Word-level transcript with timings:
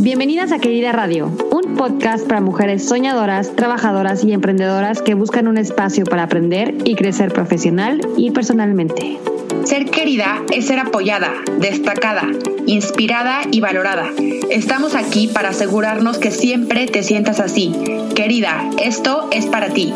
Bienvenidas 0.00 0.52
a 0.52 0.60
Querida 0.60 0.92
Radio, 0.92 1.26
un 1.50 1.74
podcast 1.74 2.24
para 2.24 2.40
mujeres 2.40 2.86
soñadoras, 2.86 3.56
trabajadoras 3.56 4.22
y 4.22 4.32
emprendedoras 4.32 5.02
que 5.02 5.14
buscan 5.14 5.48
un 5.48 5.58
espacio 5.58 6.04
para 6.04 6.22
aprender 6.22 6.72
y 6.84 6.94
crecer 6.94 7.32
profesional 7.32 8.00
y 8.16 8.30
personalmente. 8.30 9.18
Ser 9.64 9.86
querida 9.90 10.40
es 10.52 10.66
ser 10.68 10.78
apoyada, 10.78 11.32
destacada, 11.58 12.28
inspirada 12.66 13.40
y 13.50 13.60
valorada. 13.60 14.06
Estamos 14.50 14.94
aquí 14.94 15.26
para 15.26 15.48
asegurarnos 15.48 16.18
que 16.18 16.30
siempre 16.30 16.86
te 16.86 17.02
sientas 17.02 17.40
así. 17.40 17.74
Querida, 18.14 18.70
esto 18.80 19.28
es 19.32 19.46
para 19.46 19.70
ti. 19.70 19.92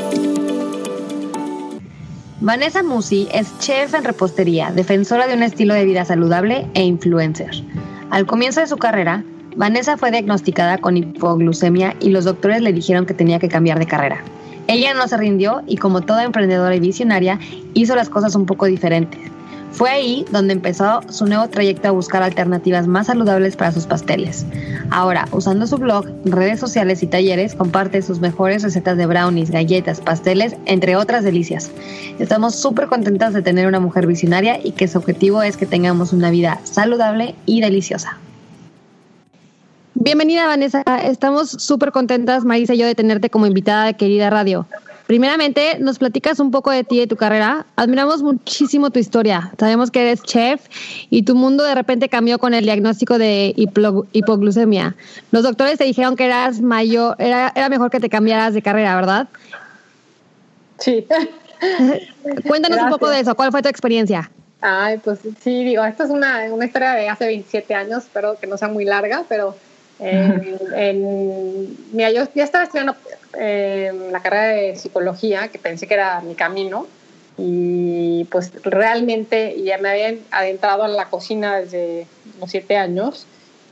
Vanessa 2.41 2.83
Musi 2.83 3.29
es 3.33 3.57
chef 3.61 3.95
en 3.95 4.03
repostería, 4.03 4.73
defensora 4.73 5.29
de 5.29 5.35
un 5.35 5.45
estilo 5.45 5.75
de 5.75 5.85
vida 5.85 6.05
saludable 6.05 6.67
e 6.75 6.83
influencer. 6.83 7.51
Al 8.11 8.27
comienzo 8.27 8.61
de 8.61 8.67
su 8.67 8.77
carrera, 8.77 9.25
Vanessa 9.57 9.97
fue 9.97 10.11
diagnosticada 10.11 10.79
con 10.79 10.97
hipoglucemia 10.97 11.95
y 12.01 12.11
los 12.11 12.25
doctores 12.25 12.63
le 12.63 12.73
dijeron 12.73 13.07
que 13.07 13.15
tenía 13.15 13.39
que 13.39 13.49
cambiar 13.49 13.79
de 13.79 13.87
carrera. 13.87 14.23
Ella 14.67 14.95
no 14.95 15.07
se 15.09 15.17
rindió 15.17 15.63
y 15.67 15.77
como 15.77 16.01
toda 16.01 16.25
emprendedora 16.25 16.75
y 16.75 16.81
visionaria, 16.81 17.39
hizo 17.75 17.95
las 17.95 18.09
cosas 18.09 18.35
un 18.35 18.47
poco 18.47 18.67
diferentes. 18.67 19.21
Fue 19.73 19.89
ahí 19.89 20.25
donde 20.31 20.53
empezó 20.53 21.01
su 21.09 21.25
nuevo 21.25 21.49
trayecto 21.49 21.89
a 21.89 21.93
buscar 21.93 22.23
alternativas 22.23 22.87
más 22.87 23.07
saludables 23.07 23.57
para 23.57 23.73
sus 23.73 23.87
pasteles. 23.87 24.45
Ahora, 24.91 25.27
usando 25.33 25.67
su 25.67 25.79
blog, 25.79 26.07
redes 26.27 26.61
sociales 26.61 27.03
y 27.03 27.07
talleres, 27.07 27.55
comparte 27.55 28.03
sus 28.03 28.21
mejores 28.21 28.63
recetas 28.63 28.99
de 28.99 29.07
brownies, 29.07 29.51
galletas, 29.51 30.01
pasteles, 30.01 30.57
entre 30.67 30.97
otras 30.97 31.25
delicias. 31.25 31.71
Estamos 32.19 32.55
súper 32.55 32.87
contentas 32.87 33.33
de 33.33 33.41
tener 33.41 33.67
una 33.67 33.81
mujer 33.81 34.07
visionaria 34.07 34.61
y 34.63 34.73
que 34.73 34.89
su 34.89 34.99
objetivo 34.99 35.43
es 35.43 35.57
que 35.57 35.67
tengamos 35.67 36.13
una 36.13 36.31
vida 36.31 36.61
saludable 36.65 37.35
y 37.47 37.63
deliciosa. 37.63 38.19
Bienvenida, 39.95 40.47
Vanessa. 40.47 40.83
Estamos 41.05 41.51
súper 41.51 41.93
contentas, 41.93 42.45
Marisa 42.45 42.75
y 42.75 42.79
yo, 42.79 42.87
de 42.87 42.95
tenerte 42.95 43.29
como 43.29 43.47
invitada 43.47 43.87
de 43.87 43.95
Querida 43.95 44.31
Radio. 44.31 44.67
Primeramente, 45.07 45.77
nos 45.81 45.99
platicas 45.99 46.41
un 46.41 46.51
poco 46.51 46.71
de 46.71 46.83
ti 46.83 46.97
y 46.97 47.01
de 47.01 47.07
tu 47.07 47.17
carrera. 47.17 47.67
Admiramos 47.77 48.23
muchísimo 48.23 48.91
tu 48.91 48.99
historia. 48.99 49.53
Sabemos 49.59 49.91
que 49.91 50.01
eres 50.01 50.23
chef 50.23 50.67
y 51.11 51.25
tu 51.25 51.35
mundo 51.35 51.63
de 51.65 51.75
repente 51.75 52.09
cambió 52.09 52.39
con 52.39 52.55
el 52.55 52.65
diagnóstico 52.65 53.19
de 53.19 53.53
hipoglucemia. 53.55 54.97
Los 55.31 55.43
doctores 55.43 55.77
te 55.77 55.85
dijeron 55.85 56.17
que 56.17 56.25
eras 56.25 56.63
mayor, 56.63 57.17
era, 57.19 57.53
era 57.55 57.69
mejor 57.69 57.91
que 57.91 58.01
te 58.01 58.09
cambiaras 58.09 58.55
de 58.55 58.63
carrera, 58.63 58.97
¿verdad? 58.97 59.29
Sí. 60.79 61.07
Cuéntanos 62.49 62.81
un 62.81 62.89
poco 62.89 63.11
de 63.11 63.21
eso. 63.21 63.35
¿Cuál 63.35 63.51
fue 63.51 63.61
tu 63.61 63.69
experiencia? 63.69 64.31
Ay, 64.63 64.99
pues 64.99 65.19
sí, 65.43 65.65
digo, 65.65 65.85
esto 65.85 66.05
es 66.05 66.11
una, 66.11 66.45
una 66.51 66.65
historia 66.65 66.93
de 66.93 67.09
hace 67.09 67.27
27 67.27 67.75
años, 67.75 68.05
espero 68.05 68.39
que 68.41 68.47
no 68.47 68.57
sea 68.57 68.69
muy 68.69 68.85
larga, 68.85 69.25
pero 69.29 69.57
en, 70.03 71.77
mira, 71.93 72.11
yo 72.11 72.27
ya 72.35 72.45
estaba 72.45 72.65
estudiando 72.65 72.97
eh, 73.39 73.93
la 74.11 74.21
carrera 74.21 74.49
de 74.49 74.77
psicología, 74.77 75.49
que 75.49 75.59
pensé 75.59 75.87
que 75.87 75.95
era 75.95 76.21
mi 76.21 76.35
camino, 76.35 76.87
y 77.39 78.25
pues 78.31 78.53
realmente 78.63 79.63
ya 79.63 79.79
me 79.79 79.89
habían 79.89 80.19
adentrado 80.31 80.85
en 80.85 80.97
la 80.97 81.07
cocina 81.07 81.59
desde 81.59 82.07
los 82.41 82.51
siete 82.51 82.77
años, 82.77 83.27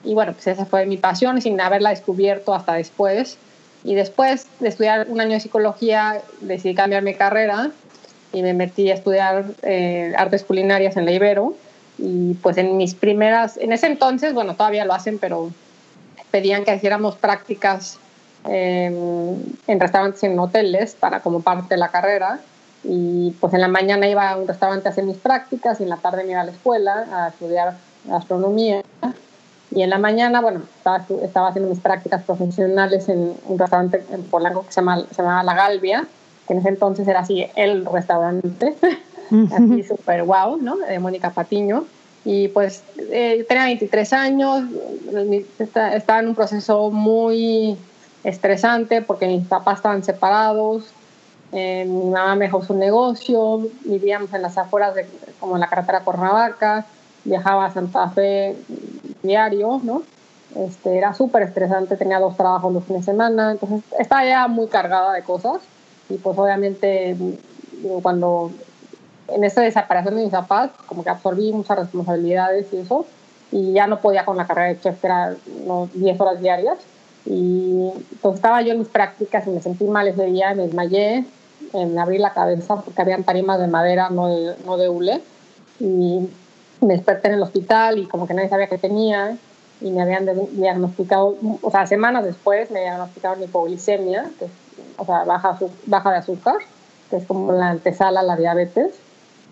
y 0.05 0.15
bueno, 0.15 0.33
pues 0.33 0.47
esa 0.47 0.65
fue 0.65 0.87
mi 0.87 0.97
pasión, 0.97 1.41
sin 1.43 1.61
haberla 1.61 1.91
descubierto 1.91 2.55
hasta 2.55 2.75
después. 2.75 3.37
Y 3.85 3.95
después 3.95 4.47
de 4.61 4.69
estudiar 4.69 5.07
un 5.09 5.21
año 5.21 5.33
de 5.33 5.41
psicología, 5.41 6.23
decidí 6.41 6.75
cambiar 6.75 7.03
mi 7.03 7.15
carrera 7.15 7.71
y 8.33 8.43
me 8.43 8.55
metí 8.55 8.91
a 8.91 8.95
estudiar 8.95 9.45
eh, 9.63 10.13
artes 10.17 10.45
culinarias 10.45 10.97
en 10.97 11.05
la 11.05 11.13
Ibero. 11.13 11.55
Y 11.99 12.35
pues 12.35 12.57
en 12.57 12.77
mis 12.77 12.95
primeras, 12.95 13.57
en 13.59 13.73
ese 13.73 13.87
entonces, 13.87 14.33
bueno, 14.33 14.55
todavía 14.55 14.85
lo 14.85 14.95
hacen, 14.95 15.19
pero 15.19 15.51
pedían 16.31 16.65
que 16.65 16.75
hiciéramos 16.75 17.17
prácticas 17.17 17.99
en 18.45 19.81
restaurantes 19.81 20.23
y 20.23 20.27
en 20.27 20.39
hoteles 20.39 20.95
para 20.95 21.21
como 21.21 21.43
parte 21.43 21.75
de 21.75 21.79
la 21.79 21.89
carrera 21.89 22.41
y 22.83 23.33
pues 23.33 23.53
en 23.53 23.61
la 23.61 23.69
mañana 23.69 24.09
iba 24.09 24.31
a 24.31 24.37
un 24.37 24.49
restaurante 24.49 24.89
a 24.89 24.93
hacer 24.93 25.05
mis 25.05 25.19
prácticas 25.19 25.79
y 25.81 25.83
en 25.83 25.91
la 25.91 25.99
tarde 25.99 26.25
me 26.25 26.31
iba 26.33 26.41
a 26.41 26.45
la 26.45 26.53
escuela 26.53 27.07
a 27.13 27.29
estudiar 27.29 27.75
astronomía 28.11 28.83
y 29.73 29.83
en 29.83 29.91
la 29.91 29.99
mañana, 29.99 30.41
bueno, 30.41 30.63
estaba, 30.77 31.05
estaba 31.23 31.49
haciendo 31.49 31.71
mis 31.71 31.81
prácticas 31.81 32.25
profesionales 32.25 33.09
en 33.09 33.35
un 33.47 33.59
restaurante 33.59 34.05
en 34.11 34.25
Polanco 34.25 34.65
que 34.67 34.73
se, 34.73 34.81
llama, 34.81 35.05
se 35.11 35.23
llamaba 35.23 35.45
La 35.45 35.55
Galvia, 35.55 36.07
que 36.47 36.55
en 36.55 36.61
ese 36.61 36.71
entonces 36.71 37.07
era 37.07 37.21
así 37.21 37.47
el 37.55 37.87
restaurante, 37.87 38.75
así 39.55 39.85
súper 39.85 40.25
wow, 40.25 40.57
¿no? 40.57 40.77
De 40.77 40.99
Mónica 40.99 41.31
Patiño. 41.31 41.85
Y 42.25 42.49
pues 42.49 42.83
eh, 42.99 43.45
tenía 43.49 43.65
23 43.65 44.13
años, 44.13 44.65
estaba 45.59 46.21
en 46.21 46.29
un 46.29 46.35
proceso 46.35 46.91
muy 46.91 47.79
estresante 48.25 49.01
porque 49.01 49.27
mis 49.27 49.47
papás 49.47 49.77
estaban 49.77 50.05
separados, 50.05 50.85
eh, 51.53 51.85
mi 51.87 52.11
mamá 52.11 52.37
me 52.37 52.45
dejó 52.45 52.63
su 52.63 52.75
negocio, 52.75 53.67
vivíamos 53.85 54.33
en 54.35 54.43
las 54.43 54.59
afueras 54.59 54.95
de 54.95 55.07
como 55.41 55.57
en 55.57 55.61
la 55.61 55.69
carretera 55.69 56.01
Cuernavaca, 56.01 56.87
viajaba 57.25 57.67
a 57.67 57.73
Santa 57.73 58.11
Fe 58.11 58.57
diario, 59.23 59.81
¿no? 59.83 60.03
Este, 60.57 60.99
era 60.99 61.15
súper 61.15 61.43
estresante, 61.43 61.97
tenía 61.97 62.19
dos 62.19 62.37
trabajos 62.37 62.73
los 62.73 62.85
fines 62.85 63.07
de 63.07 63.13
semana, 63.13 63.53
entonces 63.53 63.83
estaba 63.99 64.25
ya 64.27 64.49
muy 64.49 64.67
cargada 64.67 65.13
de 65.13 65.23
cosas 65.23 65.61
y 66.09 66.15
pues 66.15 66.37
obviamente 66.37 67.17
cuando 68.03 68.51
en 69.35 69.45
esa 69.45 69.63
desaparición 69.63 70.17
de 70.17 70.23
mis 70.23 70.33
papás, 70.33 70.71
como 70.87 71.03
que 71.03 71.11
absorbí 71.11 71.53
muchas 71.53 71.79
responsabilidades 71.79 72.73
y 72.73 72.79
eso, 72.79 73.07
y 73.53 73.73
ya 73.73 73.87
no 73.87 74.01
podía 74.01 74.25
con 74.25 74.37
la 74.37 74.47
carrera 74.47 74.69
de 74.69 74.81
chef, 74.81 75.01
que 75.01 75.07
era 75.07 75.35
10 75.95 76.21
horas 76.21 76.41
diarias. 76.41 76.79
Y 77.27 77.91
pues 78.23 78.37
estaba 78.37 78.63
yo 78.63 78.73
en 78.73 78.79
mis 78.79 78.89
prácticas 78.89 79.47
y 79.47 79.51
me 79.51 79.61
sentí 79.61 79.85
mal 79.85 80.09
ese 80.09 80.25
día, 80.27 80.55
me 80.55 80.65
desmayé, 80.65 81.25
me 81.73 82.01
abrí 82.01 82.19
la 82.19 82.33
cabeza 82.33 82.77
porque 82.77 83.03
habían 83.03 83.25
tarimas 83.25 83.61
de 83.61 83.67
madera, 83.67 84.09
no 84.09 84.29
de, 84.29 84.55
no 84.65 84.77
de 84.77 84.89
hule. 84.89 85.21
Y 85.81 86.29
me 86.81 86.95
desperté 86.95 87.29
en 87.29 87.35
el 87.35 87.43
hospital 87.43 87.99
y 87.99 88.07
como 88.07 88.27
que 88.27 88.35
nadie 88.35 88.49
sabía 88.49 88.69
qué 88.69 88.79
tenía 88.79 89.37
y 89.81 89.91
me 89.91 90.03
habían 90.03 90.29
diagnosticado, 90.53 91.37
o 91.63 91.71
sea, 91.71 91.87
semanas 91.87 92.25
después 92.25 92.71
me 92.71 92.81
diagnosticaron 92.81 93.43
hipoglicemia, 93.43 94.31
que 94.39 94.45
es, 94.45 94.51
o 94.99 95.07
sea, 95.07 95.25
baja, 95.25 95.59
baja 95.87 96.11
de 96.11 96.17
azúcar, 96.19 96.57
que 97.09 97.17
es 97.17 97.25
como 97.25 97.53
la 97.53 97.71
antesala 97.71 98.21
a 98.21 98.23
la 98.23 98.37
diabetes 98.37 98.93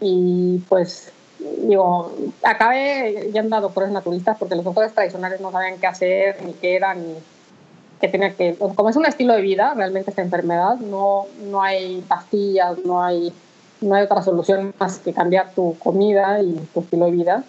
y 0.01 0.59
pues 0.69 1.13
digo, 1.41 2.13
acabé 2.43 3.31
yendo 3.33 3.57
a 3.57 3.61
doctores 3.61 3.91
naturistas 3.91 4.37
porque 4.39 4.55
los 4.55 4.65
doctores 4.65 4.93
tradicionales 4.93 5.41
no 5.41 5.53
sabían 5.53 5.79
qué 5.79 5.87
hacer, 5.87 6.45
ni 6.45 6.53
qué 6.55 6.77
era, 6.77 6.95
ni 6.95 7.15
qué 8.01 8.09
tenía 8.09 8.35
que... 8.35 8.55
Como 8.57 8.89
es 8.89 8.97
un 8.97 9.07
estilo 9.07 9.35
de 9.35 9.43
vida, 9.43 9.75
realmente 9.75 10.11
esta 10.11 10.23
enfermedad, 10.23 10.77
no, 10.77 11.27
no 11.51 11.63
hay 11.63 12.05
pastillas, 12.09 12.79
no 12.85 13.03
hay, 13.03 13.33
no 13.81 13.95
hay 13.95 14.05
otra 14.05 14.23
solución 14.23 14.75
más 14.79 14.99
que 14.99 15.13
cambiar 15.13 15.53
tu 15.55 15.79
comida 15.79 16.43
y 16.43 16.55
tu 16.75 16.81
estilo 16.81 17.07
de 17.07 17.13
vida. 17.13 17.45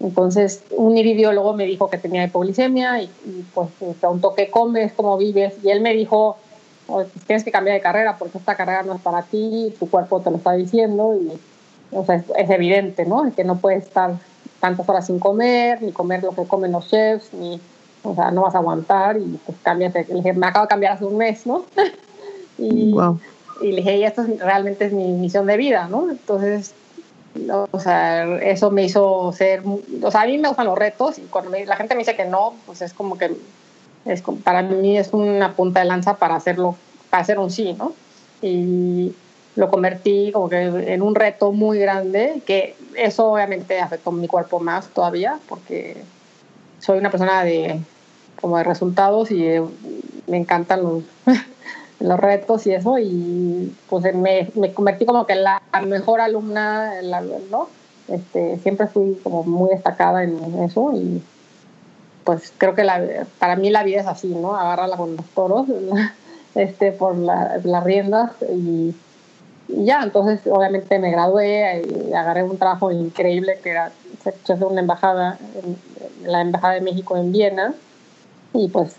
Entonces, 0.00 0.62
un 0.70 0.96
iridiólogo 0.96 1.54
me 1.54 1.64
dijo 1.64 1.90
que 1.90 1.98
tenía 1.98 2.24
hipoglicemia 2.24 3.02
y, 3.02 3.10
pues 3.52 3.68
me 3.80 3.94
preguntó 3.94 4.34
qué 4.34 4.48
comes, 4.48 4.92
cómo 4.92 5.16
vives, 5.16 5.54
y 5.62 5.70
él 5.70 5.80
me 5.80 5.92
dijo, 5.92 6.36
pues, 6.86 7.08
tienes 7.26 7.44
que 7.44 7.50
cambiar 7.50 7.76
de 7.76 7.82
carrera 7.82 8.16
porque 8.16 8.38
esta 8.38 8.54
carrera 8.54 8.84
no 8.84 8.94
es 8.94 9.00
para 9.00 9.22
ti, 9.22 9.74
tu 9.78 9.90
cuerpo 9.90 10.20
te 10.20 10.30
lo 10.30 10.36
está 10.36 10.52
diciendo 10.52 11.16
y 11.20 11.32
o 11.92 12.04
sea, 12.04 12.22
es, 12.36 12.50
evidente, 12.50 13.04
¿no? 13.06 13.32
Que 13.34 13.44
no 13.44 13.58
puedes 13.58 13.84
estar 13.84 14.14
tantas 14.60 14.88
horas 14.88 15.06
sin 15.06 15.18
comer, 15.18 15.82
ni 15.82 15.92
comer 15.92 16.22
lo 16.22 16.34
que 16.34 16.44
comen 16.44 16.72
los 16.72 16.88
chefs, 16.88 17.32
ni, 17.32 17.60
o 18.02 18.14
sea, 18.14 18.30
no 18.30 18.42
vas 18.42 18.54
a 18.54 18.58
aguantar 18.58 19.16
y 19.16 19.38
pues 19.44 19.58
dije, 20.08 20.32
me 20.32 20.46
acabo 20.46 20.66
de 20.66 20.68
cambiar 20.68 20.92
hace 20.94 21.04
un 21.04 21.16
mes, 21.16 21.46
¿no? 21.46 21.64
y, 22.58 22.94
y 23.60 23.72
le 23.72 23.76
dije, 23.76 23.96
y 23.98 24.04
esto 24.04 24.24
realmente 24.38 24.86
es 24.86 24.92
mi 24.92 25.12
misión 25.12 25.46
de 25.46 25.56
vida, 25.56 25.88
¿no? 25.88 26.10
Entonces, 26.10 26.74
o 27.70 27.80
sea, 27.80 28.38
eso 28.40 28.70
me 28.70 28.84
hizo 28.84 29.32
ser, 29.32 29.62
o 30.02 30.10
sea, 30.10 30.22
a 30.22 30.26
mí 30.26 30.38
me 30.38 30.48
gustan 30.48 30.66
los 30.66 30.78
retos 30.78 31.18
y 31.18 31.22
cuando 31.22 31.50
la 31.50 31.76
gente 31.76 31.94
me 31.94 32.00
dice 32.00 32.16
que 32.16 32.24
no, 32.24 32.54
pues 32.66 32.82
es 32.82 32.92
como 32.92 33.16
que, 33.16 33.36
es, 34.04 34.22
para 34.42 34.62
mí 34.62 34.96
es 34.96 35.12
una 35.12 35.54
punta 35.54 35.80
de 35.80 35.86
lanza 35.86 36.14
para 36.14 36.36
hacerlo, 36.36 36.76
para 37.10 37.22
hacer 37.22 37.38
un 37.38 37.50
sí, 37.50 37.74
¿no? 37.74 37.92
Y, 38.42 39.14
lo 39.58 39.70
convertí 39.70 40.30
como 40.30 40.48
que 40.48 40.66
en 40.94 41.02
un 41.02 41.16
reto 41.16 41.50
muy 41.50 41.80
grande, 41.80 42.40
que 42.46 42.76
eso 42.94 43.32
obviamente 43.32 43.80
afectó 43.80 44.12
mi 44.12 44.28
cuerpo 44.28 44.60
más 44.60 44.86
todavía, 44.90 45.40
porque 45.48 45.96
soy 46.78 46.98
una 46.98 47.10
persona 47.10 47.42
de, 47.42 47.80
como 48.40 48.56
de 48.56 48.62
resultados 48.62 49.32
y 49.32 49.56
me 50.28 50.36
encantan 50.36 50.84
los, 50.84 51.02
los 51.98 52.20
retos 52.20 52.68
y 52.68 52.72
eso, 52.72 53.00
y 53.00 53.74
pues 53.90 54.14
me, 54.14 54.48
me 54.54 54.72
convertí 54.72 55.04
como 55.04 55.26
que 55.26 55.34
la 55.34 55.60
mejor 55.84 56.20
alumna, 56.20 56.92
¿no? 57.50 57.68
Este, 58.06 58.60
siempre 58.60 58.86
fui 58.86 59.18
como 59.24 59.42
muy 59.42 59.70
destacada 59.70 60.22
en 60.22 60.38
eso 60.62 60.92
y 60.94 61.20
pues 62.22 62.52
creo 62.58 62.76
que 62.76 62.84
la, 62.84 63.26
para 63.40 63.56
mí 63.56 63.70
la 63.70 63.82
vida 63.82 64.02
es 64.02 64.06
así, 64.06 64.28
¿no? 64.28 64.54
Agarrarla 64.54 64.96
con 64.96 65.16
los 65.16 65.26
toros, 65.30 65.66
este, 66.54 66.92
por 66.92 67.16
las 67.16 67.82
riendas 67.82 68.30
y 68.54 68.94
y 69.68 69.84
ya, 69.84 70.02
entonces 70.02 70.40
obviamente 70.50 70.98
me 70.98 71.10
gradué 71.10 71.82
y 71.86 72.12
agarré 72.12 72.42
un 72.42 72.56
trabajo 72.56 72.90
increíble 72.90 73.60
que 73.62 73.70
era 73.70 73.92
chef 74.44 74.58
de 74.58 74.64
una 74.64 74.80
embajada, 74.80 75.38
la 76.24 76.40
Embajada 76.40 76.74
de 76.74 76.80
México 76.80 77.16
en 77.16 77.32
Viena. 77.32 77.74
Y 78.54 78.68
pues, 78.68 78.96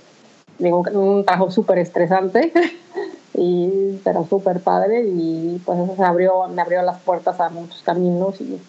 un 0.60 1.26
trabajo 1.26 1.52
súper 1.52 1.80
estresante, 1.80 2.54
y, 3.34 4.00
pero 4.04 4.26
súper 4.30 4.60
padre 4.60 5.06
y 5.08 5.62
pues 5.66 5.80
eso 5.80 5.96
se 5.96 6.04
abrió, 6.04 6.48
me 6.50 6.62
abrió 6.62 6.82
las 6.82 7.00
puertas 7.00 7.40
a 7.40 7.50
muchos 7.50 7.82
caminos 7.82 8.40
y 8.42 8.60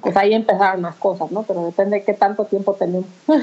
pues 0.00 0.16
ahí 0.16 0.32
empezaron 0.32 0.82
las 0.82 0.96
cosas, 0.96 1.30
¿no? 1.30 1.42
Pero 1.42 1.64
depende 1.64 1.98
de 1.98 2.04
qué 2.04 2.14
tanto 2.14 2.44
tiempo 2.44 2.74
tenemos. 2.74 3.08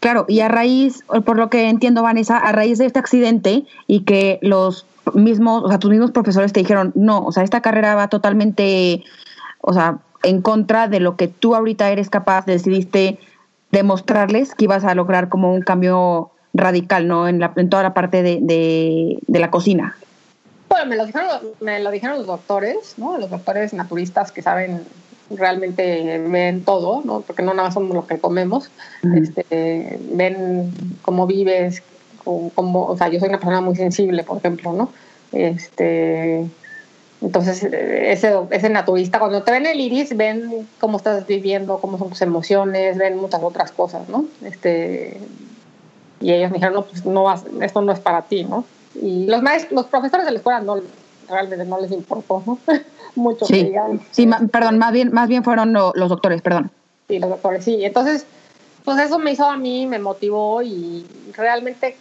Claro, 0.00 0.26
y 0.28 0.40
a 0.40 0.48
raíz, 0.48 1.02
por 1.24 1.38
lo 1.38 1.48
que 1.48 1.70
entiendo, 1.70 2.02
Vanessa, 2.02 2.36
a 2.36 2.52
raíz 2.52 2.76
de 2.76 2.84
este 2.84 2.98
accidente 2.98 3.64
y 3.86 4.04
que 4.04 4.38
los 4.42 4.84
mismos, 5.12 5.64
o 5.64 5.68
sea, 5.68 5.78
tus 5.78 5.90
mismos 5.90 6.10
profesores 6.10 6.52
te 6.52 6.60
dijeron, 6.60 6.92
no, 6.94 7.24
o 7.24 7.32
sea, 7.32 7.42
esta 7.42 7.60
carrera 7.60 7.94
va 7.94 8.08
totalmente, 8.08 9.04
o 9.60 9.72
sea, 9.72 9.98
en 10.22 10.40
contra 10.40 10.88
de 10.88 11.00
lo 11.00 11.16
que 11.16 11.28
tú 11.28 11.54
ahorita 11.54 11.90
eres 11.90 12.10
capaz, 12.10 12.46
decidiste 12.46 13.18
demostrarles 13.70 14.54
que 14.54 14.64
ibas 14.64 14.84
a 14.84 14.94
lograr 14.94 15.28
como 15.28 15.52
un 15.52 15.60
cambio 15.60 16.30
radical, 16.54 17.08
¿no? 17.08 17.28
En, 17.28 17.40
la, 17.40 17.52
en 17.56 17.68
toda 17.68 17.82
la 17.82 17.92
parte 17.92 18.22
de, 18.22 18.38
de, 18.40 19.38
la 19.38 19.50
cocina. 19.50 19.96
Bueno, 20.68 20.86
me 20.86 20.96
lo, 20.96 21.06
dijeron, 21.06 21.28
me 21.60 21.80
lo 21.80 21.90
dijeron 21.90 22.18
los 22.18 22.26
doctores, 22.26 22.94
¿no? 22.96 23.18
Los 23.18 23.30
doctores 23.30 23.74
naturistas 23.74 24.32
que 24.32 24.42
saben 24.42 24.82
realmente 25.30 26.18
ven 26.28 26.64
todo, 26.64 27.02
¿no? 27.04 27.20
Porque 27.22 27.42
no 27.42 27.52
nada 27.52 27.68
más 27.68 27.74
somos 27.74 27.94
lo 27.94 28.06
que 28.06 28.18
comemos, 28.18 28.70
este, 29.16 29.98
ven 30.12 30.72
cómo 31.02 31.26
vives, 31.26 31.82
cómo, 32.24 32.86
o 32.86 32.96
sea, 32.96 33.08
yo 33.08 33.20
soy 33.20 33.28
una 33.28 33.38
persona 33.38 33.60
muy 33.60 33.76
sensible, 33.76 34.22
por 34.24 34.38
ejemplo, 34.38 34.72
¿no? 34.72 34.90
Este, 35.32 36.46
entonces, 37.20 37.62
ese, 37.62 38.34
ese 38.50 38.68
naturista, 38.70 39.18
cuando 39.18 39.42
te 39.42 39.52
ven 39.52 39.66
el 39.66 39.80
iris, 39.80 40.16
ven 40.16 40.68
cómo 40.80 40.98
estás 40.98 41.26
viviendo, 41.26 41.78
cómo 41.78 41.98
son 41.98 42.10
tus 42.10 42.22
emociones, 42.22 42.98
ven 42.98 43.16
muchas 43.16 43.42
otras 43.42 43.72
cosas, 43.72 44.08
¿no? 44.08 44.26
Este, 44.44 45.20
y 46.20 46.32
ellos 46.32 46.50
me 46.50 46.56
dijeron, 46.56 46.74
no, 46.74 46.84
pues 46.84 47.04
no 47.04 47.24
vas, 47.24 47.44
esto 47.60 47.80
no 47.82 47.92
es 47.92 48.00
para 48.00 48.22
ti, 48.22 48.44
¿no? 48.44 48.64
Y 49.00 49.26
los 49.26 49.42
maestros, 49.42 49.72
los 49.72 49.86
profesores 49.86 50.24
de 50.26 50.32
la 50.32 50.38
escuela 50.38 50.60
no, 50.60 50.80
realmente 51.28 51.64
no 51.64 51.80
les 51.80 51.90
importó, 51.92 52.42
¿no? 52.46 52.58
mucho 53.14 53.46
sí. 53.46 53.72
Sí, 54.10 54.28
perdón, 54.50 54.78
más 54.78 54.92
bien, 54.92 55.12
más 55.12 55.28
bien 55.28 55.44
fueron 55.44 55.72
los 55.72 56.08
doctores, 56.08 56.42
perdón. 56.42 56.70
Sí, 57.08 57.18
los 57.18 57.30
doctores, 57.30 57.64
sí. 57.64 57.84
Entonces, 57.84 58.26
pues 58.84 58.98
eso 58.98 59.18
me 59.18 59.32
hizo 59.32 59.44
a 59.44 59.56
mí, 59.56 59.86
me 59.86 59.98
motivó 59.98 60.62
y 60.62 61.06
realmente, 61.32 61.96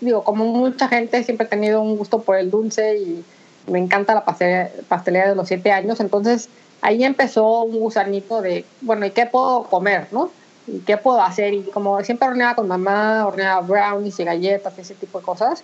digo, 0.00 0.24
como 0.24 0.44
mucha 0.44 0.88
gente, 0.88 1.22
siempre 1.24 1.46
he 1.46 1.50
tenido 1.50 1.80
un 1.82 1.96
gusto 1.96 2.22
por 2.22 2.36
el 2.36 2.50
dulce 2.50 2.98
y 2.98 3.24
me 3.66 3.78
encanta 3.78 4.14
la 4.14 4.24
pastelería, 4.24 5.28
de 5.28 5.34
los 5.34 5.48
siete 5.48 5.72
años. 5.72 6.00
Entonces, 6.00 6.48
ahí 6.80 7.04
empezó 7.04 7.62
un 7.62 7.78
gusanito 7.78 8.40
de, 8.42 8.64
bueno, 8.80 9.06
¿y 9.06 9.10
qué 9.10 9.26
puedo 9.26 9.64
comer, 9.64 10.08
no? 10.10 10.30
¿Y 10.66 10.80
qué 10.80 10.96
puedo 10.96 11.20
hacer? 11.20 11.54
Y 11.54 11.62
como 11.62 12.02
siempre 12.02 12.28
horneaba 12.28 12.54
con 12.54 12.68
mamá, 12.68 13.26
horneaba 13.26 13.60
brownies 13.60 14.20
y 14.20 14.24
galletas, 14.24 14.78
ese 14.78 14.94
tipo 14.94 15.18
de 15.18 15.24
cosas, 15.24 15.62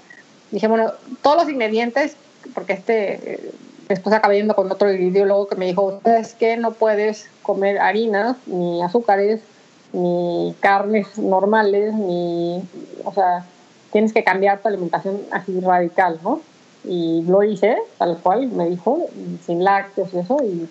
dije, 0.50 0.67
bueno, 0.67 0.93
todos 1.23 1.37
los 1.37 1.49
ingredientes, 1.50 2.17
porque 2.55 2.75
este 2.75 3.53
después 3.89 4.15
acabé 4.15 4.37
yendo 4.37 4.55
con 4.57 4.71
otro 4.71 4.91
ideólogo 4.93 5.47
que 5.47 5.57
me 5.57 5.67
dijo, 5.67 6.00
es 6.05 6.35
que 6.35 6.57
no 6.57 6.73
puedes 6.73 7.29
comer 7.43 7.79
harinas, 7.79 8.37
ni 8.47 8.83
azúcares, 8.83 9.41
ni 9.93 10.55
carnes 10.61 11.19
normales, 11.19 11.95
ni, 11.95 12.62
o 13.05 13.12
sea, 13.12 13.45
tienes 13.94 14.12
que 14.12 14.25
cambiar 14.25 14.61
tu 14.61 14.67
alimentación 14.67 15.20
así 15.31 15.61
radical, 15.61 16.19
¿no? 16.25 16.41
Y 16.82 17.23
lo 17.23 17.44
hice, 17.44 17.76
tal 17.96 18.19
cual, 18.19 18.49
me 18.49 18.69
dijo, 18.69 19.06
sin 19.46 19.62
lácteos 19.62 20.12
y 20.12 20.19
eso, 20.19 20.37
y 20.43 20.69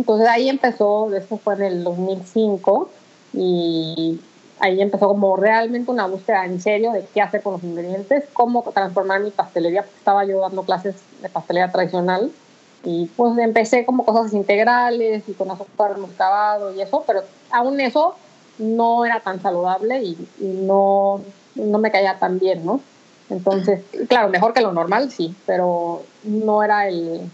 entonces 0.00 0.26
ahí 0.26 0.48
empezó, 0.48 1.14
eso 1.14 1.38
fue 1.38 1.54
en 1.54 1.62
el 1.62 1.84
2005, 1.84 2.90
y 3.34 4.20
ahí 4.58 4.80
empezó 4.80 5.06
como 5.06 5.36
realmente 5.36 5.92
una 5.92 6.06
búsqueda 6.06 6.44
en 6.44 6.60
serio 6.60 6.90
de 6.90 7.06
qué 7.14 7.22
hacer 7.22 7.40
con 7.40 7.52
los 7.52 7.62
ingredientes, 7.62 8.24
cómo 8.32 8.64
transformar 8.74 9.20
mi 9.20 9.30
pastelería, 9.30 9.82
porque 9.82 9.98
estaba 9.98 10.24
yo 10.24 10.40
dando 10.40 10.64
clases 10.64 10.96
de 11.22 11.28
pastelería 11.28 11.70
tradicional 11.70 12.32
y 12.82 13.06
pues 13.16 13.38
empecé 13.38 13.84
como 13.84 14.04
cosas 14.04 14.32
integrales 14.32 15.22
y 15.28 15.34
con 15.34 15.52
azúcar 15.52 15.96
moscabado 15.98 16.74
y 16.74 16.80
eso, 16.80 17.04
pero 17.06 17.22
aún 17.52 17.78
eso 17.78 18.16
no 18.58 19.04
era 19.04 19.20
tan 19.20 19.40
saludable 19.40 20.02
y, 20.02 20.16
no, 20.40 21.20
no 21.54 21.78
me 21.78 21.90
caía 21.90 22.18
tan 22.18 22.38
bien, 22.38 22.64
¿no? 22.64 22.80
Entonces, 23.28 23.82
claro, 24.08 24.28
mejor 24.28 24.52
que 24.52 24.60
lo 24.60 24.72
normal, 24.72 25.10
sí, 25.10 25.34
pero 25.46 26.02
no 26.24 26.62
era 26.62 26.88
el, 26.88 27.30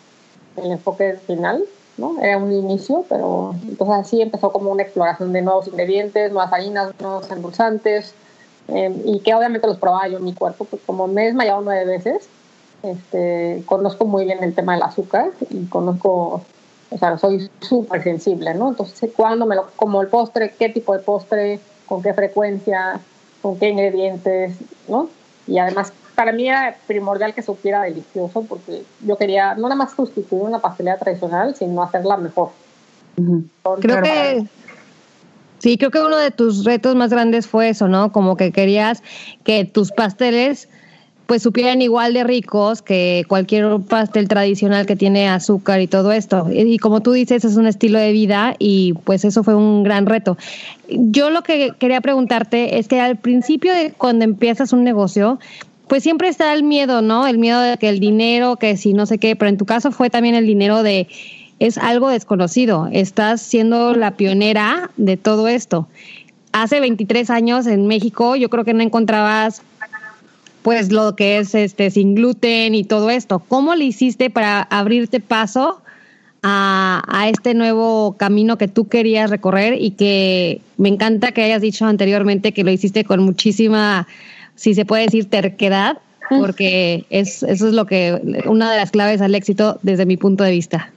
el 0.57 0.71
enfoque 0.71 1.19
final. 1.27 1.65
¿no? 1.99 2.21
Era 2.21 2.39
un 2.39 2.53
inicio, 2.53 3.05
pero 3.09 3.55
entonces 3.63 3.97
así 3.97 4.21
empezó 4.21 4.53
como 4.53 4.71
una 4.71 4.83
exploración 4.83 5.33
de 5.33 5.43
nuevos 5.43 5.67
ingredientes, 5.67 6.31
nuevas 6.33 6.53
harinas, 6.53 6.93
nuevos 7.01 7.31
endulzantes, 7.31 8.15
em, 8.69 9.01
y 9.05 9.21
que 9.21 9.35
obviamente 9.35 9.67
los 9.67 9.79
probaba 9.79 10.09
yo 10.09 10.19
en 10.19 10.25
mi 10.25 10.35
cuerpo, 10.35 10.65
pues 10.65 10.83
como 10.85 11.07
me 11.07 11.23
he 11.23 11.27
desmayado 11.27 11.61
nueve 11.63 11.85
veces, 11.87 12.29
este, 12.83 13.63
conozco 13.67 14.05
muy 14.05 14.25
bien 14.25 14.45
el 14.45 14.55
tema 14.55 14.75
del 14.75 14.83
azúcar 14.83 15.31
y 15.51 15.65
conozco, 15.67 16.43
o 16.91 16.99
sea, 16.99 17.17
soy 17.19 17.51
súper 17.61 18.03
sensible, 18.03 18.55
¿no? 18.55 18.69
Entonces, 18.69 19.11
cuando 19.17 19.47
me 19.47 19.57
lo 19.57 19.69
como 19.77 20.03
el 20.03 20.09
postre, 20.09 20.55
qué 20.59 20.69
tipo 20.69 20.93
de 20.93 21.01
postre, 21.01 21.61
con 21.87 22.03
qué 22.03 22.13
frecuencia, 22.13 23.01
con 23.47 23.61
qué 23.61 23.69
ingredientes, 23.69 24.57
¿no? 24.89 25.09
Y 25.47 25.59
además 25.59 25.93
para 26.17 26.33
mí 26.33 26.49
era 26.49 26.77
primordial 26.89 27.33
que 27.33 27.43
supiera 27.43 27.83
delicioso 27.83 28.43
porque 28.43 28.83
yo 29.07 29.17
quería 29.17 29.55
no 29.55 29.69
nada 29.69 29.77
más 29.77 29.95
sustituir 29.95 30.43
una 30.43 30.59
pastelería 30.59 30.99
tradicional, 30.99 31.55
sino 31.55 31.81
hacerla 31.81 32.17
mejor. 32.17 32.49
creo 33.81 34.03
que 34.03 34.45
sí, 35.61 35.79
creo 35.79 35.93
que 35.93 36.01
uno 36.01 36.17
de 36.17 36.33
tus 36.33 36.65
retos 36.65 36.97
más 36.97 37.11
grandes 37.11 37.47
fue 37.47 37.69
eso, 37.69 37.87
¿no? 37.87 38.11
Como 38.11 38.37
que 38.37 38.51
querías 38.51 39.01
que 39.45 39.65
tus 39.65 39.93
pasteles 39.93 40.69
pues 41.27 41.43
supieran 41.43 41.83
igual 41.83 42.15
de 42.15 42.25
ricos 42.25 42.83
que 42.83 43.25
cualquier 43.29 43.81
pastel 43.81 44.29
tradicional 44.29 44.87
que 44.87 44.97
tiene 44.97 45.29
azúcar 45.29 45.81
y 45.81 45.89
todo 45.89 46.13
esto. 46.13 46.49
Y, 46.53 46.79
como 46.79 47.01
tú 47.01 47.13
dices, 47.13 47.45
es 47.45 47.57
un 47.57 47.67
estilo 47.67 47.99
de 47.99 48.13
vida 48.13 48.55
y 48.59 48.95
pues 49.05 49.25
eso 49.25 49.43
fue 49.43 49.57
un 49.57 49.83
gran 49.83 50.07
reto. 50.07 50.39
Yo 50.89 51.31
lo 51.31 51.43
que 51.43 51.73
quería 51.79 52.01
preguntarte 52.01 52.79
es 52.79 52.87
que 52.87 53.01
al 53.01 53.17
principio 53.17 53.73
de 53.75 53.93
cuando 53.93 54.25
empiezas 54.25 54.73
un 54.73 54.85
negocio, 54.85 55.41
pues 55.89 56.05
siempre 56.05 56.29
está 56.29 56.55
el 56.55 56.63
miedo, 56.63 57.03
¿no? 57.03 57.27
El 57.27 57.39
miedo 57.39 57.61
de 57.61 57.77
que 57.77 57.89
el 57.89 57.99
dinero, 57.99 58.57
que 58.57 58.77
si 58.77 58.93
no 58.93 59.07
sé 59.07 59.19
qué, 59.19 59.35
pero 59.35 59.49
en 59.49 59.57
tu 59.57 59.67
caso 59.67 59.91
fue 59.91 60.11
también 60.11 60.37
el 60.37 60.47
dinero 60.47 60.83
de 60.83 61.09
es 61.59 61.79
algo 61.79 62.11
desconocido, 62.11 62.89
estás 62.93 63.41
siendo 63.41 63.95
la 63.95 64.13
pionera 64.13 64.91
de 64.99 65.17
todo 65.17 65.49
esto. 65.49 65.89
Hace 66.53 66.81
23 66.81 67.31
años 67.31 67.67
en 67.67 67.87
México 67.87 68.37
yo 68.37 68.51
creo 68.51 68.65
que 68.65 68.75
no 68.75 68.83
encontrabas 68.83 69.63
pues 70.67 70.91
lo 70.91 71.15
que 71.15 71.39
es 71.39 71.55
este 71.55 71.93
sin 71.93 72.17
gluten 72.17 72.75
y 72.75 72.83
todo 72.83 73.09
esto. 73.09 73.39
¿Cómo 73.39 73.77
le 73.77 73.85
hiciste 73.85 74.31
para 74.31 74.63
abrirte 74.63 75.21
paso 75.21 75.81
a, 76.43 77.05
a, 77.07 77.29
este 77.29 77.55
nuevo 77.55 78.17
camino 78.19 78.59
que 78.59 78.67
tú 78.67 78.89
querías 78.89 79.31
recorrer 79.31 79.81
y 79.81 79.93
que 79.93 80.61
me 80.77 80.89
encanta 80.89 81.31
que 81.31 81.45
hayas 81.45 81.63
dicho 81.63 81.87
anteriormente 81.87 82.51
que 82.51 82.65
lo 82.65 82.73
hiciste 82.73 83.05
con 83.05 83.23
muchísima 83.23 84.09
si 84.57 84.75
se 84.75 84.85
puede 84.85 85.05
decir 85.05 85.31
terquedad, 85.31 85.99
porque 86.29 87.07
es, 87.11 87.45
eso 87.45 87.69
es 87.69 87.73
lo 87.73 87.87
que, 87.87 88.43
una 88.47 88.69
de 88.73 88.79
las 88.79 88.91
claves 88.91 89.21
al 89.21 89.37
éxito 89.37 89.79
desde 89.83 90.05
mi 90.05 90.17
punto 90.17 90.43
de 90.43 90.51
vista. 90.51 90.91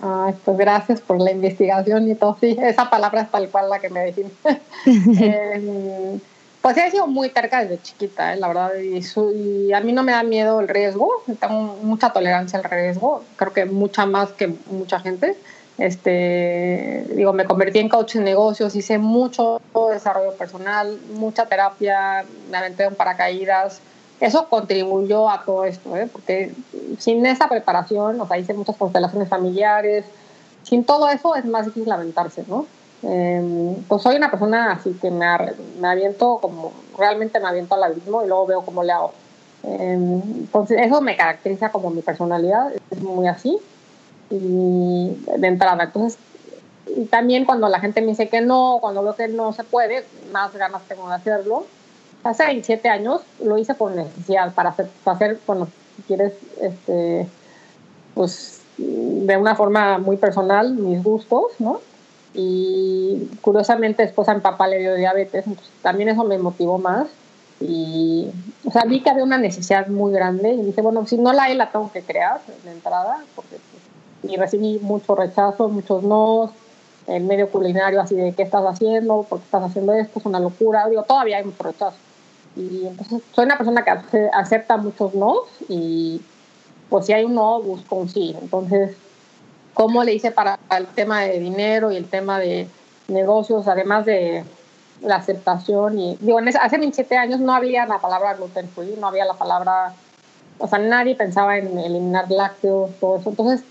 Ay, 0.00 0.32
pues 0.46 0.56
gracias 0.56 1.02
por 1.02 1.20
la 1.20 1.30
investigación 1.30 2.10
y 2.10 2.14
todo. 2.14 2.38
Sí, 2.40 2.56
esa 2.58 2.88
palabra 2.88 3.20
es 3.20 3.30
tal 3.30 3.50
cual 3.50 3.68
la 3.68 3.80
que 3.80 3.90
me 3.90 4.00
define. 4.00 4.30
eh, 5.20 6.18
pues 6.60 6.76
he 6.76 6.90
sido 6.90 7.06
muy 7.06 7.30
terca 7.30 7.62
desde 7.62 7.80
chiquita, 7.82 8.34
¿eh? 8.34 8.36
la 8.36 8.48
verdad, 8.48 8.72
y, 8.78 9.72
a 9.72 9.80
mí 9.80 9.92
no 9.92 10.02
me 10.02 10.12
da 10.12 10.22
miedo 10.22 10.60
el 10.60 10.68
riesgo, 10.68 11.10
tengo 11.38 11.78
mucha 11.82 12.12
tolerancia 12.12 12.58
al 12.58 12.64
riesgo, 12.64 13.24
creo 13.36 13.52
que 13.52 13.64
mucha 13.64 14.06
más 14.06 14.30
que 14.32 14.54
mucha 14.70 15.00
gente. 15.00 15.36
Este, 15.78 17.06
digo, 17.14 17.32
me 17.32 17.46
convertí 17.46 17.78
en 17.78 17.88
coach 17.88 18.16
en 18.16 18.24
negocios, 18.24 18.76
hice 18.76 18.98
mucho 18.98 19.62
desarrollo 19.90 20.34
personal, 20.34 21.00
mucha 21.14 21.46
terapia, 21.46 22.26
me 22.50 22.58
aventé 22.58 22.84
en 22.84 22.94
paracaídas. 22.94 23.80
Eso 24.20 24.46
contribuyó 24.50 25.30
a 25.30 25.42
todo 25.42 25.64
esto, 25.64 25.96
¿eh? 25.96 26.06
porque 26.12 26.52
sin 26.98 27.24
esa 27.24 27.48
preparación, 27.48 28.20
o 28.20 28.28
sea, 28.28 28.36
hice 28.36 28.52
muchas 28.52 28.76
constelaciones 28.76 29.30
familiares, 29.30 30.04
sin 30.64 30.84
todo 30.84 31.08
eso 31.08 31.34
es 31.34 31.46
más 31.46 31.64
difícil 31.64 31.90
aventarse, 31.90 32.44
¿no? 32.46 32.66
Em, 33.02 33.76
pues 33.88 34.02
soy 34.02 34.16
una 34.16 34.30
persona 34.30 34.72
así 34.72 34.92
que 35.00 35.10
me, 35.10 35.26
me, 35.80 35.88
aviento 35.88 36.38
como, 36.40 36.72
realmente 36.98 37.40
me 37.40 37.48
aviento 37.48 37.74
al 37.74 37.84
abismo 37.84 38.22
y 38.22 38.28
luego 38.28 38.46
veo 38.46 38.62
cómo 38.62 38.82
le 38.82 38.92
hago. 38.92 39.12
Em, 39.62 40.20
entonces, 40.22 40.78
eso 40.80 41.00
me 41.00 41.16
caracteriza 41.16 41.70
como 41.72 41.90
mi 41.90 42.02
personalidad, 42.02 42.72
es 42.90 43.02
muy 43.02 43.26
así 43.26 43.58
y 44.30 45.16
de 45.38 45.46
entrada. 45.46 45.84
Entonces, 45.84 46.18
y 46.96 47.04
también 47.06 47.44
cuando 47.44 47.68
la 47.68 47.80
gente 47.80 48.00
me 48.00 48.08
dice 48.08 48.28
que 48.28 48.40
no, 48.40 48.78
cuando 48.80 49.02
veo 49.02 49.14
que 49.14 49.28
no 49.28 49.52
se 49.52 49.64
puede, 49.64 50.04
más 50.32 50.54
ganas 50.54 50.82
tengo 50.82 51.08
de 51.08 51.14
hacerlo. 51.14 51.66
Hace 52.22 52.44
27 52.44 52.88
años 52.88 53.22
lo 53.42 53.56
hice 53.56 53.74
por 53.74 53.92
necesidad, 53.92 54.52
para 54.52 54.70
hacer, 54.70 54.88
para 55.04 55.16
hacer 55.16 55.38
bueno, 55.46 55.68
si 55.96 56.02
quieres, 56.02 56.34
este, 56.60 57.26
pues 58.14 58.60
de 58.76 59.36
una 59.36 59.54
forma 59.54 59.98
muy 59.98 60.16
personal, 60.16 60.74
mis 60.74 61.02
gustos, 61.02 61.52
¿no? 61.58 61.80
Y 62.34 63.28
curiosamente 63.40 64.02
después 64.04 64.28
a 64.28 64.34
mi 64.34 64.40
papá 64.40 64.68
le 64.68 64.78
dio 64.78 64.94
diabetes, 64.94 65.46
entonces 65.46 65.72
también 65.82 66.08
eso 66.08 66.24
me 66.24 66.38
motivó 66.38 66.78
más. 66.78 67.08
Y, 67.60 68.30
o 68.64 68.70
sea, 68.70 68.84
vi 68.84 69.02
que 69.02 69.10
había 69.10 69.24
una 69.24 69.38
necesidad 69.38 69.88
muy 69.88 70.12
grande 70.12 70.50
y 70.50 70.62
dije, 70.62 70.80
bueno, 70.80 71.06
si 71.06 71.18
no 71.18 71.32
la 71.32 71.44
hay, 71.44 71.56
la 71.56 71.70
tengo 71.70 71.90
que 71.92 72.02
crear 72.02 72.40
de 72.64 72.70
entrada, 72.70 73.18
porque, 73.36 73.56
y 74.22 74.36
recibí 74.36 74.78
muchos 74.80 75.18
rechazos, 75.18 75.70
muchos 75.70 76.02
no, 76.02 76.52
el 77.06 77.24
medio 77.24 77.50
culinario 77.50 78.00
así 78.00 78.14
de, 78.14 78.32
¿qué 78.32 78.42
estás 78.42 78.64
haciendo? 78.64 79.24
¿Por 79.28 79.40
qué 79.40 79.44
estás 79.44 79.64
haciendo 79.64 79.92
esto? 79.92 80.20
Es 80.20 80.26
una 80.26 80.40
locura. 80.40 80.88
Digo, 80.88 81.02
todavía 81.02 81.38
hay 81.38 81.44
mucho 81.44 81.62
rechazo. 81.62 81.96
Y 82.56 82.86
entonces 82.86 83.22
soy 83.32 83.44
una 83.44 83.56
persona 83.56 83.84
que 83.84 84.28
acepta 84.32 84.76
muchos 84.76 85.14
no 85.14 85.36
y 85.68 86.20
pues 86.88 87.06
si 87.06 87.12
hay 87.12 87.24
un 87.24 87.34
no, 87.34 87.62
busco 87.62 87.96
un 87.96 88.08
sí. 88.08 88.36
Entonces, 88.40 88.96
¿cómo 89.74 90.04
le 90.04 90.14
hice 90.14 90.30
para 90.30 90.58
el 90.76 90.86
tema 90.86 91.22
de 91.22 91.38
dinero 91.38 91.90
y 91.90 91.96
el 91.96 92.08
tema 92.08 92.38
de 92.38 92.68
negocios, 93.08 93.68
además 93.68 94.06
de 94.06 94.44
la 95.02 95.16
aceptación? 95.16 95.98
Y 95.98 96.16
digo, 96.20 96.38
hace 96.38 96.78
27 96.78 97.16
años 97.16 97.40
no 97.40 97.54
había 97.54 97.86
la 97.86 97.98
palabra 97.98 98.34
gluten 98.34 98.68
free, 98.68 98.96
no 98.98 99.08
había 99.08 99.24
la 99.24 99.34
palabra, 99.34 99.94
o 100.58 100.68
sea, 100.68 100.78
nadie 100.78 101.14
pensaba 101.14 101.58
en 101.58 101.78
eliminar 101.78 102.30
lácteos, 102.30 102.90
todo 103.00 103.18
eso. 103.18 103.30
Entonces, 103.30 103.62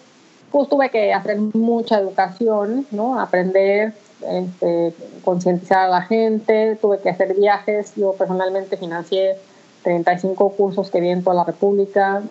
pues 0.52 0.68
tuve 0.68 0.90
que 0.90 1.14
hacer 1.14 1.38
mucha 1.40 2.00
educación, 2.00 2.88
¿no? 2.92 3.20
Aprender, 3.20 3.94
este, 4.28 4.94
concientizar 5.24 5.86
a 5.86 5.88
la 5.88 6.02
gente, 6.02 6.78
tuve 6.82 7.00
que 7.00 7.10
hacer 7.10 7.36
viajes, 7.36 7.94
yo 7.96 8.14
personalmente 8.14 8.78
financié 8.78 9.38
35 9.84 10.50
cursos 10.52 10.90
que 10.90 11.02
di 11.02 11.10
en 11.10 11.24
toda 11.24 11.36
la 11.38 11.44
República, 11.44 12.22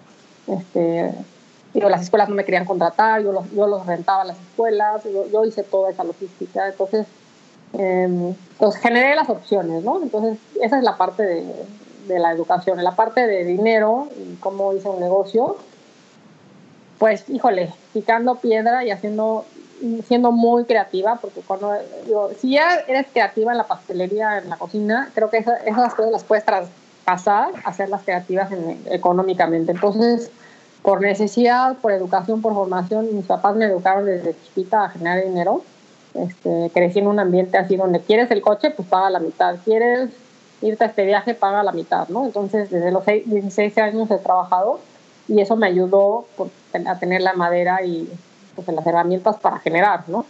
este, 0.47 1.13
digo, 1.78 1.88
las 1.88 2.02
escuelas 2.02 2.28
no 2.28 2.35
me 2.35 2.44
querían 2.44 2.64
contratar, 2.64 3.23
yo 3.23 3.32
los, 3.32 3.50
yo 3.52 3.68
los 3.68 3.87
rentaba 3.87 4.23
a 4.23 4.25
las 4.25 4.38
escuelas, 4.38 5.02
yo, 5.32 5.44
hice 5.44 5.62
toda 5.62 5.90
esa 5.90 6.02
logística, 6.02 6.66
entonces, 6.66 7.06
eh, 7.75 8.35
generé 8.82 9.14
las 9.14 9.28
opciones, 9.28 9.85
¿no? 9.85 10.02
Entonces, 10.02 10.38
esa 10.61 10.78
es 10.78 10.82
la 10.82 10.97
parte 10.97 11.23
de, 11.23 11.44
de 12.08 12.18
la 12.18 12.32
educación, 12.32 12.82
la 12.82 12.97
parte 12.97 13.26
de 13.28 13.44
dinero 13.44 14.08
y 14.16 14.35
cómo 14.37 14.73
hice 14.73 14.88
un 14.88 14.99
negocio, 14.99 15.56
pues, 16.99 17.28
híjole, 17.28 17.73
picando 17.92 18.35
piedra 18.37 18.85
y 18.85 18.90
haciendo, 18.90 19.44
siendo 20.08 20.32
muy 20.32 20.64
creativa, 20.64 21.16
porque 21.20 21.42
cuando, 21.42 21.75
si 22.40 22.50
ya 22.54 22.75
eres 22.88 23.06
creativa 23.12 23.52
en 23.52 23.58
la 23.58 23.68
pastelería, 23.68 24.38
en 24.38 24.50
la 24.50 24.56
cocina, 24.56 25.11
creo 25.14 25.30
que 25.30 25.38
esas, 25.38 25.64
esas 25.64 25.94
cosas 25.94 26.11
las 26.11 26.25
puedes 26.25 26.44
traspasar, 26.44 27.52
hacerlas 27.64 28.02
creativas 28.02 28.50
económicamente. 28.87 29.70
Entonces, 29.70 30.32
por 30.82 31.00
necesidad, 31.00 31.76
por 31.78 31.92
educación, 31.92 32.40
por 32.40 32.54
formación, 32.54 33.14
mis 33.14 33.26
papás 33.26 33.56
me 33.56 33.66
educaron 33.66 34.06
desde 34.06 34.37
chiquita 34.44 34.85
a 34.85 34.90
generar 34.90 35.25
dinero. 35.25 35.62
Este, 36.14 36.70
crecí 36.73 37.00
en 37.00 37.06
un 37.06 37.20
ambiente 37.20 37.58
así 37.58 37.76
donde 37.76 38.00
quieres 38.00 38.30
el 38.30 38.40
coche, 38.42 38.70
pues 38.70 38.88
paga 38.88 39.11
la 39.11 39.20
mitad. 39.20 39.56
Quieres 39.64 40.11
irte 40.62 40.85
a 40.85 40.87
este 40.88 41.04
viaje, 41.04 41.35
paga 41.35 41.62
la 41.62 41.73
mitad, 41.73 42.08
¿no? 42.08 42.25
Entonces, 42.25 42.70
desde 42.70 42.90
los 42.90 43.04
16 43.04 43.78
años 43.78 44.11
he 44.11 44.18
trabajado 44.18 44.80
y 45.28 45.40
eso 45.40 45.56
me 45.56 45.66
ayudó 45.66 46.26
a 46.87 46.99
tener 46.99 47.20
la 47.20 47.35
madera 47.35 47.85
y 47.85 48.08
pues, 48.54 48.66
las 48.68 48.87
herramientas 48.87 49.37
para 49.37 49.58
generar, 49.58 50.04
¿no? 50.08 50.25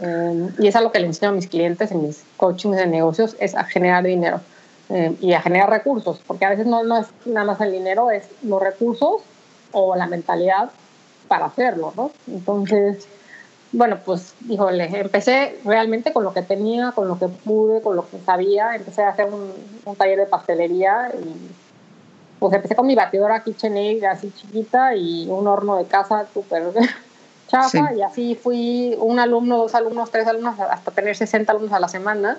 Eh, 0.00 0.48
y 0.58 0.66
es 0.66 0.76
algo 0.76 0.92
que 0.92 1.00
le 1.00 1.06
enseño 1.06 1.30
a 1.30 1.34
mis 1.34 1.48
clientes 1.48 1.90
en 1.90 2.02
mis 2.06 2.24
coachings 2.36 2.76
de 2.76 2.86
negocios, 2.86 3.36
es 3.38 3.54
a 3.54 3.64
generar 3.64 4.04
dinero 4.04 4.40
eh, 4.88 5.14
y 5.20 5.32
a 5.32 5.40
generar 5.40 5.70
recursos, 5.70 6.20
porque 6.26 6.44
a 6.44 6.50
veces 6.50 6.66
no, 6.66 6.82
no 6.82 6.98
es 6.98 7.06
nada 7.24 7.46
más 7.46 7.60
el 7.60 7.72
dinero, 7.72 8.10
es 8.10 8.28
los 8.42 8.60
recursos 8.60 9.22
o 9.72 9.96
la 9.96 10.06
mentalidad 10.06 10.70
para 11.28 11.46
hacerlo, 11.46 11.92
¿no? 11.96 12.10
Entonces, 12.26 13.08
bueno, 13.72 13.98
pues, 14.04 14.34
híjole, 14.48 14.84
empecé 15.00 15.58
realmente 15.64 16.12
con 16.12 16.24
lo 16.24 16.34
que 16.34 16.42
tenía, 16.42 16.92
con 16.92 17.08
lo 17.08 17.18
que 17.18 17.28
pude, 17.28 17.80
con 17.80 17.96
lo 17.96 18.08
que 18.08 18.18
sabía, 18.20 18.74
empecé 18.76 19.02
a 19.02 19.10
hacer 19.10 19.26
un, 19.26 19.52
un 19.84 19.96
taller 19.96 20.18
de 20.18 20.26
pastelería 20.26 21.10
y 21.14 21.50
pues 22.42 22.54
empecé 22.54 22.74
con 22.74 22.88
mi 22.88 22.96
batidora 22.96 23.44
KitchenAid 23.44 24.02
así 24.02 24.32
chiquita 24.32 24.96
y 24.96 25.28
un 25.30 25.46
horno 25.46 25.76
de 25.76 25.84
casa 25.84 26.26
súper 26.34 26.64
chafa. 27.46 27.94
Y 27.94 28.02
así 28.02 28.34
fui 28.34 28.96
un 28.98 29.20
alumno, 29.20 29.58
dos 29.58 29.76
alumnos, 29.76 30.10
tres 30.10 30.26
alumnos, 30.26 30.58
hasta 30.58 30.90
tener 30.90 31.14
60 31.14 31.52
alumnos 31.52 31.72
a 31.72 31.78
la 31.78 31.86
semana. 31.86 32.38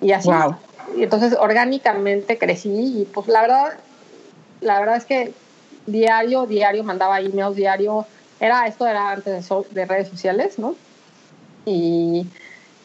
Y 0.00 0.12
así. 0.12 0.30
Y 0.96 1.02
entonces 1.02 1.36
orgánicamente 1.38 2.38
crecí 2.38 3.00
y 3.00 3.04
pues 3.12 3.26
la 3.26 3.42
verdad, 3.42 3.72
la 4.60 4.78
verdad 4.78 4.96
es 4.96 5.04
que 5.04 5.34
diario, 5.86 6.46
diario 6.46 6.84
mandaba 6.84 7.20
emails, 7.20 7.56
diario, 7.56 8.06
era 8.38 8.66
esto 8.66 8.86
era 8.86 9.10
antes 9.10 9.48
de, 9.48 9.64
de 9.70 9.86
redes 9.86 10.08
sociales, 10.08 10.58
¿no? 10.58 10.76
Y 11.66 12.26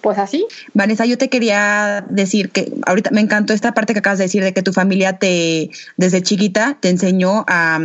pues 0.06 0.20
así. 0.20 0.46
Vanessa, 0.75 1.06
yo 1.06 1.18
te 1.18 1.30
quería 1.30 2.06
decir 2.10 2.52
que 2.52 2.72
ahorita 2.86 3.10
me 3.12 3.22
encantó 3.22 3.54
esta 3.54 3.74
parte 3.74 3.94
que 3.94 4.00
acabas 4.00 4.20
de 4.20 4.25
decir 4.25 4.44
de 4.44 4.54
que 4.54 4.62
tu 4.62 4.72
familia 4.72 5.18
te, 5.18 5.72
desde 5.98 6.22
chiquita, 6.22 6.78
te 6.80 6.90
enseñó 6.90 7.44
a, 7.48 7.80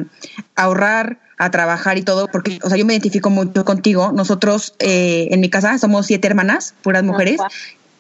ahorrar, 0.54 1.18
a 1.38 1.50
trabajar 1.50 1.96
y 1.96 2.02
todo, 2.02 2.28
porque, 2.28 2.58
o 2.62 2.68
sea, 2.68 2.76
yo 2.76 2.84
me 2.84 2.92
identifico 2.92 3.30
mucho 3.30 3.64
contigo. 3.64 4.12
Nosotros 4.12 4.74
eh, 4.80 5.28
en 5.30 5.40
mi 5.40 5.48
casa 5.48 5.78
somos 5.78 6.04
siete 6.04 6.28
hermanas, 6.28 6.74
puras 6.82 7.04
mujeres. 7.04 7.40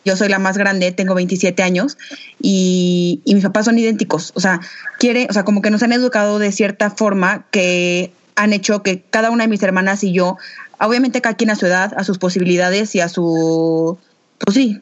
Yo 0.04 0.16
soy 0.16 0.28
la 0.28 0.38
más 0.38 0.56
grande, 0.56 0.92
tengo 0.92 1.14
27 1.14 1.62
años 1.62 1.98
y, 2.40 3.20
y 3.24 3.34
mis 3.34 3.44
papás 3.44 3.66
son 3.66 3.78
idénticos. 3.78 4.32
O 4.34 4.40
sea, 4.40 4.60
quiere, 4.98 5.26
o 5.28 5.32
sea, 5.32 5.44
como 5.44 5.62
que 5.62 5.70
nos 5.70 5.82
han 5.82 5.92
educado 5.92 6.38
de 6.38 6.52
cierta 6.52 6.90
forma 6.90 7.44
que 7.50 8.12
han 8.36 8.52
hecho 8.52 8.82
que 8.82 9.02
cada 9.10 9.30
una 9.30 9.44
de 9.44 9.48
mis 9.48 9.62
hermanas 9.62 10.02
y 10.02 10.12
yo, 10.12 10.38
obviamente 10.78 11.20
cada 11.20 11.36
quien 11.36 11.50
a 11.50 11.56
su 11.56 11.66
edad, 11.66 11.92
a 11.96 12.04
sus 12.04 12.18
posibilidades 12.18 12.94
y 12.94 13.00
a 13.00 13.08
su 13.08 13.98
pues 14.42 14.54
sí, 14.54 14.78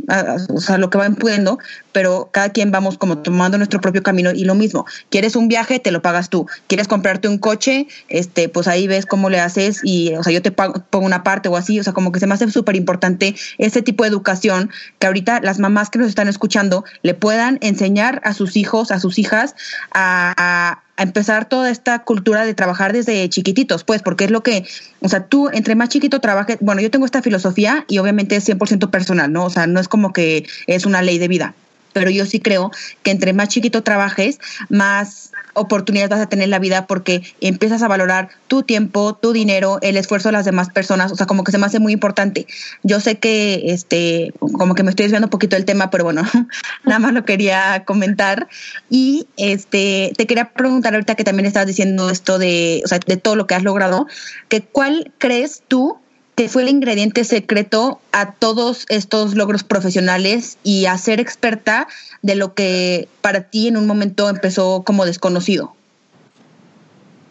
o 0.54 0.60
sea, 0.60 0.78
lo 0.78 0.88
que 0.88 0.98
van 0.98 1.16
pudiendo, 1.16 1.58
pero 1.92 2.30
cada 2.32 2.50
quien 2.50 2.70
vamos 2.70 2.98
como 2.98 3.18
tomando 3.18 3.58
nuestro 3.58 3.80
propio 3.80 4.02
camino 4.02 4.30
y 4.30 4.44
lo 4.44 4.54
mismo. 4.54 4.86
Quieres 5.10 5.36
un 5.36 5.48
viaje, 5.48 5.78
te 5.78 5.90
lo 5.90 6.02
pagas 6.02 6.28
tú. 6.28 6.46
Quieres 6.66 6.88
comprarte 6.88 7.28
un 7.28 7.38
coche, 7.38 7.86
este, 8.08 8.48
pues 8.48 8.68
ahí 8.68 8.86
ves 8.86 9.06
cómo 9.06 9.30
le 9.30 9.40
haces 9.40 9.80
y, 9.82 10.14
o 10.14 10.22
sea, 10.22 10.32
yo 10.32 10.42
te 10.42 10.50
pongo 10.50 11.06
una 11.06 11.22
parte 11.22 11.48
o 11.48 11.56
así, 11.56 11.78
o 11.80 11.84
sea, 11.84 11.92
como 11.92 12.12
que 12.12 12.20
se 12.20 12.26
me 12.26 12.34
hace 12.34 12.50
súper 12.50 12.76
importante 12.76 13.34
ese 13.58 13.82
tipo 13.82 14.04
de 14.04 14.10
educación 14.10 14.70
que 14.98 15.06
ahorita 15.06 15.40
las 15.40 15.58
mamás 15.58 15.90
que 15.90 15.98
nos 15.98 16.08
están 16.08 16.28
escuchando 16.28 16.84
le 17.02 17.14
puedan 17.14 17.58
enseñar 17.62 18.20
a 18.24 18.34
sus 18.34 18.56
hijos, 18.56 18.90
a 18.90 19.00
sus 19.00 19.18
hijas 19.18 19.54
a 19.92 20.82
a 20.98 21.04
empezar 21.04 21.48
toda 21.48 21.70
esta 21.70 22.00
cultura 22.00 22.44
de 22.44 22.54
trabajar 22.54 22.92
desde 22.92 23.28
chiquititos, 23.28 23.84
pues, 23.84 24.02
porque 24.02 24.24
es 24.24 24.32
lo 24.32 24.42
que, 24.42 24.64
o 25.00 25.08
sea, 25.08 25.26
tú 25.26 25.48
entre 25.52 25.76
más 25.76 25.90
chiquito 25.90 26.20
trabajes, 26.20 26.58
bueno, 26.60 26.80
yo 26.80 26.90
tengo 26.90 27.06
esta 27.06 27.22
filosofía 27.22 27.84
y 27.88 27.98
obviamente 27.98 28.34
es 28.34 28.48
100% 28.48 28.90
personal, 28.90 29.32
¿no? 29.32 29.44
O 29.44 29.50
sea, 29.50 29.68
no 29.68 29.78
es 29.78 29.86
como 29.86 30.12
que 30.12 30.44
es 30.66 30.86
una 30.86 31.00
ley 31.00 31.18
de 31.18 31.28
vida, 31.28 31.54
pero 31.92 32.10
yo 32.10 32.26
sí 32.26 32.40
creo 32.40 32.70
que 33.02 33.10
entre 33.10 33.32
más 33.32 33.48
chiquito 33.48 33.82
trabajes, 33.82 34.38
más 34.68 35.32
oportunidades 35.58 36.10
vas 36.10 36.20
a 36.20 36.28
tener 36.28 36.44
en 36.44 36.50
la 36.50 36.58
vida 36.58 36.86
porque 36.86 37.22
empiezas 37.40 37.82
a 37.82 37.88
valorar 37.88 38.30
tu 38.46 38.62
tiempo, 38.62 39.14
tu 39.14 39.32
dinero, 39.32 39.78
el 39.82 39.96
esfuerzo 39.96 40.28
de 40.28 40.32
las 40.32 40.44
demás 40.44 40.68
personas, 40.70 41.12
o 41.12 41.16
sea, 41.16 41.26
como 41.26 41.44
que 41.44 41.52
se 41.52 41.58
me 41.58 41.66
hace 41.66 41.80
muy 41.80 41.92
importante. 41.92 42.46
Yo 42.82 43.00
sé 43.00 43.18
que, 43.18 43.62
este, 43.66 44.32
como 44.38 44.74
que 44.74 44.82
me 44.82 44.90
estoy 44.90 45.04
desviando 45.04 45.26
un 45.26 45.30
poquito 45.30 45.56
del 45.56 45.64
tema, 45.64 45.90
pero 45.90 46.04
bueno, 46.04 46.22
nada 46.84 46.98
más 46.98 47.12
lo 47.12 47.24
quería 47.24 47.84
comentar. 47.84 48.48
Y, 48.88 49.26
este, 49.36 50.12
te 50.16 50.26
quería 50.26 50.52
preguntar 50.52 50.94
ahorita 50.94 51.14
que 51.14 51.24
también 51.24 51.46
estabas 51.46 51.66
diciendo 51.66 52.10
esto 52.10 52.38
de, 52.38 52.82
o 52.84 52.88
sea, 52.88 52.98
de 53.04 53.16
todo 53.16 53.36
lo 53.36 53.46
que 53.46 53.54
has 53.54 53.62
logrado, 53.62 54.06
que 54.48 54.62
cuál 54.62 55.12
crees 55.18 55.62
tú 55.66 55.98
que 56.38 56.48
fue 56.48 56.62
el 56.62 56.68
ingrediente 56.68 57.24
secreto 57.24 58.00
a 58.12 58.34
todos 58.34 58.86
estos 58.90 59.34
logros 59.34 59.64
profesionales 59.64 60.56
y 60.62 60.86
a 60.86 60.96
ser 60.96 61.18
experta 61.18 61.88
de 62.22 62.36
lo 62.36 62.54
que 62.54 63.08
para 63.22 63.50
ti 63.50 63.66
en 63.66 63.76
un 63.76 63.88
momento 63.88 64.28
empezó 64.28 64.84
como 64.84 65.04
desconocido? 65.04 65.74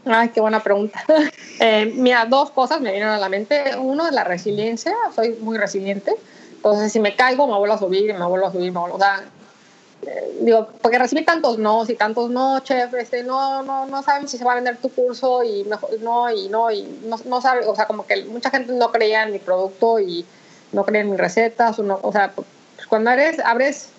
Ay, 0.05 0.27
qué 0.29 0.41
buena 0.41 0.61
pregunta. 0.61 1.05
Eh, 1.59 1.91
mira, 1.95 2.25
dos 2.25 2.51
cosas 2.51 2.81
me 2.81 2.91
vienen 2.91 3.09
a 3.09 3.17
la 3.17 3.29
mente. 3.29 3.75
Uno 3.79 4.11
la 4.11 4.23
resiliencia, 4.23 4.93
soy 5.15 5.35
muy 5.41 5.57
resiliente. 5.57 6.11
Entonces, 6.55 6.91
si 6.91 6.99
me 6.99 7.15
caigo, 7.15 7.47
me 7.47 7.57
vuelvo 7.57 7.73
a 7.73 7.79
subir 7.79 8.13
me 8.13 8.25
vuelvo 8.25 8.45
a 8.45 8.51
subir, 8.51 8.71
me 8.71 8.79
vuelvo, 8.79 8.97
o 8.97 8.99
sea, 8.99 9.23
eh, 10.05 10.37
digo, 10.41 10.67
porque 10.81 10.99
recibí 10.99 11.25
tantos 11.25 11.57
no 11.57 11.83
y 11.87 11.95
tantos 11.95 12.29
no, 12.29 12.59
chef, 12.59 12.93
este, 12.93 13.23
no, 13.23 13.63
no, 13.63 13.87
no 13.87 14.03
saben 14.03 14.27
si 14.27 14.37
se 14.37 14.45
va 14.45 14.51
a 14.51 14.55
vender 14.55 14.77
tu 14.77 14.89
curso 14.89 15.43
y 15.43 15.63
no, 15.63 15.79
y 16.31 16.47
no, 16.49 16.71
y 16.71 16.83
no, 17.03 17.17
no 17.25 17.41
sabe, 17.41 17.65
o 17.65 17.75
sea, 17.75 17.87
como 17.87 18.05
que 18.05 18.23
mucha 18.25 18.49
gente 18.49 18.73
no 18.73 18.91
creía 18.91 19.23
en 19.23 19.31
mi 19.31 19.39
producto 19.39 19.99
y 19.99 20.25
no 20.71 20.85
creía 20.85 21.01
en 21.01 21.11
mis 21.11 21.19
recetas, 21.19 21.79
o 21.79 22.11
sea, 22.11 22.31
pues 22.33 22.47
cuando 22.87 23.09
eres, 23.11 23.39
abres 23.39 23.89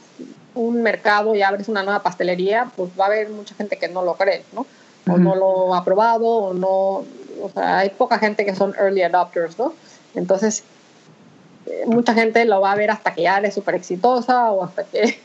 un 0.55 0.83
mercado 0.83 1.35
y 1.35 1.43
abres 1.43 1.69
una 1.69 1.83
nueva 1.83 2.03
pastelería, 2.03 2.71
pues 2.77 2.91
va 2.99 3.05
a 3.05 3.09
haber 3.09 3.31
mucha 3.31 3.55
gente 3.55 3.77
que 3.77 3.89
no 3.89 4.03
lo 4.03 4.15
cree, 4.15 4.45
¿no? 4.53 4.67
O 5.11 5.17
no 5.17 5.35
lo 5.35 5.75
ha 5.75 5.85
probado, 5.85 6.27
o 6.27 6.55
no, 6.55 7.05
o 7.43 7.51
sea, 7.55 7.79
hay 7.79 7.91
poca 7.91 8.19
gente 8.19 8.45
que 8.45 8.55
son 8.55 8.75
early 8.79 9.03
adopters, 9.03 9.59
¿no? 9.59 9.73
Entonces, 10.15 10.65
eh, 11.67 11.85
mucha 11.87 12.15
gente 12.15 12.45
lo 12.45 12.61
va 12.61 12.73
a 12.73 12.77
ver 12.77 12.91
hasta 12.91 13.15
que 13.15 13.23
ya 13.23 13.39
eres 13.39 13.55
súper 13.55 13.77
exitosa 13.77 14.51
o 14.51 14.65
hasta 14.65 14.85
que 14.85 15.19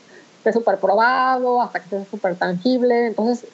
esté 0.44 0.52
súper 0.52 0.78
probado, 0.78 1.62
hasta 1.62 1.80
que 1.80 1.86
esté 1.86 2.12
súper 2.12 2.36
tangible. 2.36 3.08
Entonces, 3.08 3.48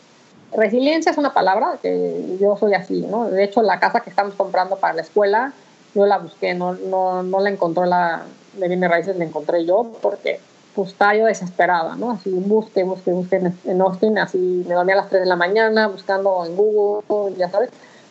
resiliencia 0.51 1.11
es 1.11 1.17
una 1.19 1.33
palabra 1.33 1.77
que 1.81 2.37
yo 2.41 2.57
soy 2.57 2.73
así, 2.73 3.01
¿no? 3.01 3.29
De 3.29 3.43
hecho, 3.43 3.61
la 3.61 3.79
casa 3.79 3.99
que 3.99 4.09
estamos 4.09 4.33
comprando 4.33 4.75
para 4.77 4.95
la 4.95 5.03
escuela, 5.03 5.53
yo 5.93 6.07
la 6.07 6.17
busqué, 6.17 6.55
no, 6.55 6.73
no, 6.73 7.21
no 7.21 7.39
la 7.41 7.51
encontró 7.51 7.85
la 7.85 8.23
de 8.53 8.67
bienes 8.67 8.89
raíces, 8.89 9.15
la 9.17 9.25
encontré 9.25 9.65
yo, 9.65 9.91
porque 10.01 10.39
pues 10.73 10.89
estaba 10.89 11.15
yo 11.15 11.25
desesperada, 11.25 11.95
¿no? 11.95 12.11
Así 12.11 12.31
busque, 12.31 12.83
busque 12.83 13.11
en, 13.11 13.57
en 13.65 13.81
Austin, 13.81 14.17
así 14.17 14.65
me 14.67 14.73
dormía 14.73 14.95
a 14.95 15.01
las 15.01 15.09
3 15.09 15.21
de 15.21 15.27
la 15.27 15.35
mañana 15.35 15.87
buscando 15.87 16.43
en 16.45 16.55
Google, 16.55 17.35
ya 17.37 17.49
sabes. 17.49 17.69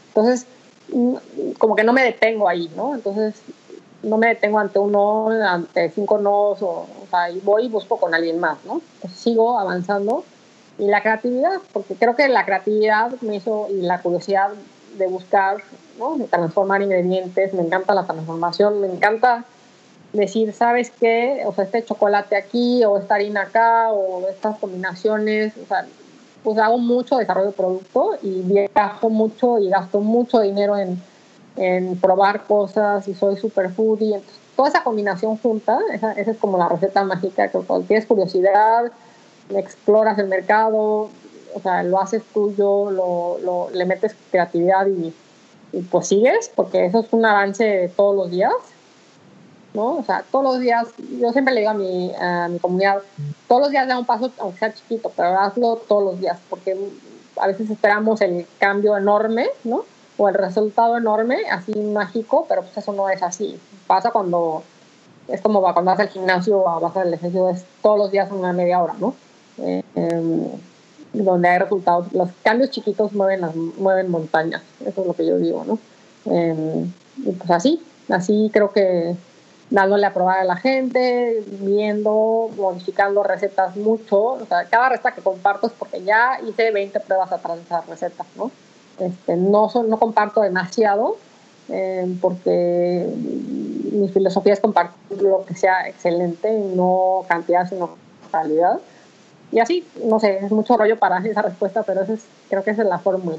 Entonces, 0.09 0.47
mm, 0.93 1.15
como 1.59 1.75
que 1.75 1.83
no 1.83 1.93
me 1.93 2.05
detengo 2.05 2.49
ahí, 2.49 2.71
¿no? 2.77 2.95
Entonces, 2.95 3.35
no 4.02 4.17
me 4.17 4.28
detengo 4.28 4.59
ante 4.59 4.78
un 4.78 4.93
no, 4.93 5.31
ante 5.31 5.90
cinco 5.90 6.19
nos, 6.19 6.62
o, 6.62 6.69
o 6.69 7.07
sea, 7.11 7.31
y 7.31 7.40
voy 7.40 7.67
y 7.67 7.69
busco 7.69 7.97
con 7.97 8.14
alguien 8.14 8.38
más, 8.38 8.59
¿no? 8.64 8.81
Entonces, 8.95 9.19
sigo 9.19 9.59
avanzando. 9.59 10.25
Y 10.78 10.87
la 10.87 11.02
creatividad, 11.02 11.61
porque 11.73 11.97
creo 11.97 12.14
que 12.14 12.28
la 12.28 12.45
creatividad 12.45 13.11
me 13.21 13.37
hizo, 13.37 13.67
y 13.71 13.81
la 13.81 14.00
curiosidad 14.00 14.50
de 14.97 15.07
buscar, 15.09 15.57
¿no? 15.99 16.17
De 16.17 16.25
transformar 16.25 16.83
ingredientes, 16.83 17.52
me 17.55 17.62
encanta 17.62 17.95
la 17.95 18.07
transformación, 18.07 18.81
me 18.81 18.87
encanta 18.87 19.45
decir, 20.12 20.52
¿sabes 20.52 20.93
qué? 21.00 21.43
O 21.47 21.52
sea, 21.52 21.64
este 21.64 21.85
chocolate 21.85 22.37
aquí, 22.37 22.85
o 22.85 22.97
esta 22.99 23.17
harina 23.17 23.43
acá, 23.43 23.90
o 23.93 24.28
estas 24.28 24.57
combinaciones, 24.59 25.55
o 25.62 25.67
sea, 25.67 25.87
pues 26.45 26.59
hago 26.59 26.78
mucho 26.78 27.19
desarrollo 27.19 27.49
de 27.49 27.52
producto 27.52 28.17
y 28.23 28.43
viajo 28.43 29.11
mucho 29.11 29.59
y 29.59 29.69
gasto 29.69 30.00
mucho 30.00 30.40
dinero 30.40 30.78
en, 30.78 31.02
en 31.59 31.97
probar 32.00 32.45
cosas 32.45 33.07
y 33.09 33.15
soy 33.15 33.37
super 33.37 33.71
foodie. 33.71 34.15
Entonces, 34.15 34.38
toda 34.57 34.69
esa 34.69 34.83
combinación 34.83 35.37
junta, 35.38 35.79
esa, 35.93 36.12
esa, 36.12 36.31
es 36.31 36.37
como 36.38 36.59
la 36.59 36.69
receta 36.69 37.05
mágica, 37.05 37.49
que 37.49 37.59
cuando 37.59 37.87
tienes 37.87 38.07
curiosidad, 38.07 38.91
exploras 39.50 40.19
el 40.19 40.29
mercado, 40.29 41.11
o 41.55 41.61
sea, 41.62 41.83
lo 41.83 42.00
haces 42.00 42.23
tuyo, 42.33 42.91
lo, 42.91 43.38
lo, 43.38 43.71
le 43.71 43.85
metes 43.85 44.15
creatividad 44.31 44.87
y, 44.87 45.15
y 45.73 45.83
pues 45.83 46.09
sigues, 46.09 46.50
porque 46.55 46.87
eso 46.87 47.00
es 47.00 47.12
un 47.12 47.25
avance 47.25 47.65
de 47.65 47.88
todos 47.88 48.17
los 48.17 48.31
días. 48.31 48.53
¿no? 49.75 49.97
O 49.97 50.03
sea, 50.03 50.25
todos 50.31 50.45
los 50.45 50.61
días, 50.61 50.88
yo 51.21 51.31
siempre 51.33 51.55
le 51.55 51.61
digo 51.61 51.71
a 51.71 51.75
mi, 51.75 52.12
a 52.19 52.49
mi 52.49 52.59
comunidad, 52.59 52.99
todos 53.47 53.62
los 53.62 53.71
días 53.71 53.87
da 53.87 53.99
un 53.99 54.07
paso, 54.07 54.31
aunque 54.38 54.59
sea 54.59 54.73
chiquito, 54.73 55.12
pero 55.15 55.38
hazlo 55.38 55.77
todos 55.77 56.05
los 56.05 56.21
días, 56.21 56.38
porque 56.49 56.77
a 57.37 57.47
veces 57.47 57.71
esperamos 57.71 58.21
el 58.21 58.47
cambio 58.59 58.97
enorme, 58.97 59.49
¿no? 59.65 59.85
O 60.19 60.29
el 60.29 60.35
resultado 60.35 60.99
enorme, 60.99 61.39
así 61.51 61.75
mágico, 61.75 62.45
pero 62.49 62.63
pues 62.63 62.77
eso 62.77 62.93
no 62.93 63.09
es 63.09 63.23
así. 63.23 63.59
Pasa 63.87 64.11
cuando, 64.11 64.63
es 65.29 65.41
como 65.41 65.61
cuando 65.63 65.85
vas 65.85 66.01
al 66.01 66.09
gimnasio 66.09 66.59
o 66.59 66.81
vas 66.81 66.97
al 66.97 67.15
ejercicio, 67.15 67.49
es 67.49 67.65
todos 67.83 67.99
los 67.99 68.11
días 68.11 68.31
una 68.31 68.53
media 68.53 68.83
hora, 68.83 68.95
¿no? 68.99 69.15
Eh, 69.59 69.83
eh, 69.95 70.51
donde 71.13 71.49
hay 71.49 71.59
resultados. 71.59 72.13
Los 72.13 72.31
cambios 72.43 72.71
chiquitos 72.71 73.13
mueven, 73.13 73.41
las, 73.41 73.55
mueven 73.55 74.11
montañas, 74.11 74.63
eso 74.85 75.01
es 75.01 75.07
lo 75.07 75.15
que 75.15 75.27
yo 75.27 75.39
digo, 75.39 75.65
¿no? 75.65 75.79
Eh, 76.27 76.85
y 77.25 77.33
pues 77.33 77.51
así, 77.51 77.83
así 78.09 78.51
creo 78.53 78.73
que 78.73 79.17
dándole 79.71 80.07
a 80.07 80.15
probar 80.15 80.41
a 80.41 80.45
la 80.45 80.57
gente, 80.57 81.45
viendo, 81.61 82.51
modificando 82.57 83.23
recetas 83.23 83.77
mucho. 83.77 84.21
O 84.21 84.47
sea, 84.47 84.65
cada 84.65 84.91
receta 84.91 85.13
que 85.13 85.23
comparto 85.23 85.67
es 85.67 85.73
porque 85.79 86.03
ya 86.03 86.41
hice 86.47 86.71
20 86.71 87.01
pruebas 87.01 87.33
atrás 87.33 87.57
de 87.57 87.63
esas 87.63 87.87
recetas, 87.87 88.27
¿no? 88.37 88.51
Este, 89.00 89.37
no, 89.37 89.71
no 89.88 89.99
comparto 89.99 90.40
demasiado 90.40 91.17
eh, 91.69 92.07
porque 92.21 93.07
mi 93.93 94.09
filosofía 94.09 94.55
es 94.55 94.61
compartir 94.61 95.23
lo 95.23 95.45
que 95.45 95.55
sea 95.55 95.88
excelente, 95.88 96.50
no 96.75 97.25
cantidad, 97.28 97.69
sino 97.69 97.97
calidad. 98.31 98.81
Y 99.52 99.61
así, 99.61 99.85
no 100.05 100.21
sé, 100.21 100.38
es 100.38 100.50
mucho 100.50 100.76
rollo 100.76 100.99
para 100.99 101.19
esa 101.19 101.43
respuesta, 101.43 101.83
pero 101.83 102.02
eso 102.02 102.14
es, 102.14 102.21
creo 102.49 102.62
que 102.64 102.71
esa 102.71 102.83
es 102.83 102.88
la 102.88 102.99
fórmula. 102.99 103.38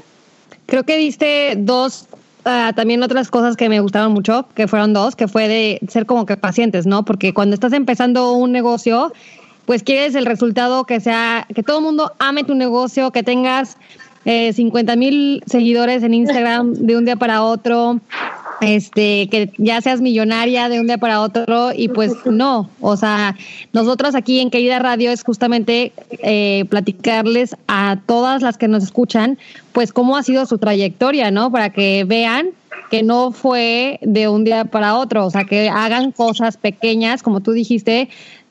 Creo 0.66 0.84
que 0.84 0.96
diste 0.96 1.54
dos 1.56 2.08
Uh, 2.40 2.72
también 2.72 3.02
otras 3.02 3.30
cosas 3.30 3.54
que 3.54 3.68
me 3.68 3.80
gustaron 3.80 4.12
mucho, 4.12 4.46
que 4.54 4.66
fueron 4.66 4.94
dos, 4.94 5.14
que 5.14 5.28
fue 5.28 5.46
de 5.46 5.78
ser 5.88 6.06
como 6.06 6.24
que 6.24 6.38
pacientes, 6.38 6.86
¿no? 6.86 7.04
Porque 7.04 7.34
cuando 7.34 7.52
estás 7.52 7.74
empezando 7.74 8.32
un 8.32 8.50
negocio, 8.50 9.12
pues 9.66 9.82
quieres 9.82 10.14
el 10.14 10.24
resultado 10.24 10.84
que 10.84 11.00
sea, 11.00 11.46
que 11.54 11.62
todo 11.62 11.78
el 11.80 11.84
mundo 11.84 12.12
ame 12.18 12.44
tu 12.44 12.54
negocio, 12.54 13.10
que 13.10 13.22
tengas 13.22 13.76
eh, 14.24 14.52
50 14.52 14.96
mil 14.96 15.42
seguidores 15.46 16.02
en 16.02 16.14
Instagram 16.14 16.74
de 16.74 16.96
un 16.96 17.04
día 17.04 17.16
para 17.16 17.42
otro, 17.42 18.00
este, 18.60 19.28
que 19.30 19.52
ya 19.56 19.80
seas 19.80 20.00
millonaria 20.00 20.68
de 20.68 20.80
un 20.80 20.86
día 20.86 20.98
para 20.98 21.20
otro 21.22 21.70
y 21.74 21.88
pues 21.88 22.12
no, 22.26 22.68
o 22.80 22.96
sea, 22.96 23.36
nosotros 23.72 24.14
aquí 24.14 24.40
en 24.40 24.50
Querida 24.50 24.78
Radio 24.78 25.10
es 25.10 25.24
justamente 25.24 25.92
eh, 26.22 26.64
platicarles 26.68 27.56
a 27.68 27.98
todas 28.06 28.42
las 28.42 28.58
que 28.58 28.68
nos 28.68 28.84
escuchan, 28.84 29.38
pues 29.72 29.92
cómo 29.92 30.16
ha 30.16 30.22
sido 30.22 30.44
su 30.46 30.58
trayectoria, 30.58 31.30
¿no? 31.30 31.50
Para 31.50 31.70
que 31.70 32.04
vean 32.06 32.50
que 32.90 33.02
no 33.02 33.30
fue 33.30 33.98
de 34.02 34.28
un 34.28 34.44
día 34.44 34.64
para 34.64 34.96
otro, 34.96 35.24
o 35.24 35.30
sea, 35.30 35.44
que 35.44 35.68
hagan 35.68 36.12
cosas 36.12 36.56
pequeñas, 36.56 37.22
como 37.22 37.40
tú 37.40 37.52
dijiste, 37.52 38.08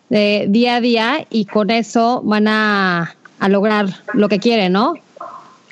de 0.10 0.48
día 0.50 0.78
a 0.78 0.82
día 0.82 1.28
y 1.30 1.46
con 1.46 1.70
eso 1.70 2.22
van 2.24 2.48
a, 2.48 3.16
a 3.40 3.50
lograr 3.50 3.88
lo 4.14 4.30
que 4.30 4.40
quieren, 4.40 4.74
¿no? 4.74 4.96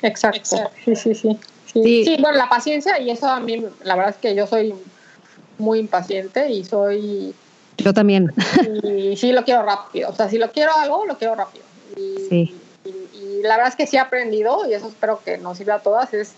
Exacto. 0.02 0.38
Exacto. 0.38 0.70
Sí, 0.84 0.96
sí, 0.96 1.14
sí. 1.14 1.38
Sí, 1.72 2.04
sí, 2.04 2.16
bueno, 2.20 2.38
la 2.38 2.48
paciencia 2.48 2.98
y 2.98 3.10
eso 3.10 3.28
a 3.28 3.40
mí, 3.40 3.62
la 3.82 3.94
verdad 3.94 4.14
es 4.14 4.16
que 4.16 4.34
yo 4.34 4.46
soy 4.46 4.74
muy 5.58 5.80
impaciente 5.80 6.48
y 6.50 6.64
soy... 6.64 7.34
Yo 7.76 7.92
también. 7.92 8.32
Y 8.82 9.16
sí 9.16 9.32
lo 9.32 9.44
quiero 9.44 9.62
rápido, 9.62 10.10
o 10.10 10.14
sea, 10.14 10.28
si 10.28 10.38
lo 10.38 10.50
quiero 10.50 10.72
algo, 10.74 11.04
lo 11.04 11.18
quiero 11.18 11.34
rápido. 11.34 11.64
Y, 11.96 12.16
sí. 12.28 12.60
Y, 12.84 12.88
y, 12.88 13.42
la 13.42 13.56
verdad 13.56 13.68
es 13.68 13.76
que 13.76 13.86
sí 13.86 13.96
he 13.96 14.00
aprendido, 14.00 14.68
y 14.68 14.72
eso 14.72 14.88
espero 14.88 15.20
que 15.24 15.36
nos 15.38 15.58
sirva 15.58 15.74
a 15.74 15.80
todas, 15.80 16.12
es 16.14 16.32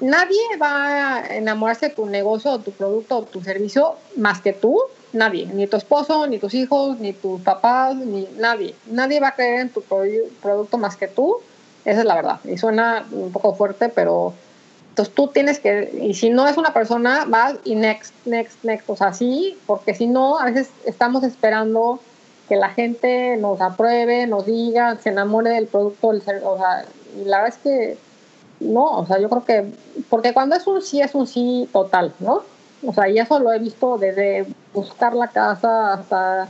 nadie 0.00 0.40
va 0.60 1.16
a 1.16 1.36
enamorarse 1.36 1.88
de 1.88 1.94
tu 1.94 2.06
negocio 2.06 2.52
o 2.52 2.58
tu 2.58 2.72
producto 2.72 3.18
o 3.18 3.22
tu 3.22 3.42
servicio 3.42 3.96
más 4.16 4.40
que 4.40 4.52
tú, 4.52 4.80
nadie, 5.12 5.46
ni 5.46 5.66
tu 5.66 5.76
esposo, 5.76 6.26
ni 6.26 6.38
tus 6.38 6.54
hijos, 6.54 6.98
ni 6.98 7.12
tus 7.12 7.40
papás, 7.42 7.94
ni 7.96 8.28
nadie. 8.38 8.74
Nadie 8.86 9.20
va 9.20 9.28
a 9.28 9.34
creer 9.34 9.60
en 9.60 9.68
tu 9.70 9.82
producto 9.82 10.78
más 10.78 10.96
que 10.96 11.08
tú, 11.08 11.38
esa 11.84 12.00
es 12.00 12.06
la 12.06 12.14
verdad. 12.14 12.40
Y 12.44 12.56
suena 12.58 13.04
un 13.12 13.32
poco 13.32 13.54
fuerte, 13.54 13.88
pero 13.88 14.32
entonces 14.90 15.14
tú 15.14 15.28
tienes 15.28 15.58
que, 15.58 15.90
y 16.00 16.14
si 16.14 16.30
no 16.30 16.46
es 16.46 16.56
una 16.56 16.72
persona, 16.72 17.24
vas 17.26 17.56
y 17.64 17.74
next, 17.74 18.14
next, 18.26 18.62
next, 18.62 18.88
o 18.88 18.94
sea, 18.94 19.12
sí, 19.12 19.58
porque 19.66 19.92
si 19.92 20.06
no, 20.06 20.38
a 20.38 20.44
veces 20.44 20.70
estamos 20.84 21.24
esperando 21.24 21.98
que 22.48 22.56
la 22.56 22.68
gente 22.68 23.36
nos 23.36 23.60
apruebe, 23.60 24.26
nos 24.26 24.46
diga, 24.46 24.96
se 24.96 25.08
enamore 25.08 25.50
del 25.50 25.66
producto, 25.66 26.08
o 26.08 26.20
sea, 26.20 26.84
y 27.20 27.24
la 27.24 27.42
verdad 27.42 27.58
es 27.58 27.62
que 27.62 27.98
no, 28.60 28.98
o 28.98 29.06
sea, 29.06 29.18
yo 29.18 29.28
creo 29.28 29.44
que, 29.44 29.72
porque 30.08 30.32
cuando 30.32 30.54
es 30.54 30.66
un 30.66 30.80
sí, 30.80 31.00
es 31.00 31.14
un 31.14 31.26
sí 31.26 31.68
total, 31.72 32.12
¿no? 32.20 32.42
O 32.86 32.92
sea, 32.92 33.08
y 33.08 33.18
eso 33.18 33.38
lo 33.40 33.52
he 33.52 33.58
visto 33.58 33.98
desde 33.98 34.46
buscar 34.72 35.14
la 35.14 35.28
casa 35.28 35.94
hasta 35.94 36.48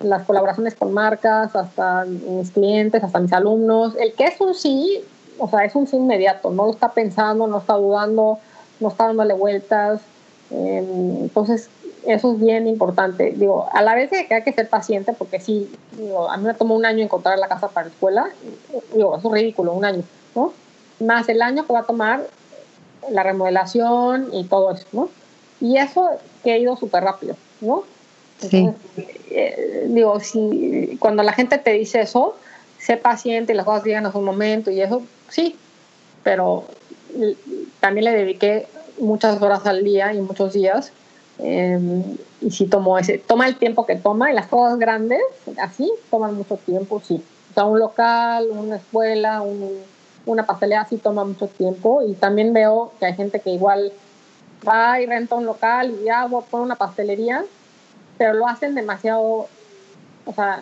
las 0.00 0.24
colaboraciones 0.24 0.74
con 0.74 0.92
marcas, 0.92 1.54
hasta 1.54 2.04
mis 2.04 2.50
clientes, 2.50 3.02
hasta 3.02 3.18
mis 3.20 3.32
alumnos. 3.32 3.94
El 3.96 4.12
que 4.14 4.24
es 4.24 4.40
un 4.40 4.54
sí, 4.54 5.04
o 5.38 5.48
sea, 5.48 5.64
es 5.64 5.74
un 5.74 5.86
sí 5.86 5.96
inmediato, 5.96 6.50
no 6.50 6.66
lo 6.66 6.72
está 6.72 6.92
pensando, 6.92 7.46
no 7.46 7.58
está 7.58 7.74
dudando, 7.74 8.38
no 8.80 8.88
está 8.88 9.06
dándole 9.06 9.34
vueltas. 9.34 10.00
Eh, 10.50 10.84
entonces, 11.20 11.68
eso 12.06 12.32
es 12.32 12.40
bien 12.40 12.66
importante. 12.66 13.32
Digo, 13.36 13.68
a 13.72 13.82
la 13.82 13.94
vez 13.94 14.10
que 14.10 14.34
hay 14.34 14.42
que 14.42 14.52
ser 14.52 14.68
paciente, 14.68 15.12
porque 15.12 15.40
sí, 15.40 15.70
digo, 15.92 16.30
a 16.30 16.36
mí 16.36 16.44
me 16.44 16.54
tomó 16.54 16.74
un 16.74 16.86
año 16.86 17.04
encontrar 17.04 17.38
la 17.38 17.48
casa 17.48 17.68
para 17.68 17.86
la 17.86 17.92
escuela, 17.92 18.28
digo, 18.94 19.16
eso 19.16 19.28
es 19.28 19.34
ridículo, 19.40 19.72
un 19.72 19.84
año, 19.84 20.02
¿no? 20.34 20.52
Más 21.00 21.28
el 21.28 21.42
año 21.42 21.66
que 21.66 21.72
va 21.72 21.80
a 21.80 21.84
tomar 21.84 22.26
la 23.10 23.22
remodelación 23.22 24.28
y 24.32 24.44
todo 24.44 24.72
eso, 24.72 24.86
¿no? 24.92 25.08
Y 25.60 25.76
eso 25.76 26.08
que 26.42 26.52
ha 26.52 26.58
ido 26.58 26.76
súper 26.76 27.04
rápido, 27.04 27.36
¿no? 27.60 27.82
Eh, 28.50 29.86
digo, 29.88 30.20
si 30.20 30.96
cuando 31.00 31.22
la 31.22 31.32
gente 31.32 31.58
te 31.58 31.72
dice 31.72 32.00
eso, 32.00 32.36
sé 32.78 32.96
paciente 32.96 33.52
y 33.52 33.56
las 33.56 33.66
cosas 33.66 33.84
llegan 33.84 34.06
a 34.06 34.12
su 34.12 34.20
momento 34.20 34.70
y 34.70 34.80
eso, 34.80 35.02
sí, 35.28 35.56
pero 36.22 36.64
también 37.80 38.04
le 38.04 38.12
dediqué 38.12 38.66
muchas 38.98 39.40
horas 39.42 39.66
al 39.66 39.84
día 39.84 40.12
y 40.12 40.20
muchos 40.20 40.52
días. 40.52 40.92
Eh, 41.40 41.78
y 42.40 42.50
sí 42.50 42.66
tomó 42.66 42.98
ese, 42.98 43.18
toma 43.18 43.46
el 43.46 43.56
tiempo 43.56 43.86
que 43.86 43.96
toma 43.96 44.30
y 44.30 44.34
las 44.34 44.46
cosas 44.46 44.78
grandes, 44.78 45.20
así, 45.60 45.90
toman 46.10 46.34
mucho 46.34 46.56
tiempo, 46.56 47.00
sí. 47.04 47.22
O 47.50 47.54
sea, 47.54 47.64
un 47.64 47.78
local, 47.78 48.48
una 48.50 48.76
escuela, 48.76 49.42
un, 49.42 49.80
una 50.26 50.46
pastelería 50.46 50.86
sí 50.88 50.98
toma 50.98 51.24
mucho 51.24 51.46
tiempo 51.46 52.02
y 52.02 52.14
también 52.14 52.52
veo 52.52 52.92
que 52.98 53.06
hay 53.06 53.14
gente 53.14 53.40
que 53.40 53.50
igual 53.50 53.92
va 54.66 55.00
y 55.00 55.06
renta 55.06 55.34
un 55.34 55.46
local 55.46 55.96
y 56.00 56.04
ya 56.04 56.28
pone 56.28 56.64
una 56.64 56.76
pastelería, 56.76 57.44
pero 58.18 58.34
lo 58.34 58.46
hacen 58.46 58.74
demasiado 58.74 59.48
o 60.28 60.34
sea, 60.34 60.60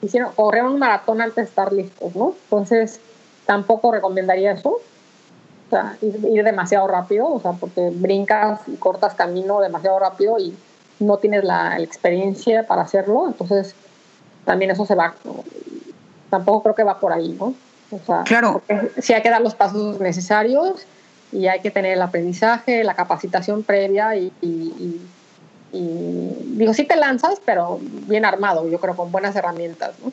hicieron, 0.00 0.30
corrieron 0.32 0.74
un 0.74 0.78
maratón 0.78 1.20
antes 1.20 1.36
de 1.36 1.42
estar 1.42 1.72
listos, 1.72 2.14
¿no? 2.14 2.34
Entonces, 2.44 3.00
tampoco 3.46 3.90
recomendaría 3.90 4.52
eso. 4.52 4.70
O 4.70 5.70
sea, 5.70 5.96
ir, 6.00 6.24
ir, 6.24 6.44
demasiado 6.44 6.86
rápido, 6.86 7.26
o 7.26 7.40
sea, 7.40 7.52
porque 7.52 7.90
brincas 7.92 8.60
y 8.68 8.76
cortas 8.76 9.14
camino 9.14 9.60
demasiado 9.60 9.98
rápido 9.98 10.38
y 10.38 10.56
no 11.00 11.16
tienes 11.16 11.42
la, 11.42 11.80
experiencia 11.80 12.64
para 12.66 12.82
hacerlo, 12.82 13.26
entonces 13.26 13.74
también 14.44 14.70
eso 14.70 14.86
se 14.86 14.94
va, 14.94 15.14
tampoco 16.30 16.62
creo 16.62 16.74
que 16.76 16.84
va 16.84 17.00
por 17.00 17.12
ahí, 17.12 17.36
¿no? 17.38 17.54
O 17.90 17.98
sea, 18.06 18.22
claro. 18.22 18.62
sí 18.98 19.14
hay 19.14 19.22
que 19.22 19.30
dar 19.30 19.40
los 19.40 19.54
pasos 19.56 19.98
necesarios 19.98 20.86
y 21.32 21.48
hay 21.48 21.60
que 21.60 21.72
tener 21.72 21.94
el 21.94 22.02
aprendizaje, 22.02 22.84
la 22.84 22.94
capacitación 22.94 23.64
previa 23.64 24.14
y, 24.16 24.32
y, 24.40 24.46
y 24.46 25.00
Y 25.72 26.30
digo, 26.56 26.72
sí 26.74 26.84
te 26.84 26.96
lanzas, 26.96 27.40
pero 27.44 27.78
bien 27.82 28.24
armado, 28.24 28.68
yo 28.68 28.80
creo, 28.80 28.96
con 28.96 29.12
buenas 29.12 29.36
herramientas. 29.36 29.92
¿no? 30.02 30.12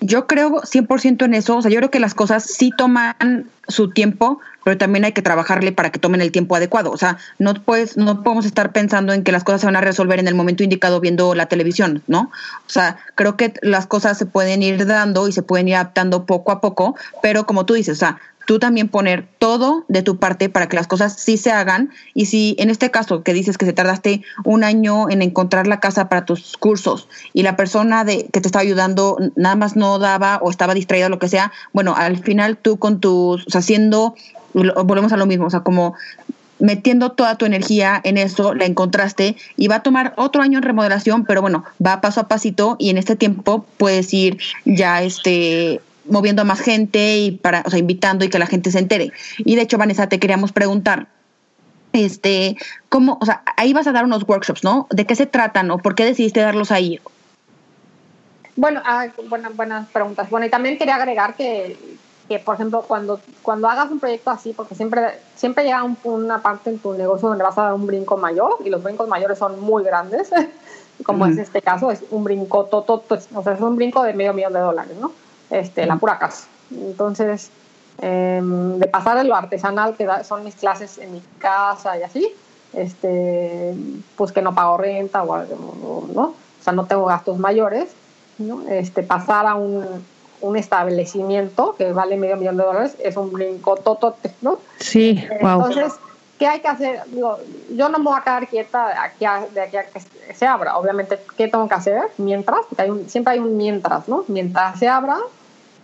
Yo 0.00 0.28
creo 0.28 0.62
100% 0.62 1.24
en 1.24 1.34
eso, 1.34 1.56
o 1.56 1.62
sea, 1.62 1.70
yo 1.72 1.78
creo 1.78 1.90
que 1.90 1.98
las 1.98 2.14
cosas 2.14 2.44
sí 2.44 2.70
toman 2.76 3.50
su 3.66 3.90
tiempo, 3.90 4.38
pero 4.64 4.78
también 4.78 5.04
hay 5.04 5.12
que 5.12 5.22
trabajarle 5.22 5.72
para 5.72 5.90
que 5.90 5.98
tomen 5.98 6.20
el 6.20 6.30
tiempo 6.30 6.54
adecuado. 6.54 6.92
O 6.92 6.96
sea, 6.96 7.18
no 7.40 7.54
puedes, 7.54 7.96
no 7.96 8.22
podemos 8.22 8.46
estar 8.46 8.70
pensando 8.70 9.12
en 9.12 9.24
que 9.24 9.32
las 9.32 9.42
cosas 9.42 9.62
se 9.62 9.66
van 9.66 9.74
a 9.74 9.80
resolver 9.80 10.20
en 10.20 10.28
el 10.28 10.36
momento 10.36 10.62
indicado 10.62 11.00
viendo 11.00 11.34
la 11.34 11.46
televisión, 11.46 12.02
¿no? 12.06 12.30
O 12.66 12.70
sea, 12.70 12.96
creo 13.16 13.36
que 13.36 13.54
las 13.60 13.88
cosas 13.88 14.16
se 14.16 14.26
pueden 14.26 14.62
ir 14.62 14.86
dando 14.86 15.26
y 15.26 15.32
se 15.32 15.42
pueden 15.42 15.66
ir 15.66 15.74
adaptando 15.74 16.26
poco 16.26 16.52
a 16.52 16.60
poco, 16.60 16.94
pero 17.20 17.44
como 17.44 17.66
tú 17.66 17.74
dices, 17.74 17.96
o 17.96 17.98
sea, 17.98 18.20
tú 18.48 18.58
también 18.58 18.88
poner 18.88 19.28
todo 19.38 19.84
de 19.88 20.00
tu 20.00 20.16
parte 20.16 20.48
para 20.48 20.70
que 20.70 20.76
las 20.76 20.86
cosas 20.86 21.12
sí 21.20 21.36
se 21.36 21.50
hagan. 21.50 21.90
Y 22.14 22.24
si 22.24 22.56
en 22.58 22.70
este 22.70 22.90
caso 22.90 23.22
que 23.22 23.34
dices 23.34 23.58
que 23.58 23.66
se 23.66 23.74
tardaste 23.74 24.22
un 24.42 24.64
año 24.64 25.10
en 25.10 25.20
encontrar 25.20 25.66
la 25.66 25.80
casa 25.80 26.08
para 26.08 26.24
tus 26.24 26.56
cursos 26.56 27.08
y 27.34 27.42
la 27.42 27.56
persona 27.56 28.04
de, 28.04 28.30
que 28.32 28.40
te 28.40 28.48
estaba 28.48 28.62
ayudando 28.62 29.18
nada 29.36 29.54
más 29.54 29.76
no 29.76 29.98
daba 29.98 30.38
o 30.38 30.48
estaba 30.48 30.72
distraída 30.72 31.08
o 31.08 31.10
lo 31.10 31.18
que 31.18 31.28
sea, 31.28 31.52
bueno, 31.74 31.94
al 31.94 32.16
final 32.22 32.56
tú 32.56 32.78
con 32.78 33.00
tus, 33.00 33.46
o 33.46 33.50
sea, 33.50 33.58
haciendo, 33.58 34.14
volvemos 34.54 35.12
a 35.12 35.18
lo 35.18 35.26
mismo, 35.26 35.44
o 35.44 35.50
sea, 35.50 35.60
como 35.60 35.92
metiendo 36.58 37.12
toda 37.12 37.36
tu 37.36 37.44
energía 37.44 38.00
en 38.02 38.16
eso, 38.16 38.54
la 38.54 38.64
encontraste 38.64 39.36
y 39.58 39.68
va 39.68 39.76
a 39.76 39.82
tomar 39.82 40.14
otro 40.16 40.40
año 40.40 40.56
en 40.56 40.64
remodelación, 40.64 41.26
pero 41.26 41.42
bueno, 41.42 41.64
va 41.84 42.00
paso 42.00 42.22
a 42.22 42.28
pasito 42.28 42.76
y 42.78 42.88
en 42.88 42.96
este 42.96 43.14
tiempo 43.14 43.66
puedes 43.76 44.14
ir 44.14 44.38
ya 44.64 45.02
este 45.02 45.82
moviendo 46.08 46.42
a 46.42 46.44
más 46.44 46.60
gente 46.60 47.18
y 47.18 47.32
para, 47.32 47.62
o 47.66 47.70
sea, 47.70 47.78
invitando 47.78 48.24
y 48.24 48.28
que 48.28 48.38
la 48.38 48.46
gente 48.46 48.70
se 48.70 48.78
entere. 48.78 49.12
Y 49.38 49.56
de 49.56 49.62
hecho, 49.62 49.78
Vanessa, 49.78 50.08
te 50.08 50.18
queríamos 50.18 50.52
preguntar, 50.52 51.08
este, 51.92 52.56
cómo, 52.88 53.18
o 53.20 53.24
sea, 53.24 53.42
ahí 53.56 53.72
vas 53.72 53.86
a 53.86 53.92
dar 53.92 54.04
unos 54.04 54.28
workshops, 54.28 54.64
¿no? 54.64 54.86
¿De 54.90 55.06
qué 55.06 55.14
se 55.14 55.26
tratan 55.26 55.70
o 55.70 55.78
por 55.78 55.94
qué 55.94 56.04
decidiste 56.04 56.40
darlos 56.40 56.70
ahí? 56.70 57.00
Bueno, 58.56 58.82
ah, 58.84 59.06
buenas, 59.28 59.54
buenas 59.56 59.88
preguntas. 59.88 60.28
Bueno, 60.30 60.46
y 60.46 60.50
también 60.50 60.78
quería 60.78 60.96
agregar 60.96 61.36
que, 61.36 61.78
que, 62.28 62.38
por 62.38 62.56
ejemplo, 62.56 62.82
cuando, 62.82 63.20
cuando 63.42 63.68
hagas 63.68 63.90
un 63.90 64.00
proyecto 64.00 64.30
así, 64.30 64.52
porque 64.52 64.74
siempre, 64.74 65.20
siempre 65.36 65.64
llega 65.64 65.84
una 66.04 66.42
parte 66.42 66.70
en 66.70 66.78
tu 66.78 66.92
negocio 66.94 67.28
donde 67.28 67.44
vas 67.44 67.56
a 67.56 67.62
dar 67.62 67.74
un 67.74 67.86
brinco 67.86 68.16
mayor 68.16 68.58
y 68.64 68.68
los 68.68 68.82
brincos 68.82 69.08
mayores 69.08 69.38
son 69.38 69.60
muy 69.60 69.84
grandes, 69.84 70.30
como 71.04 71.26
es 71.26 71.38
este 71.38 71.62
caso, 71.62 71.90
es 71.90 72.02
un 72.10 72.24
brinco, 72.24 72.64
todo, 72.64 73.04
o 73.34 73.42
sea, 73.42 73.52
es 73.52 73.60
un 73.60 73.76
brinco 73.76 74.02
de 74.02 74.12
medio 74.12 74.34
millón 74.34 74.52
de 74.52 74.60
dólares, 74.60 74.96
¿no? 75.00 75.12
Este, 75.50 75.86
la 75.86 75.96
pura 75.96 76.18
casa. 76.18 76.46
Entonces, 76.70 77.50
em, 78.00 78.78
de 78.78 78.86
pasar 78.86 79.16
de 79.16 79.24
lo 79.24 79.34
artesanal, 79.34 79.96
que 79.96 80.06
son 80.24 80.44
mis 80.44 80.54
clases 80.54 80.98
en 80.98 81.12
mi 81.12 81.22
casa 81.38 81.98
y 81.98 82.02
así, 82.02 82.34
este, 82.72 83.74
pues 84.16 84.32
que 84.32 84.42
no 84.42 84.54
pago 84.54 84.76
renta 84.76 85.22
o, 85.22 85.44
¿no? 86.14 86.22
O 86.22 86.62
sea, 86.62 86.72
no 86.72 86.86
tengo 86.86 87.06
gastos 87.06 87.38
mayores, 87.38 87.88
¿no? 88.38 88.68
Este, 88.68 89.02
pasar 89.02 89.46
a 89.46 89.54
un, 89.54 89.84
un 90.40 90.56
establecimiento 90.56 91.74
que 91.76 91.92
vale 91.92 92.16
medio 92.16 92.36
millón 92.36 92.56
de 92.56 92.64
dólares 92.64 92.96
es 93.02 93.16
un 93.16 93.32
brinco 93.32 93.76
totote, 93.76 94.32
¿no? 94.40 94.58
Sí, 94.78 95.24
wow. 95.40 95.66
Entonces, 95.66 95.94
¿qué 96.38 96.46
hay 96.46 96.60
que 96.60 96.68
hacer? 96.68 97.02
Digo, 97.06 97.38
yo 97.74 97.88
no 97.88 97.98
me 97.98 98.04
voy 98.04 98.18
a 98.18 98.22
quedar 98.22 98.48
quieta 98.48 98.88
de 98.88 98.94
aquí 98.94 99.24
a, 99.24 99.46
de 99.52 99.60
aquí 99.60 99.76
a 99.76 99.84
que 99.84 100.00
se 100.34 100.46
abra. 100.46 100.76
Obviamente, 100.76 101.18
¿qué 101.36 101.48
tengo 101.48 101.68
que 101.68 101.74
hacer? 101.74 102.02
Mientras, 102.18 102.60
porque 102.68 102.82
hay 102.82 102.90
un, 102.90 103.08
siempre 103.08 103.34
hay 103.34 103.38
un 103.40 103.56
mientras, 103.56 104.08
¿no? 104.08 104.24
Mientras 104.28 104.78
se 104.78 104.88
abra, 104.88 105.18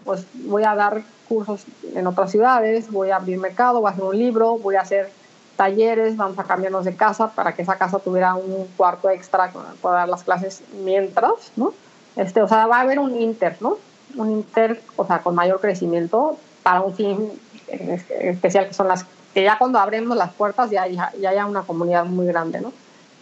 pues 0.04 0.26
voy 0.34 0.64
a 0.64 0.74
dar 0.74 1.02
cursos 1.28 1.64
en 1.94 2.06
otras 2.06 2.30
ciudades, 2.30 2.90
voy 2.90 3.10
a 3.10 3.16
abrir 3.16 3.38
mercado, 3.38 3.80
voy 3.80 3.90
a 3.90 3.92
hacer 3.92 4.04
un 4.04 4.18
libro, 4.18 4.58
voy 4.58 4.76
a 4.76 4.82
hacer 4.82 5.10
talleres, 5.56 6.16
vamos 6.16 6.38
a 6.38 6.44
cambiarnos 6.44 6.84
de 6.84 6.96
casa 6.96 7.30
para 7.30 7.54
que 7.54 7.62
esa 7.62 7.76
casa 7.76 7.98
tuviera 7.98 8.34
un 8.34 8.66
cuarto 8.76 9.08
extra 9.08 9.52
para 9.80 9.96
dar 9.96 10.08
las 10.08 10.24
clases 10.24 10.62
mientras, 10.84 11.52
¿no? 11.56 11.72
Este, 12.16 12.42
o 12.42 12.48
sea, 12.48 12.66
va 12.66 12.78
a 12.78 12.80
haber 12.80 12.98
un 12.98 13.16
inter, 13.16 13.56
¿no? 13.60 13.78
Un 14.16 14.30
inter, 14.30 14.82
o 14.96 15.06
sea, 15.06 15.20
con 15.20 15.34
mayor 15.34 15.60
crecimiento 15.60 16.36
para 16.62 16.80
un 16.80 16.94
fin 16.94 17.30
especial 17.68 18.68
que 18.68 18.74
son 18.74 18.88
las 18.88 19.06
que 19.32 19.42
ya 19.42 19.58
cuando 19.58 19.78
abrimos 19.78 20.16
las 20.16 20.32
puertas 20.32 20.70
ya, 20.70 20.86
ya, 20.86 21.12
ya 21.20 21.30
haya 21.30 21.46
una 21.46 21.62
comunidad 21.62 22.04
muy 22.04 22.26
grande, 22.26 22.60
¿no? 22.60 22.72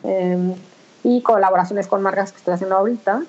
Eh, 0.04 0.54
y 1.04 1.22
colaboraciones 1.22 1.86
con 1.86 2.02
marcas 2.02 2.32
que 2.32 2.38
estoy 2.38 2.54
haciendo 2.54 2.76
ahorita 2.76 3.22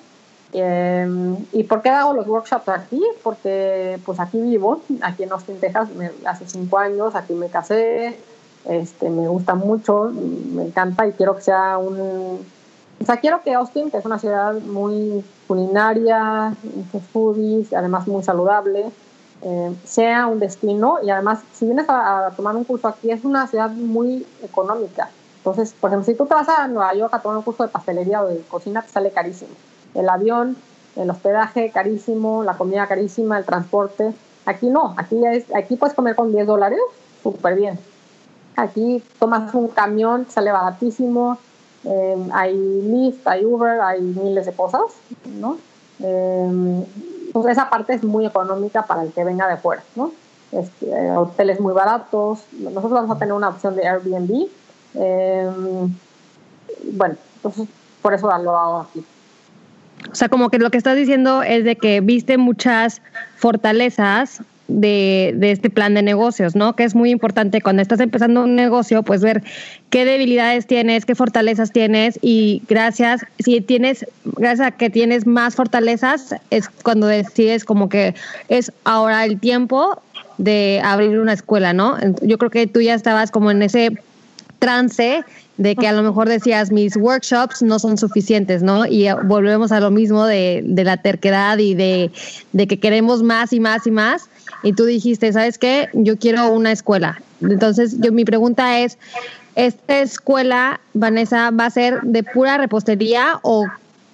Em, 0.56 1.36
¿Y 1.52 1.64
por 1.64 1.82
qué 1.82 1.88
hago 1.88 2.12
los 2.12 2.28
workshops 2.28 2.68
aquí? 2.68 3.02
Porque 3.24 3.98
pues 4.06 4.20
aquí 4.20 4.40
vivo, 4.40 4.80
aquí 5.02 5.24
en 5.24 5.32
Austin, 5.32 5.58
Texas, 5.58 5.88
hace 6.24 6.46
cinco 6.46 6.78
años, 6.78 7.16
aquí 7.16 7.32
me 7.34 7.48
casé, 7.48 8.16
este, 8.64 9.10
me 9.10 9.26
gusta 9.26 9.56
mucho, 9.56 10.12
me 10.14 10.62
encanta 10.62 11.08
y 11.08 11.12
quiero 11.12 11.34
que 11.34 11.42
sea 11.42 11.76
un... 11.78 12.46
O 13.00 13.04
sea, 13.04 13.16
quiero 13.16 13.42
que 13.42 13.52
Austin, 13.52 13.90
que 13.90 13.96
es 13.96 14.04
una 14.04 14.20
ciudad 14.20 14.54
muy 14.54 15.24
culinaria, 15.48 16.54
muchos 16.62 17.02
foodies, 17.12 17.72
además 17.72 18.06
muy 18.06 18.22
saludable, 18.22 18.92
eh, 19.42 19.74
sea 19.82 20.28
un 20.28 20.38
destino 20.38 20.98
y 21.02 21.10
además, 21.10 21.40
si 21.52 21.64
vienes 21.64 21.88
a, 21.88 22.28
a, 22.28 22.30
tomar 22.30 22.54
un 22.54 22.62
curso 22.62 22.86
aquí, 22.86 23.10
es 23.10 23.24
una 23.24 23.48
ciudad 23.48 23.70
muy 23.70 24.24
económica. 24.40 25.10
Entonces, 25.38 25.74
por 25.80 25.90
ejemplo, 25.90 26.06
si 26.06 26.16
tú 26.16 26.26
te 26.26 26.34
vas 26.34 26.48
a 26.48 26.68
Nueva 26.68 26.94
York 26.94 27.12
a 27.12 27.20
tomar 27.20 27.38
un 27.38 27.42
curso 27.42 27.64
de 27.64 27.70
pastelería 27.70 28.22
o 28.22 28.28
de 28.28 28.38
cocina, 28.42 28.82
te 28.82 28.90
sale 28.90 29.10
carísimo 29.10 29.50
el 29.94 30.08
avión, 30.08 30.56
el 30.96 31.10
hospedaje 31.10 31.70
carísimo, 31.70 32.42
la 32.44 32.56
comida 32.56 32.86
carísima, 32.86 33.38
el 33.38 33.44
transporte. 33.44 34.12
Aquí 34.46 34.66
no, 34.66 34.94
aquí, 34.96 35.24
es, 35.26 35.44
aquí 35.54 35.76
puedes 35.76 35.94
comer 35.94 36.14
con 36.14 36.32
10 36.32 36.46
dólares, 36.46 36.80
súper 37.22 37.56
bien. 37.56 37.78
Aquí 38.56 39.02
tomas 39.18 39.52
un 39.54 39.68
camión, 39.68 40.26
sale 40.28 40.52
baratísimo, 40.52 41.38
eh, 41.84 42.28
hay 42.32 42.54
Lyft, 42.54 43.26
hay 43.26 43.44
Uber, 43.44 43.80
hay 43.80 44.00
miles 44.00 44.46
de 44.46 44.52
cosas, 44.52 44.82
¿no? 45.24 45.58
Eh, 46.00 46.84
pues 47.32 47.46
esa 47.46 47.68
parte 47.68 47.94
es 47.94 48.04
muy 48.04 48.26
económica 48.26 48.82
para 48.86 49.02
el 49.02 49.12
que 49.12 49.24
venga 49.24 49.48
de 49.48 49.56
fuera, 49.56 49.82
¿no? 49.96 50.12
Este, 50.52 51.10
hoteles 51.16 51.58
muy 51.58 51.72
baratos, 51.72 52.44
nosotros 52.52 52.92
vamos 52.92 53.16
a 53.16 53.18
tener 53.18 53.34
una 53.34 53.48
opción 53.48 53.74
de 53.74 53.88
Airbnb. 53.88 54.48
Eh, 54.94 55.50
bueno, 56.92 57.16
entonces 57.36 57.68
por 58.00 58.14
eso 58.14 58.26
lo 58.38 58.56
hago 58.56 58.80
aquí. 58.80 59.04
O 60.10 60.14
sea, 60.14 60.28
como 60.28 60.50
que 60.50 60.58
lo 60.58 60.70
que 60.70 60.78
estás 60.78 60.96
diciendo 60.96 61.42
es 61.42 61.64
de 61.64 61.76
que 61.76 62.00
viste 62.00 62.38
muchas 62.38 63.00
fortalezas 63.36 64.42
de, 64.68 65.34
de, 65.36 65.50
este 65.50 65.68
plan 65.70 65.94
de 65.94 66.02
negocios, 66.02 66.56
¿no? 66.56 66.74
Que 66.74 66.84
es 66.84 66.94
muy 66.94 67.10
importante 67.10 67.60
cuando 67.60 67.82
estás 67.82 68.00
empezando 68.00 68.44
un 68.44 68.54
negocio, 68.54 69.02
pues 69.02 69.20
ver 69.20 69.42
qué 69.90 70.04
debilidades 70.04 70.66
tienes, 70.66 71.04
qué 71.04 71.14
fortalezas 71.14 71.70
tienes 71.70 72.18
y 72.22 72.62
gracias, 72.68 73.26
si 73.38 73.60
tienes, 73.60 74.06
gracias 74.24 74.68
a 74.68 74.70
que 74.70 74.88
tienes 74.88 75.26
más 75.26 75.54
fortalezas, 75.54 76.34
es 76.50 76.68
cuando 76.68 77.06
decides 77.06 77.64
como 77.64 77.88
que 77.88 78.14
es 78.48 78.72
ahora 78.84 79.24
el 79.24 79.38
tiempo 79.38 80.00
de 80.38 80.80
abrir 80.82 81.18
una 81.18 81.34
escuela, 81.34 81.72
¿no? 81.72 81.96
Yo 82.22 82.38
creo 82.38 82.50
que 82.50 82.66
tú 82.66 82.80
ya 82.80 82.94
estabas 82.94 83.30
como 83.30 83.50
en 83.50 83.62
ese 83.62 83.98
trance 84.64 85.24
de 85.56 85.76
que 85.76 85.86
a 85.86 85.92
lo 85.92 86.02
mejor 86.02 86.28
decías 86.28 86.72
mis 86.72 86.96
workshops 86.96 87.62
no 87.62 87.78
son 87.78 87.96
suficientes, 87.96 88.62
¿no? 88.62 88.86
Y 88.86 89.06
volvemos 89.24 89.72
a 89.72 89.80
lo 89.80 89.90
mismo 89.90 90.26
de, 90.26 90.62
de 90.64 90.84
la 90.84 90.96
terquedad 90.96 91.58
y 91.58 91.74
de, 91.74 92.10
de, 92.52 92.66
que 92.66 92.80
queremos 92.80 93.22
más 93.22 93.52
y 93.52 93.60
más 93.60 93.86
y 93.86 93.90
más. 93.90 94.28
Y 94.62 94.72
tú 94.72 94.84
dijiste, 94.84 95.32
¿sabes 95.32 95.58
qué? 95.58 95.88
Yo 95.92 96.18
quiero 96.18 96.50
una 96.50 96.72
escuela. 96.72 97.20
Entonces, 97.40 98.00
yo 98.00 98.10
mi 98.10 98.24
pregunta 98.24 98.80
es, 98.80 98.98
¿esta 99.54 100.00
escuela, 100.00 100.80
Vanessa, 100.94 101.50
va 101.50 101.66
a 101.66 101.70
ser 101.70 102.00
de 102.02 102.22
pura 102.22 102.58
repostería 102.58 103.38
o 103.42 103.66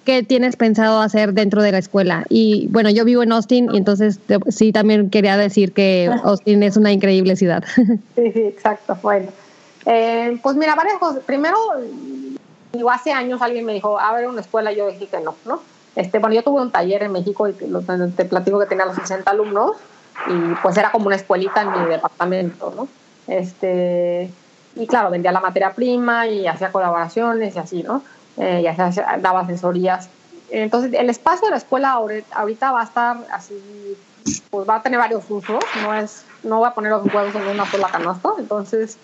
qué 0.05 0.23
tienes 0.23 0.55
pensado 0.55 0.99
hacer 0.99 1.33
dentro 1.33 1.63
de 1.63 1.71
la 1.71 1.79
escuela? 1.79 2.25
Y 2.29 2.67
bueno, 2.69 2.89
yo 2.91 3.05
vivo 3.05 3.23
en 3.23 3.31
Austin 3.31 3.69
y 3.73 3.77
entonces 3.77 4.19
sí 4.49 4.71
también 4.71 5.09
quería 5.09 5.37
decir 5.37 5.71
que 5.71 6.11
Austin 6.23 6.61
es 6.61 6.77
una 6.77 6.91
increíble 6.91 7.35
ciudad. 7.35 7.63
Sí, 7.75 7.85
sí, 8.33 8.41
exacto. 8.41 8.97
Bueno. 9.01 9.27
Eh, 9.85 10.37
pues 10.41 10.55
mira, 10.55 10.75
varias 10.75 10.97
cosas. 10.97 11.23
Primero, 11.23 11.57
digo, 12.73 12.91
hace 12.91 13.11
años 13.11 13.41
alguien 13.41 13.65
me 13.65 13.73
dijo, 13.73 13.99
a 13.99 14.13
ver, 14.13 14.27
una 14.27 14.41
escuela, 14.41 14.71
yo 14.71 14.89
dije 14.89 15.07
que 15.07 15.19
no, 15.19 15.35
¿no? 15.45 15.61
Este, 15.95 16.19
bueno, 16.19 16.35
yo 16.35 16.43
tuve 16.43 16.61
un 16.61 16.71
taller 16.71 17.03
en 17.03 17.11
México 17.11 17.47
y 17.47 17.53
te 17.53 18.25
platico 18.25 18.59
que 18.59 18.65
tenía 18.65 18.85
los 18.85 18.95
60 18.95 19.29
alumnos 19.29 19.73
y 20.27 20.53
pues 20.61 20.77
era 20.77 20.91
como 20.91 21.07
una 21.07 21.15
escuelita 21.15 21.61
en 21.61 21.71
mi 21.71 21.89
departamento, 21.89 22.73
¿no? 22.75 22.87
Este, 23.27 24.29
y 24.75 24.87
claro, 24.87 25.09
vendía 25.09 25.31
la 25.31 25.41
materia 25.41 25.73
prima 25.73 26.27
y 26.27 26.47
hacía 26.47 26.71
colaboraciones 26.71 27.55
y 27.55 27.59
así, 27.59 27.83
¿no? 27.83 28.03
Eh, 28.37 28.61
y 28.63 28.67
hacía, 28.67 29.17
daba 29.19 29.41
asesorías. 29.41 30.09
Entonces, 30.49 30.93
el 30.93 31.09
espacio 31.09 31.47
de 31.47 31.51
la 31.51 31.57
escuela 31.57 31.91
ahorita 31.91 32.71
va 32.71 32.81
a 32.81 32.83
estar 32.83 33.17
así, 33.31 33.55
pues 34.49 34.69
va 34.69 34.75
a 34.75 34.81
tener 34.81 34.99
varios 34.99 35.23
usos, 35.29 35.63
no 35.81 35.93
es, 35.93 36.25
no 36.43 36.59
voy 36.59 36.67
a 36.67 36.73
poner 36.73 36.91
los 36.91 37.13
huevos 37.13 37.35
en 37.35 37.47
una 37.47 37.65
sola 37.65 37.87
canasta, 37.89 38.29
entonces 38.37 38.97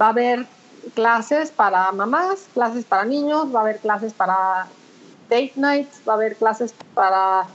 Va 0.00 0.06
a 0.06 0.10
haber 0.10 0.46
clases 0.94 1.50
para 1.50 1.90
mamás, 1.92 2.48
clases 2.54 2.84
para 2.84 3.04
niños, 3.04 3.54
va 3.54 3.60
a 3.60 3.62
haber 3.62 3.78
clases 3.78 4.12
para 4.12 4.66
date 5.30 5.52
nights, 5.56 6.02
va 6.06 6.14
a 6.14 6.16
haber 6.16 6.36
clases 6.36 6.74
para 6.94 7.46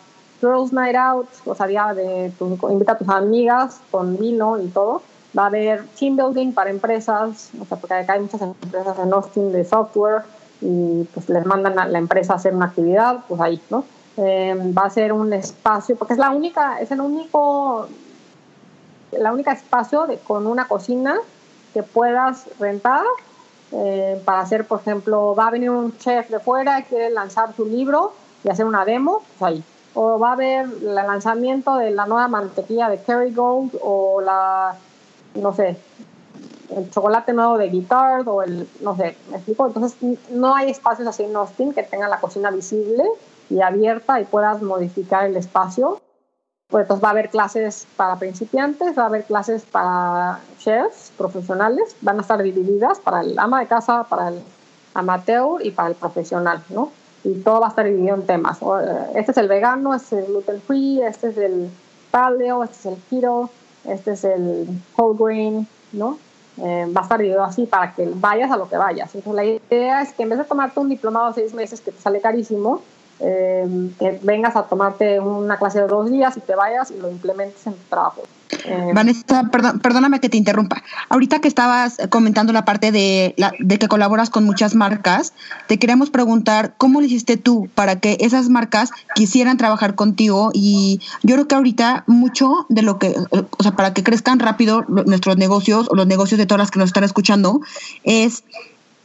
girls 0.42 0.72
night 0.72 0.96
out, 0.96 1.28
o 1.46 1.56
sea, 1.56 1.68
día 1.68 1.94
de 1.94 2.32
tu, 2.38 2.58
invita 2.70 2.94
a 2.94 2.98
tus 2.98 3.10
amigas 3.10 3.82
con 3.92 4.18
vino 4.18 4.60
y 4.62 4.68
todo. 4.68 5.02
Va 5.38 5.44
a 5.44 5.48
haber 5.48 5.86
team 6.00 6.16
building 6.16 6.54
para 6.54 6.70
empresas, 6.70 7.52
o 7.60 7.66
sea, 7.66 7.78
porque 7.78 7.94
acá 7.94 8.14
hay 8.14 8.22
muchas 8.22 8.42
empresas 8.42 8.98
en 8.98 9.14
Austin 9.14 9.52
de 9.52 9.64
software. 9.66 10.24
y 10.60 11.04
pues 11.14 11.30
les 11.30 11.46
mandan 11.46 11.78
a 11.78 11.88
la 11.88 12.00
empresa 12.00 12.34
a 12.34 12.36
hacer 12.38 12.56
una 12.56 12.66
actividad, 12.66 13.24
pues 13.28 13.40
ahí, 13.40 13.62
¿no? 13.70 13.84
Eh, 14.18 14.56
va 14.76 14.86
a 14.86 14.90
ser 14.90 15.14
un 15.14 15.32
espacio, 15.34 15.96
porque 15.96 16.14
es 16.14 16.20
la 16.20 16.32
única, 16.32 16.80
es 16.80 16.90
el 16.90 17.02
único, 17.02 17.88
la 19.12 19.32
única 19.32 19.52
espacio 19.52 20.08
de, 20.08 20.18
con 20.18 20.48
una 20.48 20.68
cocina 20.68 21.20
puedas 21.84 22.46
rentar 22.60 23.04
eh, 23.72 24.22
para 24.24 24.42
hacer, 24.42 24.66
por 24.66 24.80
ejemplo, 24.80 25.36
va 25.36 25.48
a 25.48 25.52
venir 25.52 25.70
un 25.70 25.98
chef 25.98 26.30
de 26.30 26.40
fuera 26.40 26.80
y 26.80 26.84
quiere 26.84 27.10
lanzar 27.10 27.54
su 27.56 27.66
libro 27.66 28.14
y 28.44 28.50
hacer 28.50 28.66
una 28.66 28.86
demo, 28.86 29.24
pues 29.38 29.52
ahí. 29.52 29.64
O 29.94 30.20
va 30.20 30.30
a 30.30 30.34
haber 30.34 30.66
el 30.66 30.96
lanzamiento 30.96 31.76
de 31.78 31.92
la 31.92 32.06
nueva 32.06 32.28
mantequilla 32.28 32.90
de 32.90 33.02
Kerrygold 33.02 33.78
o 33.82 34.22
la, 34.22 34.76
no 35.36 35.54
sé, 35.54 35.78
el 36.76 36.90
chocolate 36.92 37.34
nuevo 37.34 37.58
de 37.58 37.70
Guitard 37.70 38.28
o 38.28 38.44
el, 38.44 38.68
no 38.82 38.96
sé, 38.96 39.18
¿me 39.30 39.38
explico? 39.38 39.68
Entonces 39.68 39.98
no 40.32 40.56
hay 40.56 40.70
espacios 40.70 41.08
así 41.08 41.24
en 41.24 41.36
Austin 41.36 41.74
que 41.74 41.84
tengan 41.84 42.10
la 42.10 42.20
cocina 42.20 42.52
visible 42.52 43.04
y 43.50 43.62
abierta 43.62 44.20
y 44.20 44.26
puedas 44.26 44.62
modificar 44.62 45.26
el 45.26 45.36
espacio. 45.38 46.00
Pues 46.70 46.84
entonces 46.84 47.02
va 47.02 47.08
a 47.08 47.12
haber 47.12 47.30
clases 47.30 47.88
para 47.96 48.18
principiantes, 48.18 48.98
va 48.98 49.04
a 49.04 49.06
haber 49.06 49.24
clases 49.24 49.64
para 49.64 50.42
chefs 50.60 51.14
profesionales, 51.18 51.96
van 52.02 52.18
a 52.18 52.22
estar 52.22 52.44
divididas 52.44 53.00
para 53.00 53.22
el 53.22 53.40
ama 53.40 53.62
de 53.62 53.68
casa, 53.68 54.04
para 54.04 54.28
el 54.28 54.42
amateur 54.94 55.66
y 55.66 55.72
para 55.72 55.88
el 55.88 55.96
profesional, 55.96 56.62
¿no? 56.68 56.92
Y 57.24 57.36
todo 57.36 57.62
va 57.62 57.68
a 57.68 57.70
estar 57.70 57.86
dividido 57.86 58.16
en 58.16 58.26
temas. 58.26 58.58
Eh, 58.62 59.12
este 59.16 59.32
es 59.32 59.38
el 59.38 59.48
vegano, 59.48 59.94
este 59.94 60.20
es 60.20 60.26
el 60.26 60.32
gluten 60.34 60.62
free, 60.62 61.02
este 61.02 61.30
es 61.30 61.38
el 61.38 61.70
paleo, 62.12 62.62
este 62.66 62.76
es 62.76 62.86
el 62.86 63.04
keto, 63.10 63.50
este 63.86 64.12
es 64.12 64.26
el 64.26 64.68
whole 64.98 65.18
grain, 65.18 65.68
¿no? 65.94 66.20
Eh, 66.58 66.92
va 66.94 67.00
a 67.00 67.04
estar 67.04 67.18
dividido 67.18 67.46
así 67.46 67.66
para 67.66 67.94
que 67.94 68.12
vayas 68.14 68.52
a 68.52 68.58
lo 68.58 68.68
que 68.68 68.76
vayas. 68.76 69.16
Entonces 69.16 69.36
la 69.36 69.46
idea 69.46 70.02
es 70.02 70.12
que 70.12 70.24
en 70.24 70.30
vez 70.30 70.40
de 70.40 70.44
tomarte 70.44 70.82
un 70.82 70.90
diplomado 70.90 71.28
de 71.30 71.36
seis 71.36 71.54
meses 71.54 71.80
que 71.80 71.94
te 71.94 72.02
sale 72.02 72.20
carísimo, 72.20 72.82
eh, 73.20 73.90
que 74.00 74.20
vengas 74.22 74.56
a 74.56 74.64
tomarte 74.64 75.20
una 75.20 75.58
clase 75.58 75.82
de 75.82 75.88
dos 75.88 76.10
días 76.12 76.38
y 76.38 76.40
te 76.40 76.56
vayas 76.56 76.92
y 76.92 77.00
lo 77.00 77.10
implementes 77.10 77.66
en 77.66 77.74
tu 77.74 77.84
trabajo. 77.90 78.24
Eh, 78.64 78.92
Vanessa, 78.94 79.50
perdóname 79.82 80.20
que 80.20 80.30
te 80.30 80.38
interrumpa. 80.38 80.84
Ahorita 81.10 81.40
que 81.40 81.48
estabas 81.48 81.98
comentando 82.10 82.54
la 82.54 82.64
parte 82.64 82.92
de, 82.92 83.34
la, 83.38 83.54
de 83.60 83.80
que 83.80 83.88
colaboras 83.88 84.30
con 84.30 84.46
muchas 84.46 84.76
marcas, 84.76 85.34
te 85.68 85.80
queremos 85.80 86.10
preguntar 86.10 86.76
cómo 86.78 87.02
lo 87.02 87.08
hiciste 87.08 87.38
tú 87.38 87.70
para 87.76 88.00
que 88.00 88.18
esas 88.22 88.50
marcas 88.50 88.92
quisieran 89.16 89.58
trabajar 89.58 89.96
contigo 89.96 90.52
y 90.54 91.02
yo 91.24 91.36
creo 91.36 91.48
que 91.48 91.56
ahorita 91.56 92.04
mucho 92.08 92.66
de 92.70 92.84
lo 92.84 93.00
que, 93.00 93.16
o 93.32 93.64
sea, 93.64 93.72
para 93.72 93.94
que 93.94 94.04
crezcan 94.04 94.40
rápido 94.40 94.84
nuestros 94.88 95.38
negocios 95.38 95.88
o 95.90 95.96
los 95.96 96.08
negocios 96.08 96.38
de 96.38 96.46
todas 96.46 96.60
las 96.60 96.72
que 96.72 96.80
nos 96.80 96.90
están 96.90 97.04
escuchando, 97.04 97.62
es 98.04 98.44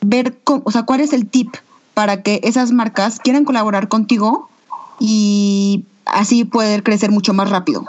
ver, 0.01 0.37
cómo, 0.45 0.63
o 0.65 0.71
sea, 0.71 0.83
cuál 0.83 1.01
es 1.01 1.13
el 1.13 1.27
tip 1.29 1.55
para 1.95 2.23
que 2.23 2.41
esas 2.43 2.73
marcas 2.73 3.19
quieran 3.19 3.45
colaborar 3.45 3.89
contigo 3.89 4.49
y 4.99 5.85
así 6.07 6.45
poder 6.45 6.83
crecer 6.83 7.11
mucho 7.11 7.35
más 7.35 7.51
rápido? 7.51 7.85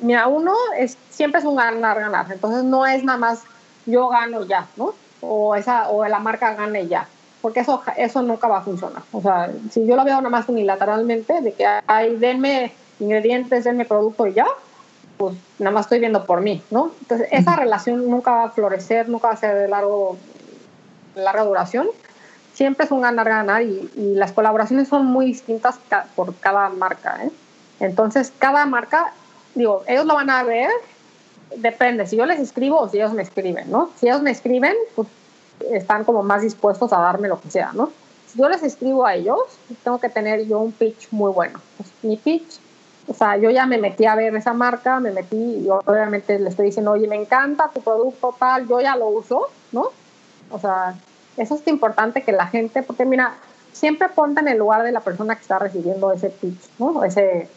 Mira, 0.00 0.28
uno 0.28 0.54
es 0.78 0.96
siempre 1.10 1.40
es 1.40 1.46
un 1.46 1.56
ganar 1.56 1.98
ganar, 1.98 2.26
entonces 2.30 2.64
no 2.64 2.86
es 2.86 3.04
nada 3.04 3.18
más 3.18 3.42
yo 3.86 4.08
gano 4.08 4.44
ya, 4.44 4.66
¿no? 4.76 4.94
O 5.20 5.54
esa 5.54 5.88
o 5.88 6.06
la 6.06 6.18
marca 6.18 6.54
gane 6.54 6.86
ya, 6.86 7.08
porque 7.40 7.60
eso 7.60 7.82
eso 7.96 8.22
nunca 8.22 8.48
va 8.48 8.58
a 8.58 8.62
funcionar. 8.62 9.02
O 9.12 9.20
sea, 9.20 9.50
si 9.70 9.86
yo 9.86 9.96
lo 9.96 10.04
veo 10.04 10.16
nada 10.16 10.30
más 10.30 10.48
unilateralmente 10.48 11.40
de 11.40 11.52
que 11.52 11.66
hay 11.86 12.16
denme 12.16 12.72
ingredientes, 13.00 13.64
denme 13.64 13.84
producto 13.84 14.26
y 14.26 14.34
ya, 14.34 14.46
pues 15.16 15.36
nada 15.58 15.72
más 15.72 15.86
estoy 15.86 16.00
viendo 16.00 16.24
por 16.26 16.40
mí, 16.40 16.62
¿no? 16.70 16.92
Entonces, 17.00 17.28
esa 17.30 17.56
relación 17.56 18.08
nunca 18.08 18.30
va 18.32 18.44
a 18.44 18.50
florecer, 18.50 19.08
nunca 19.08 19.28
va 19.28 19.34
a 19.34 19.36
ser 19.36 19.54
de 19.56 19.68
largo 19.68 20.16
larga 21.14 21.44
duración 21.44 21.88
siempre 22.62 22.86
es 22.86 22.92
un 22.92 23.00
ganar-ganar 23.00 23.62
y, 23.62 23.90
las 24.14 24.30
colaboraciones 24.30 24.86
son 24.86 25.04
muy 25.06 25.26
distintas 25.26 25.80
por 26.14 26.32
cada 26.36 26.68
marca. 26.68 27.18
¿eh? 27.24 27.30
Entonces, 27.80 28.32
cada 28.38 28.64
marca, 28.66 29.12
digo, 29.56 29.82
ellos 29.88 30.06
lo 30.06 30.14
van 30.14 30.30
a 30.30 30.44
ver, 30.44 30.70
depende, 31.56 32.06
si 32.06 32.16
yo 32.16 32.24
les 32.24 32.38
escribo 32.38 32.78
o 32.78 32.88
si 32.88 32.98
ellos 32.98 33.14
me 33.14 33.22
escriben, 33.22 33.68
¿no? 33.68 33.90
Si 33.96 34.06
ellos 34.06 34.22
me 34.22 34.30
escriben, 34.30 34.74
pues 34.94 35.08
están 35.72 36.04
como 36.04 36.22
más 36.22 36.42
dispuestos 36.42 36.92
a 36.92 37.00
darme 37.00 37.26
lo 37.26 37.40
que 37.40 37.50
sea, 37.50 37.72
¿no? 37.72 37.90
Si 38.28 38.38
yo 38.38 38.48
les 38.48 38.62
escribo 38.62 39.04
a 39.04 39.16
ellos, 39.16 39.40
tengo 39.82 39.98
que 39.98 40.08
tener 40.08 40.46
yo 40.46 40.60
un 40.60 40.70
pitch 40.70 41.08
muy 41.10 41.32
bueno. 41.32 41.58
Pues, 41.76 41.90
mi 42.02 42.16
pitch, 42.16 42.60
o 43.08 43.14
sea, 43.14 43.38
yo 43.38 43.50
ya 43.50 43.66
me 43.66 43.78
metí 43.78 44.04
a 44.04 44.14
ver 44.14 44.36
esa 44.36 44.52
marca, 44.52 45.00
me 45.00 45.10
metí 45.10 45.64
y 45.64 45.66
obviamente 45.68 46.38
le 46.38 46.48
estoy 46.48 46.66
diciendo, 46.66 46.92
oye, 46.92 47.08
me 47.08 47.16
encanta 47.16 47.72
tu 47.74 47.80
producto, 47.80 48.32
tal, 48.38 48.68
yo 48.68 48.80
ya 48.80 48.94
lo 48.94 49.08
uso, 49.08 49.48
¿no? 49.72 49.88
O 50.48 50.60
sea, 50.60 50.94
eso 51.36 51.54
es 51.54 51.66
importante 51.66 52.22
que 52.22 52.32
la 52.32 52.46
gente, 52.46 52.82
porque 52.82 53.04
mira, 53.04 53.34
siempre 53.72 54.08
ponte 54.08 54.40
en 54.40 54.48
el 54.48 54.58
lugar 54.58 54.82
de 54.82 54.92
la 54.92 55.00
persona 55.00 55.34
que 55.34 55.42
está 55.42 55.58
recibiendo 55.58 56.12
ese 56.12 56.30
pitch, 56.30 56.60
¿no? 56.78 57.04
Ese, 57.04 57.48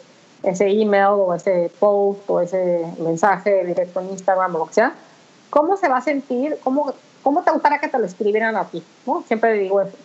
ese 0.44 0.68
email 0.70 1.10
o 1.12 1.34
ese 1.34 1.72
post 1.80 2.30
o 2.30 2.42
ese 2.42 2.86
mensaje 3.00 3.66
directo 3.66 4.00
en 4.00 4.12
Instagram 4.12 4.56
o 4.56 4.60
lo 4.60 4.66
que 4.68 4.76
sea. 4.76 4.94
¿Cómo 5.50 5.78
se 5.78 5.88
va 5.88 5.98
a 5.98 6.02
sentir? 6.02 6.58
¿Cómo, 6.64 6.94
cómo 7.24 7.44
te 7.44 7.52
gustaría 7.52 7.80
que 7.80 7.88
te 7.88 8.00
lo 8.00 8.06
escribieran 8.06 8.56
a 8.56 8.66
ti? 8.66 8.84
¿no? 9.06 9.24
Siempre 9.28 9.54
digo 9.54 9.82
eso. 9.82 9.98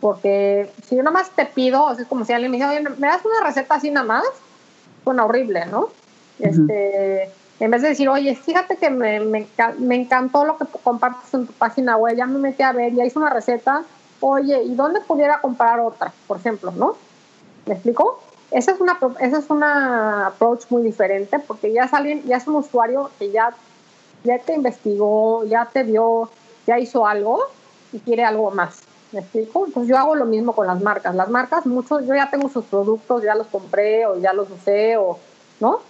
Porque 0.00 0.70
si 0.86 0.96
yo 0.96 1.02
nada 1.02 1.14
más 1.14 1.30
te 1.30 1.46
pido, 1.46 1.90
es 1.92 2.06
como 2.06 2.24
si 2.24 2.32
alguien 2.32 2.50
me 2.50 2.58
dice, 2.58 2.68
oye, 2.68 2.80
¿me 2.80 3.06
das 3.06 3.24
una 3.24 3.46
receta 3.46 3.76
así 3.76 3.90
nada 3.90 4.06
más? 4.06 4.24
Suena 5.02 5.24
horrible, 5.24 5.66
¿no? 5.66 5.88
Este 6.38 7.30
en 7.60 7.70
vez 7.70 7.82
de 7.82 7.88
decir, 7.88 8.08
oye, 8.08 8.34
fíjate 8.34 8.76
que 8.76 8.90
me, 8.90 9.20
me, 9.20 9.94
encantó 9.94 10.44
lo 10.44 10.56
que 10.58 10.64
compartes 10.82 11.32
en 11.34 11.46
tu 11.46 11.52
página 11.52 11.96
web, 11.96 12.16
ya 12.16 12.26
me 12.26 12.38
metí 12.38 12.62
a 12.62 12.72
ver, 12.72 12.92
ya 12.94 13.04
hice 13.04 13.18
una 13.18 13.30
receta, 13.30 13.84
oye, 14.20 14.62
¿y 14.62 14.74
dónde 14.74 15.00
pudiera 15.00 15.40
comprar 15.40 15.80
otra, 15.80 16.12
por 16.26 16.38
ejemplo, 16.38 16.72
no? 16.72 16.96
¿Me 17.66 17.74
explico? 17.74 18.20
Esa 18.50 18.72
es 18.72 18.80
una, 18.80 18.98
esa 19.20 19.38
es 19.38 19.50
una 19.50 20.26
approach 20.28 20.64
muy 20.70 20.82
diferente 20.82 21.38
porque 21.38 21.72
ya 21.72 21.84
es 21.84 22.24
ya 22.24 22.36
es 22.36 22.46
un 22.46 22.56
usuario 22.56 23.10
que 23.18 23.30
ya, 23.30 23.54
ya 24.24 24.38
te 24.38 24.54
investigó, 24.54 25.44
ya 25.44 25.68
te 25.72 25.82
vio, 25.82 26.30
ya 26.66 26.78
hizo 26.78 27.06
algo 27.06 27.40
y 27.92 28.00
quiere 28.00 28.24
algo 28.24 28.50
más. 28.50 28.82
¿Me 29.12 29.20
explico? 29.20 29.66
Entonces 29.66 29.88
yo 29.88 29.96
hago 29.96 30.16
lo 30.16 30.24
mismo 30.24 30.54
con 30.54 30.66
las 30.66 30.80
marcas. 30.82 31.14
Las 31.14 31.30
marcas, 31.30 31.66
muchos, 31.66 32.04
yo 32.06 32.14
ya 32.14 32.30
tengo 32.30 32.48
sus 32.48 32.64
productos, 32.64 33.22
ya 33.22 33.34
los 33.34 33.46
compré 33.46 34.06
o 34.06 34.18
ya 34.18 34.32
los 34.32 34.50
usé 34.50 34.96
o, 34.96 35.18
¿no? 35.60 35.80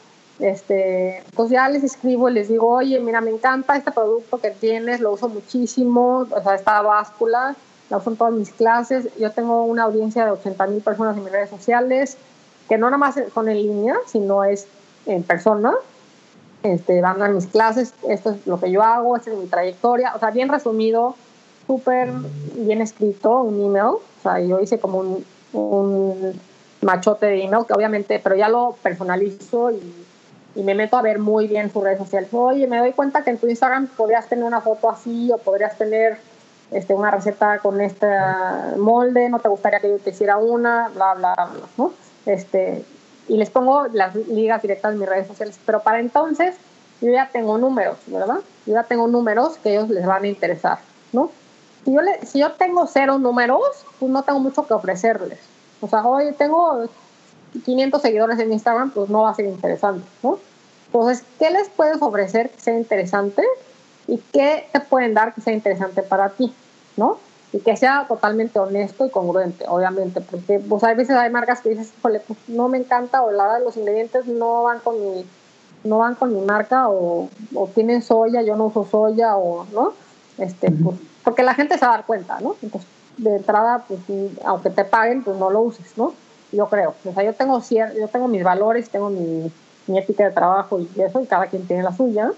Este, 0.40 1.22
pues 1.36 1.50
ya 1.50 1.68
les 1.68 1.84
escribo 1.84 2.28
y 2.28 2.32
les 2.32 2.48
digo, 2.48 2.68
oye, 2.68 2.98
mira, 2.98 3.20
me 3.20 3.30
encanta 3.30 3.76
este 3.76 3.92
producto 3.92 4.38
que 4.38 4.50
tienes, 4.50 5.00
lo 5.00 5.12
uso 5.12 5.28
muchísimo, 5.28 6.26
o 6.28 6.42
sea, 6.42 6.56
esta 6.56 6.82
báscula, 6.82 7.54
la 7.88 7.98
uso 7.98 8.10
en 8.10 8.16
todas 8.16 8.34
mis 8.34 8.50
clases. 8.50 9.08
Yo 9.18 9.30
tengo 9.30 9.62
una 9.62 9.84
audiencia 9.84 10.24
de 10.24 10.32
80 10.32 10.66
mil 10.66 10.82
personas 10.82 11.16
en 11.16 11.24
mis 11.24 11.32
redes 11.32 11.50
sociales, 11.50 12.16
que 12.68 12.78
no 12.78 12.86
nada 12.86 12.98
más 12.98 13.16
son 13.32 13.48
en 13.48 13.58
línea, 13.58 13.96
sino 14.06 14.42
es 14.42 14.66
en 15.06 15.22
persona. 15.22 15.72
Este, 16.62 17.00
van 17.00 17.20
a 17.22 17.28
mis 17.28 17.46
clases, 17.46 17.92
esto 18.08 18.30
es 18.30 18.46
lo 18.46 18.58
que 18.58 18.70
yo 18.70 18.82
hago, 18.82 19.16
esta 19.16 19.30
es 19.30 19.36
mi 19.36 19.46
trayectoria, 19.46 20.14
o 20.16 20.18
sea, 20.18 20.30
bien 20.30 20.48
resumido, 20.48 21.14
súper 21.66 22.10
bien 22.54 22.80
escrito, 22.80 23.42
un 23.42 23.62
email, 23.62 23.96
o 23.96 24.00
sea, 24.22 24.40
yo 24.40 24.58
hice 24.60 24.78
como 24.78 25.00
un, 25.00 25.24
un 25.52 26.40
machote 26.80 27.26
de 27.26 27.44
email, 27.44 27.66
que 27.66 27.74
obviamente, 27.74 28.18
pero 28.18 28.34
ya 28.34 28.48
lo 28.48 28.76
personalizo 28.82 29.72
y 29.72 30.03
y 30.54 30.62
me 30.62 30.74
meto 30.74 30.96
a 30.96 31.02
ver 31.02 31.18
muy 31.18 31.46
bien 31.46 31.72
sus 31.72 31.82
redes 31.82 31.98
sociales. 31.98 32.28
Oye, 32.32 32.66
me 32.66 32.78
doy 32.78 32.92
cuenta 32.92 33.22
que 33.24 33.30
en 33.30 33.38
tu 33.38 33.48
Instagram 33.48 33.88
podrías 33.88 34.26
tener 34.28 34.44
una 34.44 34.60
foto 34.60 34.90
así 34.90 35.30
o 35.32 35.38
podrías 35.38 35.76
tener 35.76 36.18
este, 36.70 36.94
una 36.94 37.10
receta 37.10 37.58
con 37.58 37.80
este 37.80 38.06
molde, 38.76 39.28
no 39.28 39.38
te 39.38 39.48
gustaría 39.48 39.80
que 39.80 39.88
yo 39.88 39.98
te 39.98 40.10
hiciera 40.10 40.36
una, 40.36 40.88
bla, 40.88 41.14
bla, 41.14 41.34
bla, 41.34 41.50
¿no? 41.76 41.92
Este, 42.26 42.84
y 43.28 43.36
les 43.36 43.50
pongo 43.50 43.86
las 43.92 44.14
ligas 44.14 44.62
directas 44.62 44.92
en 44.92 44.98
mis 44.98 45.08
redes 45.08 45.26
sociales. 45.26 45.58
Pero 45.64 45.80
para 45.80 46.00
entonces 46.00 46.56
yo 47.00 47.10
ya 47.10 47.28
tengo 47.30 47.58
números, 47.58 47.98
¿verdad? 48.06 48.38
Yo 48.66 48.74
ya 48.74 48.84
tengo 48.84 49.06
números 49.06 49.58
que 49.58 49.72
ellos 49.72 49.88
les 49.90 50.06
van 50.06 50.24
a 50.24 50.28
interesar, 50.28 50.78
¿no? 51.12 51.30
Si 51.84 51.92
yo, 51.92 52.00
le, 52.00 52.24
si 52.24 52.38
yo 52.38 52.52
tengo 52.52 52.86
cero 52.86 53.18
números, 53.18 53.84
pues 53.98 54.10
no 54.10 54.22
tengo 54.22 54.40
mucho 54.40 54.66
que 54.66 54.72
ofrecerles. 54.72 55.38
O 55.80 55.88
sea, 55.88 56.06
oye, 56.06 56.32
tengo 56.32 56.86
500 57.64 58.02
seguidores 58.02 58.38
en 58.38 58.52
Instagram, 58.52 58.90
pues 58.90 59.08
no 59.08 59.22
va 59.22 59.30
a 59.30 59.34
ser 59.34 59.46
interesante, 59.46 60.06
¿no? 60.22 60.38
Entonces, 60.86 61.24
¿qué 61.38 61.50
les 61.50 61.68
puedes 61.68 62.00
ofrecer 62.00 62.50
que 62.50 62.60
sea 62.60 62.76
interesante? 62.76 63.42
¿Y 64.06 64.18
qué 64.32 64.68
te 64.72 64.80
pueden 64.80 65.14
dar 65.14 65.34
que 65.34 65.40
sea 65.40 65.52
interesante 65.52 66.02
para 66.02 66.30
ti, 66.30 66.52
¿no? 66.96 67.18
Y 67.52 67.58
que 67.58 67.76
sea 67.76 68.06
totalmente 68.08 68.58
honesto 68.58 69.06
y 69.06 69.10
congruente, 69.10 69.64
obviamente, 69.68 70.20
porque 70.20 70.58
pues 70.58 70.82
hay 70.84 70.94
veces 70.94 71.16
hay 71.16 71.30
marcas 71.30 71.60
que 71.60 71.70
dices, 71.70 71.92
pues 72.00 72.20
no 72.48 72.68
me 72.68 72.78
encanta 72.78 73.22
o 73.22 73.30
la 73.30 73.58
los 73.60 73.76
ingredientes 73.76 74.26
no 74.26 74.64
van 74.64 74.80
con 74.80 75.00
mi 75.00 75.26
no 75.84 75.98
van 75.98 76.14
con 76.14 76.34
mi 76.34 76.40
marca 76.40 76.88
o, 76.88 77.28
o 77.54 77.66
tienen 77.68 78.02
soya, 78.02 78.42
yo 78.42 78.56
no 78.56 78.66
uso 78.66 78.86
soya 78.90 79.36
o, 79.36 79.66
¿no? 79.72 79.92
Este, 80.38 80.70
pues, 80.70 80.96
porque 81.22 81.42
la 81.42 81.54
gente 81.54 81.78
se 81.78 81.84
va 81.84 81.92
a 81.92 81.96
dar 81.96 82.06
cuenta, 82.06 82.40
¿no? 82.40 82.56
Entonces, 82.62 82.88
de 83.18 83.36
entrada, 83.36 83.84
pues, 83.86 84.00
aunque 84.44 84.70
te 84.70 84.84
paguen, 84.84 85.22
pues 85.22 85.36
no 85.36 85.50
lo 85.50 85.60
uses, 85.60 85.96
¿no? 85.96 86.14
Yo 86.54 86.68
creo. 86.68 86.94
O 87.04 87.12
sea, 87.12 87.22
yo 87.22 87.32
tengo, 87.34 87.60
yo 87.68 88.08
tengo 88.08 88.28
mis 88.28 88.42
valores, 88.42 88.88
tengo 88.90 89.10
mi, 89.10 89.50
mi 89.86 89.98
ética 89.98 90.24
de 90.24 90.30
trabajo 90.30 90.80
y 90.80 91.00
eso, 91.00 91.20
y 91.20 91.26
cada 91.26 91.46
quien 91.46 91.66
tiene 91.66 91.82
la 91.82 91.94
suya, 91.94 92.32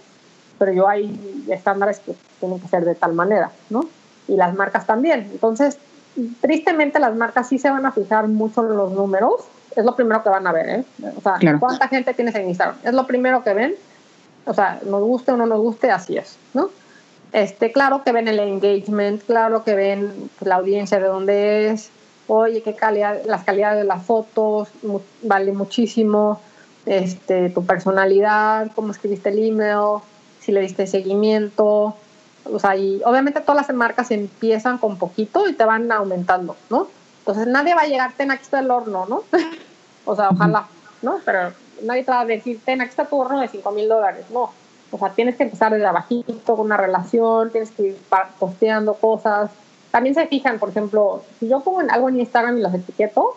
pero 0.59 0.73
yo 0.73 0.89
hay 0.89 1.45
estándares 1.49 2.01
que 2.01 2.15
tienen 2.41 2.61
que 2.61 2.69
ser 2.69 2.85
de 2.85 2.95
tal 2.95 3.13
manera, 3.13 3.51
¿no? 3.71 3.89
Y 4.29 4.37
las 4.37 4.55
marcas 4.55 4.87
también. 4.87 5.29
Entonces, 5.33 5.79
tristemente 6.41 6.99
las 6.99 7.15
marcas 7.15 7.49
sí 7.49 7.59
se 7.59 7.71
van 7.71 7.87
a 7.87 7.93
fijar 7.93 8.29
mucho 8.29 8.63
en 8.63 8.77
los 8.77 8.93
números, 8.93 9.45
es 9.75 9.85
lo 9.85 9.95
primero 9.95 10.23
que 10.23 10.31
van 10.31 10.47
a 10.47 10.53
ver, 10.53 10.69
¿eh? 10.69 10.85
O 11.17 11.21
sea, 11.21 11.39
cuánta 11.61 11.89
gente 11.89 12.15
tienes 12.15 12.35
en 12.35 12.49
Instagram, 12.49 12.77
es 12.83 12.95
lo 12.95 13.07
primero 13.07 13.45
que 13.45 13.53
ven, 13.53 13.75
o 14.47 14.55
sea, 14.55 14.81
nos 14.87 15.03
guste 15.03 15.33
o 15.33 15.37
no 15.37 15.47
nos 15.47 15.61
guste, 15.61 15.91
así 15.91 16.17
es, 16.17 16.37
¿no? 16.55 16.71
Este, 17.33 17.73
claro 17.73 18.03
que 18.03 18.13
ven 18.13 18.29
el 18.29 18.39
engagement, 18.39 19.23
claro 19.25 19.65
que 19.65 19.75
ven 19.75 20.31
la 20.41 20.55
audiencia 20.55 20.99
de 20.99 21.07
dónde 21.07 21.69
es, 21.69 21.91
oye, 22.29 22.63
qué 22.63 22.75
calidad, 22.75 23.25
las 23.27 23.45
calidades 23.45 23.79
de 23.79 23.85
las 23.85 24.03
fotos, 24.03 24.69
vale 25.23 25.53
muchísimo, 25.53 26.41
este, 26.87 27.51
tu 27.51 27.65
personalidad, 27.65 28.71
cómo 28.75 28.93
escribiste 28.93 29.31
el 29.31 29.49
email, 29.49 30.01
si 30.41 30.53
le 30.53 30.61
diste 30.61 30.87
seguimiento, 30.87 31.97
o 32.53 32.59
sea, 32.59 32.77
y 32.77 33.03
obviamente 33.05 33.41
todas 33.41 33.67
las 33.67 33.77
marcas 33.77 34.11
empiezan 34.11 34.79
con 34.79 34.97
poquito 34.97 35.49
y 35.49 35.55
te 35.55 35.65
van 35.65 35.91
aumentando, 35.91 36.57
¿no? 36.71 36.89
Entonces 37.21 37.47
nadie 37.49 37.75
va 37.75 37.83
a 37.83 37.87
llegar, 37.87 38.13
ten, 38.17 38.31
aquí 38.31 38.43
está 38.43 38.61
el 38.61 38.71
horno, 38.71 39.07
¿no? 39.09 39.25
o 40.05 40.15
sea, 40.15 40.31
ojalá, 40.31 40.67
¿no? 41.03 41.19
Pero 41.25 41.53
nadie 41.83 42.05
te 42.05 42.11
va 42.11 42.21
a 42.21 42.25
decir, 42.25 42.61
ten, 42.65 42.81
aquí 42.81 42.91
está 42.91 43.07
tu 43.07 43.19
horno 43.19 43.41
de 43.41 43.49
5 43.49 43.71
mil 43.73 43.89
dólares, 43.89 44.27
no. 44.31 44.53
O 44.93 44.99
sea, 44.99 45.11
tienes 45.11 45.37
que 45.37 45.43
empezar 45.43 45.73
desde 45.73 45.87
abajito, 45.87 46.57
con 46.57 46.67
una 46.67 46.77
relación, 46.77 47.51
tienes 47.51 47.73
que 47.73 47.83
ir 47.83 47.99
posteando 48.39 48.95
cosas. 48.95 49.51
También 49.97 50.15
se 50.15 50.27
fijan, 50.27 50.59
por 50.59 50.69
ejemplo, 50.69 51.23
si 51.41 51.49
yo 51.49 51.61
pongo 51.61 51.81
algo 51.91 52.11
en 52.11 52.21
Instagram 52.21 52.59
y 52.59 52.61
los 52.61 52.75
etiqueto, 52.75 53.35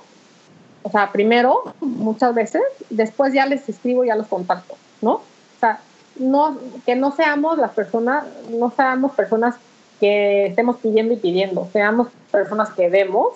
o 0.84 0.92
sea, 0.92 1.10
primero, 1.10 1.64
muchas 1.80 2.36
veces, 2.36 2.62
después 2.90 3.32
ya 3.32 3.46
les 3.46 3.70
escribo 3.70 4.04
y 4.04 4.08
ya 4.08 4.18
los 4.18 4.28
contacto, 4.28 4.76
¿no? 5.00 5.12
O 5.14 5.24
sea, 5.62 5.80
no, 6.18 6.58
que 6.86 6.98
no 6.98 7.14
seamos 7.14 7.58
las 7.60 7.72
personas, 7.72 8.26
no 8.50 8.72
seamos 8.72 9.14
personas 9.14 9.56
que 10.02 10.48
estemos 10.48 10.76
pidiendo 10.80 11.14
y 11.14 11.18
pidiendo, 11.18 11.66
seamos 11.72 12.10
personas 12.30 12.72
que 12.72 12.90
demos 12.90 13.30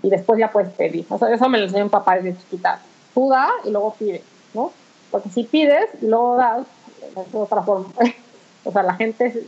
y 0.00 0.08
después 0.08 0.38
ya 0.38 0.52
puedes 0.52 0.72
pedir. 0.72 1.06
O 1.08 1.18
sea, 1.18 1.34
eso 1.34 1.48
me 1.48 1.58
lo 1.58 1.64
enseñó 1.64 1.82
un 1.82 1.90
papá 1.90 2.20
desde 2.20 2.38
chiquita. 2.38 2.80
Tú 3.14 3.30
da 3.30 3.50
y 3.64 3.70
luego 3.70 3.96
pide, 3.98 4.22
¿no? 4.54 4.70
Porque 5.10 5.28
si 5.30 5.42
pides 5.42 5.88
luego 6.02 6.36
das, 6.36 6.68
es 7.16 7.34
otra 7.34 7.64
forma. 7.64 7.88
o 8.64 8.70
sea, 8.70 8.84
la 8.84 8.94
gente, 8.94 9.44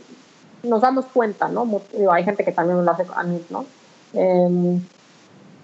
nos 0.63 0.81
damos 0.81 1.05
cuenta, 1.05 1.47
¿no? 1.47 1.67
hay 2.11 2.23
gente 2.23 2.43
que 2.43 2.51
también 2.51 2.83
lo 2.83 2.91
hace 2.91 3.05
a 3.15 3.23
mí, 3.23 3.43
¿no? 3.49 3.65
Eh, 4.13 4.79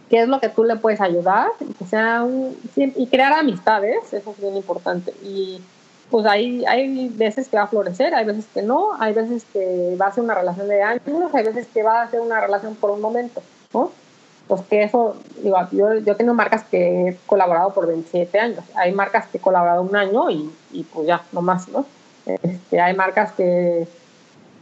qué 0.09 0.21
es 0.21 0.27
lo 0.27 0.39
que 0.39 0.49
tú 0.49 0.63
le 0.63 0.75
puedes 0.75 0.99
ayudar 1.01 1.51
que 1.77 1.85
sea 1.85 2.23
un, 2.23 2.57
y 2.75 3.07
crear 3.07 3.33
amistades, 3.33 4.11
eso 4.11 4.31
es 4.31 4.41
bien 4.41 4.57
importante. 4.57 5.13
Y 5.23 5.61
pues 6.09 6.25
hay, 6.25 6.65
hay 6.65 7.09
veces 7.09 7.47
que 7.47 7.57
va 7.57 7.63
a 7.63 7.67
florecer, 7.67 8.15
hay 8.15 8.25
veces 8.25 8.45
que 8.53 8.61
no, 8.61 8.93
hay 8.99 9.13
veces 9.13 9.45
que 9.53 9.95
va 9.99 10.07
a 10.07 10.11
ser 10.11 10.23
una 10.23 10.33
relación 10.33 10.67
de 10.67 10.81
años, 10.81 11.01
hay 11.33 11.43
veces 11.43 11.67
que 11.67 11.83
va 11.83 12.01
a 12.01 12.09
ser 12.09 12.19
una 12.21 12.41
relación 12.41 12.75
por 12.75 12.91
un 12.91 13.01
momento, 13.01 13.41
¿no? 13.73 13.91
Pues 14.47 14.61
que 14.61 14.81
eso, 14.81 15.15
digo, 15.43 15.57
yo, 15.71 15.99
yo 15.99 16.15
tengo 16.15 16.33
marcas 16.33 16.63
que 16.63 17.09
he 17.09 17.17
colaborado 17.27 17.71
por 17.71 17.85
27 17.85 18.39
años, 18.39 18.63
hay 18.75 18.91
marcas 18.91 19.27
que 19.27 19.37
he 19.37 19.41
colaborado 19.41 19.83
un 19.83 19.95
año 19.95 20.31
y, 20.31 20.51
y 20.71 20.83
pues 20.83 21.05
ya, 21.05 21.21
no 21.31 21.43
más, 21.43 21.67
¿no? 21.67 21.85
Este, 22.25 22.81
hay 22.81 22.95
marcas 22.95 23.31
que, 23.33 23.87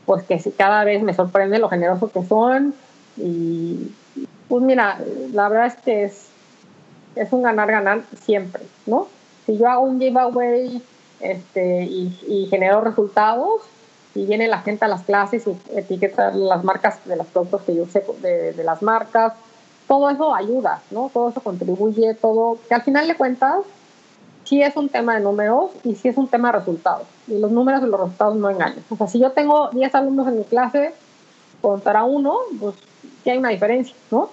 pues 0.08 0.24
que 0.24 0.42
cada 0.58 0.86
vez 0.86 1.04
me 1.04 1.14
sorprende 1.14 1.60
lo 1.60 1.70
generoso 1.70 2.10
que 2.10 2.24
son 2.26 2.74
y, 3.18 3.92
pues 4.48 4.64
mira, 4.64 5.00
la 5.34 5.50
verdad 5.50 5.68
es 5.68 5.76
que 5.76 6.04
es, 6.06 6.28
es 7.16 7.32
un 7.34 7.44
ganar-ganar 7.44 8.04
siempre, 8.24 8.64
¿no? 8.86 9.10
Si 9.46 9.58
yo 9.58 9.68
hago 9.68 9.84
un 9.84 10.00
giveaway 10.00 10.82
este, 11.20 11.84
y, 11.84 12.18
y 12.26 12.48
genero 12.50 12.82
resultados, 12.82 13.64
y 14.16 14.26
viene 14.26 14.48
la 14.48 14.60
gente 14.60 14.86
a 14.86 14.88
las 14.88 15.04
clases 15.04 15.46
y 15.46 15.78
etiqueta 15.78 16.32
las 16.32 16.64
marcas 16.64 17.04
de 17.06 17.18
los 17.18 17.28
productos 17.28 17.62
que 17.64 17.76
yo 17.76 17.86
sé 17.86 18.04
de, 18.22 18.54
de, 18.54 18.64
las 18.64 18.82
marcas, 18.82 19.34
todo 19.90 20.10
eso 20.10 20.34
ayuda, 20.34 20.82
¿no? 20.90 21.12
Todo 21.14 21.30
eso 21.30 21.42
contribuye, 21.42 22.14
todo, 22.16 22.58
que 22.68 22.76
al 22.76 22.82
final 22.82 23.08
de 23.08 23.16
cuentas 23.16 23.58
sí 24.48 24.62
es 24.62 24.76
un 24.76 24.90
tema 24.90 25.16
de 25.16 25.22
números 25.22 25.72
y 25.84 25.96
sí 25.96 26.08
es 26.08 26.18
un 26.18 26.28
tema 26.28 26.52
de 26.52 26.60
resultados. 26.60 27.08
Y 27.28 27.38
los 27.38 27.52
números 27.52 27.82
y 27.84 27.88
los 27.88 28.00
resultados 28.00 28.36
no 28.36 28.50
engañan. 28.50 28.84
O 28.90 28.96
sea, 28.96 29.08
si 29.08 29.20
yo 29.20 29.32
tengo 29.32 29.70
10 29.72 29.94
alumnos 29.96 30.28
en 30.28 30.40
mi 30.40 30.44
clase, 30.46 30.94
contará 31.62 32.04
uno, 32.04 32.38
pues 32.60 32.76
sí 33.24 33.30
hay 33.30 33.38
una 33.38 33.50
diferencia, 33.50 33.96
¿no? 34.12 34.30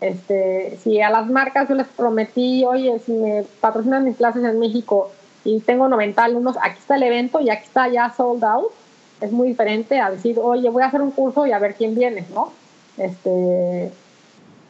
Este, 0.00 0.78
si 0.82 1.00
a 1.00 1.10
las 1.10 1.28
marcas 1.28 1.68
yo 1.68 1.76
les 1.76 1.86
prometí, 1.86 2.64
oye, 2.64 2.98
si 3.06 3.12
me 3.12 3.44
patrocinan 3.60 4.04
mis 4.04 4.16
clases 4.16 4.42
en 4.42 4.58
México 4.58 5.10
y 5.44 5.60
tengo 5.60 5.88
90 5.88 6.24
alumnos, 6.24 6.56
aquí 6.60 6.78
está 6.80 6.96
el 6.96 7.04
evento 7.04 7.40
y 7.40 7.50
aquí 7.50 7.64
está 7.64 7.86
ya 7.88 8.12
sold 8.12 8.44
out, 8.44 8.72
es 9.20 9.30
muy 9.30 9.48
diferente 9.48 10.00
a 10.00 10.10
decir, 10.10 10.40
oye, 10.40 10.68
voy 10.70 10.82
a 10.82 10.86
hacer 10.86 11.02
un 11.02 11.12
curso 11.12 11.46
y 11.46 11.52
a 11.52 11.58
ver 11.60 11.76
quién 11.76 11.94
viene, 11.94 12.26
¿no? 12.34 12.52
Este, 12.98 13.92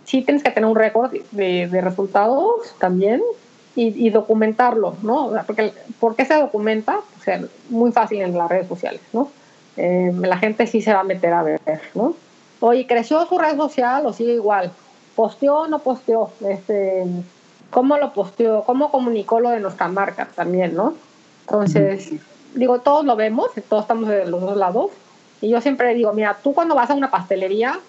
sí 0.05 0.23
tienes 0.23 0.43
que 0.43 0.51
tener 0.51 0.69
un 0.69 0.77
récord 0.77 1.13
de, 1.31 1.81
resultados 1.81 2.75
también 2.79 3.23
y, 3.75 4.11
documentarlo, 4.11 4.97
¿no? 5.03 5.33
Porque, 5.47 5.73
¿Por 5.99 6.15
qué 6.15 6.25
se 6.25 6.35
documenta? 6.35 6.99
O 7.19 7.23
sea, 7.23 7.43
muy 7.71 7.93
fácil 7.93 8.21
en 8.21 8.37
las 8.37 8.51
redes 8.51 8.69
sociales, 8.69 9.01
¿no? 9.13 9.29
Eh, 9.77 10.13
la 10.21 10.37
gente 10.37 10.67
sí 10.67 10.83
se 10.83 10.93
va 10.93 11.01
a 11.01 11.05
meter 11.05 11.33
a 11.33 11.43
ver, 11.43 11.61
¿no? 11.95 12.15
Oye, 12.61 12.87
¿creció 12.87 13.25
su 13.27 13.39
red 13.39 13.57
social 13.57 14.05
o 14.07 14.13
sigue 14.13 14.35
igual? 14.35 14.71
¿Posteó 15.17 15.61
o 15.61 15.69
no 15.69 15.79
posteó? 15.79 16.31
Este, 16.47 17.05
¿Cómo 17.71 17.97
lo 17.97 18.13
posteó? 18.13 18.63
¿Cómo 18.65 18.91
comunicó 18.91 19.41
lo 19.41 19.51
de 19.51 19.61
nuestra 19.61 19.89
marca 19.89 20.29
también, 20.35 20.75
no? 20.75 20.95
Entonces, 21.47 22.13
digo, 22.55 22.81
todos 22.81 23.05
lo 23.05 23.17
vemos, 23.17 23.49
todos 23.69 23.85
estamos 23.85 24.09
de 24.09 24.27
los 24.27 24.41
dos 24.41 24.57
lados. 24.57 24.91
Y 25.41 25.49
yo 25.49 25.61
siempre 25.61 25.95
digo, 25.95 26.13
mira, 26.13 26.37
tú 26.43 26.53
cuando 26.53 26.75
vas 26.75 26.91
a 26.91 26.95
una 26.95 27.11
pastelería, 27.11 27.81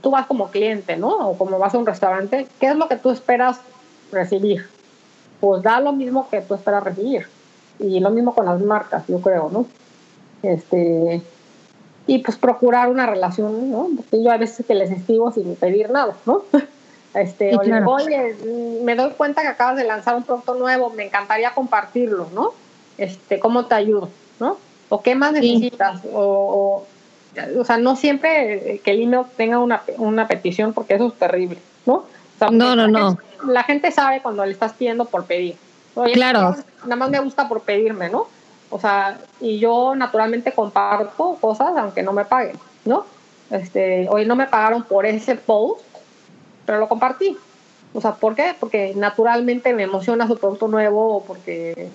tú 0.00 0.10
vas 0.10 0.26
como 0.26 0.50
cliente, 0.50 0.96
¿no? 0.96 1.10
O 1.10 1.38
como 1.38 1.58
vas 1.58 1.74
a 1.74 1.78
un 1.78 1.86
restaurante, 1.86 2.48
¿qué 2.58 2.68
es 2.68 2.76
lo 2.76 2.88
que 2.88 2.96
tú 2.96 3.10
esperas 3.10 3.60
recibir? 4.10 4.77
Pues 5.40 5.62
da 5.62 5.80
lo 5.80 5.92
mismo 5.92 6.28
que 6.28 6.40
tú 6.40 6.54
esperas 6.54 6.82
recibir. 6.82 7.26
Y 7.78 8.00
lo 8.00 8.10
mismo 8.10 8.34
con 8.34 8.46
las 8.46 8.60
marcas, 8.60 9.04
yo 9.06 9.20
creo, 9.20 9.50
¿no? 9.50 9.66
Este, 10.42 11.22
y 12.06 12.18
pues 12.18 12.36
procurar 12.36 12.88
una 12.88 13.06
relación, 13.06 13.70
¿no? 13.70 13.88
Porque 13.96 14.22
yo 14.22 14.32
a 14.32 14.36
veces 14.36 14.66
que 14.66 14.74
les 14.74 14.90
escribo 14.90 15.30
sin 15.30 15.54
pedir 15.56 15.90
nada, 15.90 16.16
¿no? 16.26 16.42
Este, 17.14 17.56
oye, 17.56 18.36
me 18.84 18.94
doy 18.94 19.10
cuenta 19.12 19.40
que 19.40 19.48
acabas 19.48 19.76
de 19.76 19.84
lanzar 19.84 20.14
un 20.14 20.24
producto 20.24 20.54
nuevo, 20.54 20.90
me 20.90 21.06
encantaría 21.06 21.54
compartirlo, 21.54 22.28
¿no? 22.34 22.52
Este, 22.98 23.40
¿cómo 23.40 23.64
te 23.64 23.74
ayudo? 23.74 24.10
¿No? 24.38 24.58
¿O 24.90 25.00
qué 25.02 25.14
más 25.14 25.32
necesitas? 25.32 26.02
O, 26.12 26.84
o, 27.56 27.64
sea, 27.64 27.78
no 27.78 27.96
siempre 27.96 28.80
que 28.84 28.90
el 28.90 29.02
email 29.02 29.24
tenga 29.36 29.58
una, 29.58 29.82
una 29.96 30.28
petición 30.28 30.74
porque 30.74 30.94
eso 30.94 31.06
es 31.08 31.14
terrible, 31.14 31.58
¿no? 31.86 32.04
No, 32.50 32.76
no, 32.76 32.88
no. 32.88 33.18
la 33.46 33.62
gente 33.64 33.90
sabe 33.90 34.20
cuando 34.22 34.44
le 34.44 34.52
estás 34.52 34.72
pidiendo 34.72 35.04
por 35.04 35.24
pedir. 35.24 35.56
Oye, 35.94 36.12
claro. 36.12 36.56
Nada 36.84 36.96
más 36.96 37.10
me 37.10 37.20
gusta 37.20 37.48
por 37.48 37.62
pedirme, 37.62 38.08
¿no? 38.08 38.28
O 38.70 38.78
sea, 38.78 39.18
y 39.40 39.58
yo 39.58 39.94
naturalmente 39.96 40.52
comparto 40.52 41.36
cosas 41.40 41.76
aunque 41.76 42.02
no 42.02 42.12
me 42.12 42.24
paguen, 42.24 42.56
¿no? 42.84 43.04
Este, 43.50 44.08
hoy 44.10 44.26
no 44.26 44.36
me 44.36 44.46
pagaron 44.46 44.82
por 44.82 45.06
ese 45.06 45.34
post, 45.36 45.80
pero 46.66 46.78
lo 46.78 46.88
compartí. 46.88 47.36
O 47.94 48.00
sea, 48.00 48.14
¿por 48.14 48.34
qué? 48.34 48.54
Porque 48.58 48.92
naturalmente 48.94 49.72
me 49.72 49.84
emociona 49.84 50.26
su 50.26 50.36
producto 50.36 50.68
nuevo 50.68 51.16
o 51.16 51.24
porque, 51.24 51.88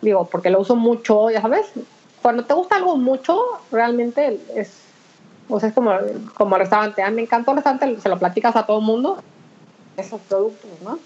digo, 0.00 0.24
porque 0.24 0.50
lo 0.50 0.60
uso 0.60 0.76
mucho, 0.76 1.30
ya 1.30 1.42
sabes. 1.42 1.66
Cuando 2.22 2.44
te 2.44 2.54
gusta 2.54 2.76
algo 2.76 2.96
mucho, 2.96 3.38
realmente 3.70 4.40
es, 4.56 4.80
o 5.48 5.60
sea, 5.60 5.68
es 5.68 5.74
como, 5.74 5.92
como 6.34 6.56
el 6.56 6.60
restaurante. 6.60 7.08
Me 7.10 7.22
encantó 7.22 7.50
el 7.50 7.58
restaurante, 7.58 8.00
se 8.00 8.08
lo 8.08 8.18
platicas 8.18 8.56
a 8.56 8.64
todo 8.64 8.78
el 8.78 8.84
mundo, 8.84 9.22
esos 9.96 10.20
productos, 10.22 10.70
¿no? 10.84 10.98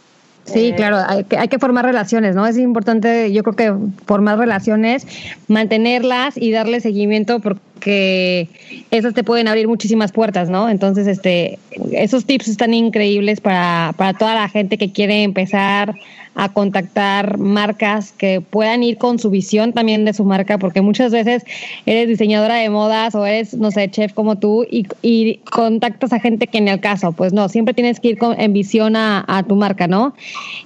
Sí, 0.44 0.68
eh, 0.68 0.75
claro, 0.77 0.99
hay 1.07 1.25
que, 1.25 1.37
hay 1.37 1.49
que 1.49 1.59
formar 1.59 1.85
relaciones, 1.85 2.37
¿no? 2.37 2.46
Es 2.46 2.57
importante, 2.57 3.33
yo 3.33 3.42
creo 3.42 3.57
que 3.57 3.75
formar 4.07 4.38
relaciones, 4.38 5.07
mantenerlas 5.49 6.37
y 6.37 6.53
darle 6.53 6.81
seguimiento 6.81 7.40
porque 7.40 7.61
esas 7.84 9.14
te 9.14 9.24
pueden 9.24 9.48
abrir 9.48 9.68
muchísimas 9.68 10.12
puertas, 10.12 10.50
¿no? 10.50 10.68
Entonces, 10.68 11.06
este, 11.06 11.58
esos 11.92 12.24
tips 12.24 12.48
están 12.48 12.74
increíbles 12.74 13.40
para, 13.40 13.94
para 13.96 14.14
toda 14.14 14.35
la 14.35 14.48
gente 14.48 14.79
que 14.79 14.92
quiere 14.92 15.22
empezar 15.22 15.94
a 16.37 16.50
contactar 16.50 17.38
marcas 17.38 18.12
que 18.12 18.42
puedan 18.42 18.83
ir 18.83 18.98
con 18.98 19.18
su 19.18 19.31
visión 19.31 19.72
también 19.72 20.04
de 20.04 20.12
su 20.12 20.24
marca, 20.24 20.58
porque 20.58 20.83
muchas 20.83 21.10
veces 21.10 21.42
eres 21.87 22.08
diseñadora 22.08 22.56
de 22.56 22.68
modas 22.68 23.14
o 23.14 23.24
eres, 23.24 23.54
no 23.54 23.70
sé, 23.70 23.90
chef 23.90 24.12
como 24.12 24.37
tú 24.37 24.64
y, 24.70 24.87
y 25.00 25.38
contactas 25.50 26.12
a 26.12 26.20
gente 26.20 26.46
que 26.46 26.58
en 26.58 26.68
el 26.68 26.79
caso, 26.79 27.12
pues 27.12 27.33
no, 27.33 27.48
siempre 27.48 27.72
tienes 27.72 28.00
que 28.00 28.08
ir 28.08 28.18
con, 28.18 28.38
en 28.38 28.52
visión 28.52 28.96
a, 28.96 29.24
a, 29.27 29.42
tu 29.44 29.56
marca, 29.56 29.88
¿no? 29.88 30.14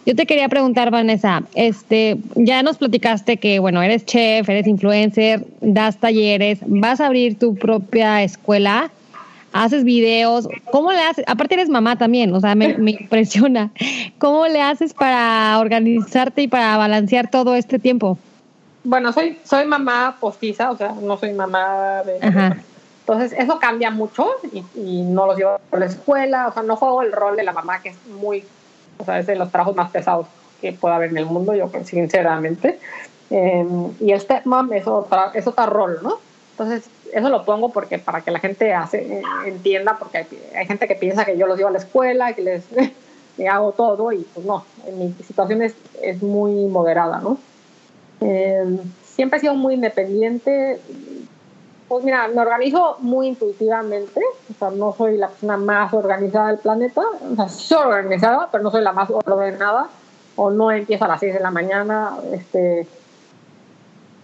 Yo 0.04 0.16
te 0.16 0.26
quería 0.26 0.48
preguntar, 0.48 0.90
Vanessa, 0.90 1.44
este, 1.54 2.16
ya 2.34 2.64
nos 2.64 2.78
platicaste 2.78 3.36
que, 3.36 3.60
bueno, 3.60 3.80
eres 3.80 4.04
chef, 4.06 4.48
eres 4.48 4.66
influencer, 4.66 5.46
das 5.60 5.98
talleres, 5.98 6.58
vas 6.66 6.99
a 7.00 7.06
abrir 7.06 7.38
tu 7.38 7.54
propia 7.54 8.22
escuela 8.22 8.90
haces 9.52 9.84
videos, 9.84 10.48
¿cómo 10.70 10.92
le 10.92 11.02
haces? 11.02 11.24
Aparte 11.26 11.54
eres 11.54 11.68
mamá 11.68 11.96
también, 11.96 12.32
o 12.34 12.40
sea, 12.40 12.54
me, 12.54 12.76
impresiona. 12.78 13.70
¿Cómo 14.18 14.46
le 14.46 14.62
haces 14.62 14.94
para 14.94 15.58
organizarte 15.58 16.42
y 16.42 16.48
para 16.48 16.76
balancear 16.76 17.30
todo 17.30 17.54
este 17.54 17.78
tiempo? 17.78 18.18
Bueno, 18.84 19.12
soy, 19.12 19.38
soy 19.44 19.66
mamá 19.66 20.16
postiza, 20.20 20.70
o 20.70 20.76
sea, 20.76 20.94
no 21.02 21.18
soy 21.18 21.32
mamá 21.32 22.02
de... 22.04 22.18
Entonces, 23.00 23.36
eso 23.36 23.58
cambia 23.58 23.90
mucho 23.90 24.28
y, 24.52 24.62
y, 24.78 25.02
no 25.02 25.26
los 25.26 25.36
llevo 25.36 25.58
a 25.72 25.76
la 25.76 25.86
escuela, 25.86 26.46
o 26.46 26.52
sea, 26.52 26.62
no 26.62 26.76
juego 26.76 27.02
el 27.02 27.10
rol 27.10 27.34
de 27.34 27.42
la 27.42 27.52
mamá, 27.52 27.82
que 27.82 27.88
es 27.88 27.96
muy, 28.06 28.44
o 28.98 29.04
sea, 29.04 29.18
es 29.18 29.26
de 29.26 29.34
los 29.34 29.50
trabajos 29.50 29.74
más 29.74 29.90
pesados 29.90 30.28
que 30.60 30.72
pueda 30.72 30.94
haber 30.94 31.10
en 31.10 31.18
el 31.18 31.26
mundo, 31.26 31.52
yo 31.54 31.68
sinceramente. 31.84 32.78
Eh, 33.30 33.66
y 34.00 34.12
el 34.12 34.20
stepmom 34.20 34.72
es, 34.74 34.86
otra, 34.86 35.32
es 35.34 35.44
otro 35.46 35.66
rol, 35.66 35.98
¿no? 36.02 36.18
Entonces, 36.60 36.90
eso 37.14 37.30
lo 37.30 37.42
pongo 37.46 37.70
porque 37.70 37.98
para 37.98 38.20
que 38.20 38.30
la 38.30 38.38
gente 38.38 38.74
hace, 38.74 39.22
entienda, 39.46 39.96
porque 39.98 40.18
hay, 40.18 40.26
hay, 40.54 40.66
gente 40.66 40.86
que 40.86 40.94
piensa 40.94 41.24
que 41.24 41.38
yo 41.38 41.46
los 41.46 41.56
llevo 41.56 41.70
a 41.70 41.72
la 41.72 41.78
escuela, 41.78 42.34
que 42.34 42.42
les, 42.42 42.64
hago 43.50 43.72
todo, 43.72 44.12
y 44.12 44.18
pues 44.34 44.44
no, 44.44 44.66
en 44.86 44.98
mi 44.98 45.12
situación 45.24 45.62
es, 45.62 45.74
es 46.02 46.22
muy 46.22 46.66
moderada, 46.66 47.20
¿no? 47.20 47.38
Eh, 48.20 48.78
siempre 49.02 49.38
he 49.38 49.40
sido 49.40 49.54
muy 49.54 49.72
independiente. 49.72 50.78
Pues 51.88 52.04
mira, 52.04 52.28
me 52.28 52.42
organizo 52.42 52.98
muy 53.00 53.28
intuitivamente, 53.28 54.20
o 54.50 54.58
sea, 54.58 54.70
no 54.70 54.94
soy 54.94 55.16
la 55.16 55.28
persona 55.28 55.56
más 55.56 55.94
organizada 55.94 56.48
del 56.48 56.58
planeta, 56.58 57.00
o 57.32 57.36
sea, 57.36 57.48
soy 57.48 57.88
organizada, 57.88 58.50
pero 58.52 58.62
no 58.62 58.70
soy 58.70 58.82
la 58.82 58.92
más 58.92 59.08
ordenada, 59.08 59.88
o 60.36 60.50
no 60.50 60.70
empiezo 60.70 61.06
a 61.06 61.08
las 61.08 61.20
6 61.20 61.32
de 61.32 61.40
la 61.40 61.50
mañana, 61.50 62.18
este, 62.32 62.86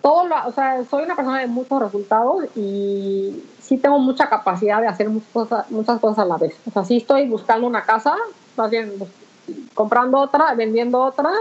todo 0.07 0.23
o 0.47 0.53
sea, 0.53 0.85
soy 0.89 1.03
una 1.03 1.17
persona 1.17 1.41
de 1.41 1.49
muchos 1.49 1.83
resultados 1.83 2.45
y 2.55 3.43
sí 3.61 3.77
tengo 3.77 3.99
mucha 3.99 4.29
capacidad 4.29 4.81
de 4.81 4.87
hacer 4.87 5.09
muchas 5.09 5.29
cosas, 5.33 5.71
muchas 5.73 5.99
cosas 5.99 6.21
a 6.21 6.25
la 6.25 6.37
vez. 6.37 6.55
O 6.65 6.71
sea, 6.71 6.85
sí 6.85 6.99
estoy 6.99 7.29
buscando 7.29 7.67
una 7.67 7.83
casa, 7.83 8.15
más 8.57 8.71
bien 8.71 8.93
comprando 9.75 10.19
otra, 10.19 10.55
vendiendo 10.55 11.03
otra, 11.03 11.33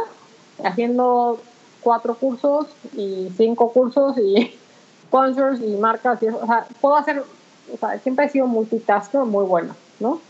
haciendo 0.63 1.39
cuatro 1.82 2.16
cursos 2.16 2.66
y 2.93 3.32
cinco 3.38 3.72
cursos 3.72 4.18
y 4.18 4.57
sponsors 5.03 5.61
y 5.61 5.76
marcas. 5.76 6.24
Y 6.24 6.26
eso. 6.26 6.39
O 6.41 6.47
sea, 6.47 6.66
puedo 6.82 6.95
hacer, 6.95 7.24
o 7.72 7.78
sea, 7.78 7.99
siempre 7.99 8.26
he 8.26 8.30
sido 8.30 8.47
multitasker 8.47 9.22
muy 9.26 9.45
buena, 9.45 9.76
¿no? 9.99 10.22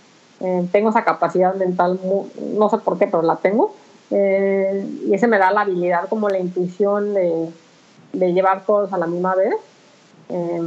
Eh, 0.42 0.68
tengo 0.74 0.90
esa 0.90 1.06
capacidad 1.06 1.56
mental, 1.56 2.02
no 2.58 2.70
sé 2.70 2.80
por 2.80 3.00
qué, 3.00 3.08
pero 3.08 3.24
la 3.24 3.38
tengo. 3.38 3.74
Eh, 4.12 4.86
y 5.08 5.14
ese 5.14 5.26
me 5.26 5.38
da 5.38 5.52
la 5.52 5.62
habilidad, 5.62 6.10
como 6.10 6.28
la 6.28 6.38
intuición 6.38 7.14
de, 7.14 7.50
de 8.20 8.34
llevar 8.34 8.64
cosas 8.64 8.94
a 8.94 8.98
la 8.98 9.08
misma 9.08 9.36
vez. 9.36 9.56
Eh, 10.30 10.62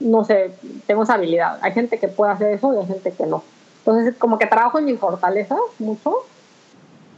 no 0.00 0.24
sé, 0.24 0.52
tengo 0.86 1.04
esa 1.04 1.14
habilidad. 1.14 1.58
Hay 1.62 1.72
gente 1.72 1.98
que 1.98 2.08
puede 2.08 2.32
hacer 2.32 2.52
eso 2.52 2.74
y 2.74 2.78
hay 2.78 2.86
gente 2.86 3.12
que 3.12 3.26
no. 3.26 3.42
Entonces, 3.78 4.14
como 4.16 4.38
que 4.38 4.46
trabajo 4.46 4.78
en 4.78 4.84
mis 4.84 4.98
fortalezas 4.98 5.58
mucho. 5.78 6.18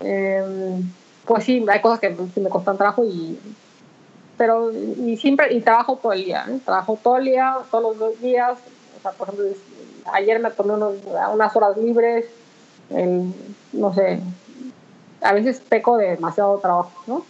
Eh, 0.01 0.81
pues 1.27 1.45
sí, 1.45 1.65
hay 1.69 1.81
cosas 1.81 1.99
que 1.99 2.11
me 2.41 2.49
costan 2.49 2.77
trabajo 2.77 3.05
y 3.05 3.39
pero 4.39 4.71
y 4.73 5.17
siempre 5.17 5.53
y 5.53 5.61
trabajo 5.61 5.97
todo 5.97 6.13
el 6.13 6.25
día, 6.25 6.47
¿eh? 6.49 6.61
trabajo 6.65 6.99
todo 7.03 7.19
el 7.19 7.25
día, 7.25 7.57
todos 7.71 7.97
los 7.97 8.21
días, 8.21 8.57
o 8.97 9.03
sea, 9.03 9.11
por 9.11 9.29
ejemplo, 9.29 9.47
ayer 10.13 10.39
me 10.39 10.51
tomé 10.53 10.75
unos, 10.75 10.95
unas 11.35 11.57
horas 11.57 11.77
libres, 11.77 12.25
el, 12.91 13.35
no 13.73 13.93
sé, 13.93 14.21
a 15.21 15.33
veces 15.33 15.61
peco 15.61 15.97
de 15.99 16.11
demasiado 16.11 16.57
trabajo, 16.59 16.93
¿no? 17.09 17.25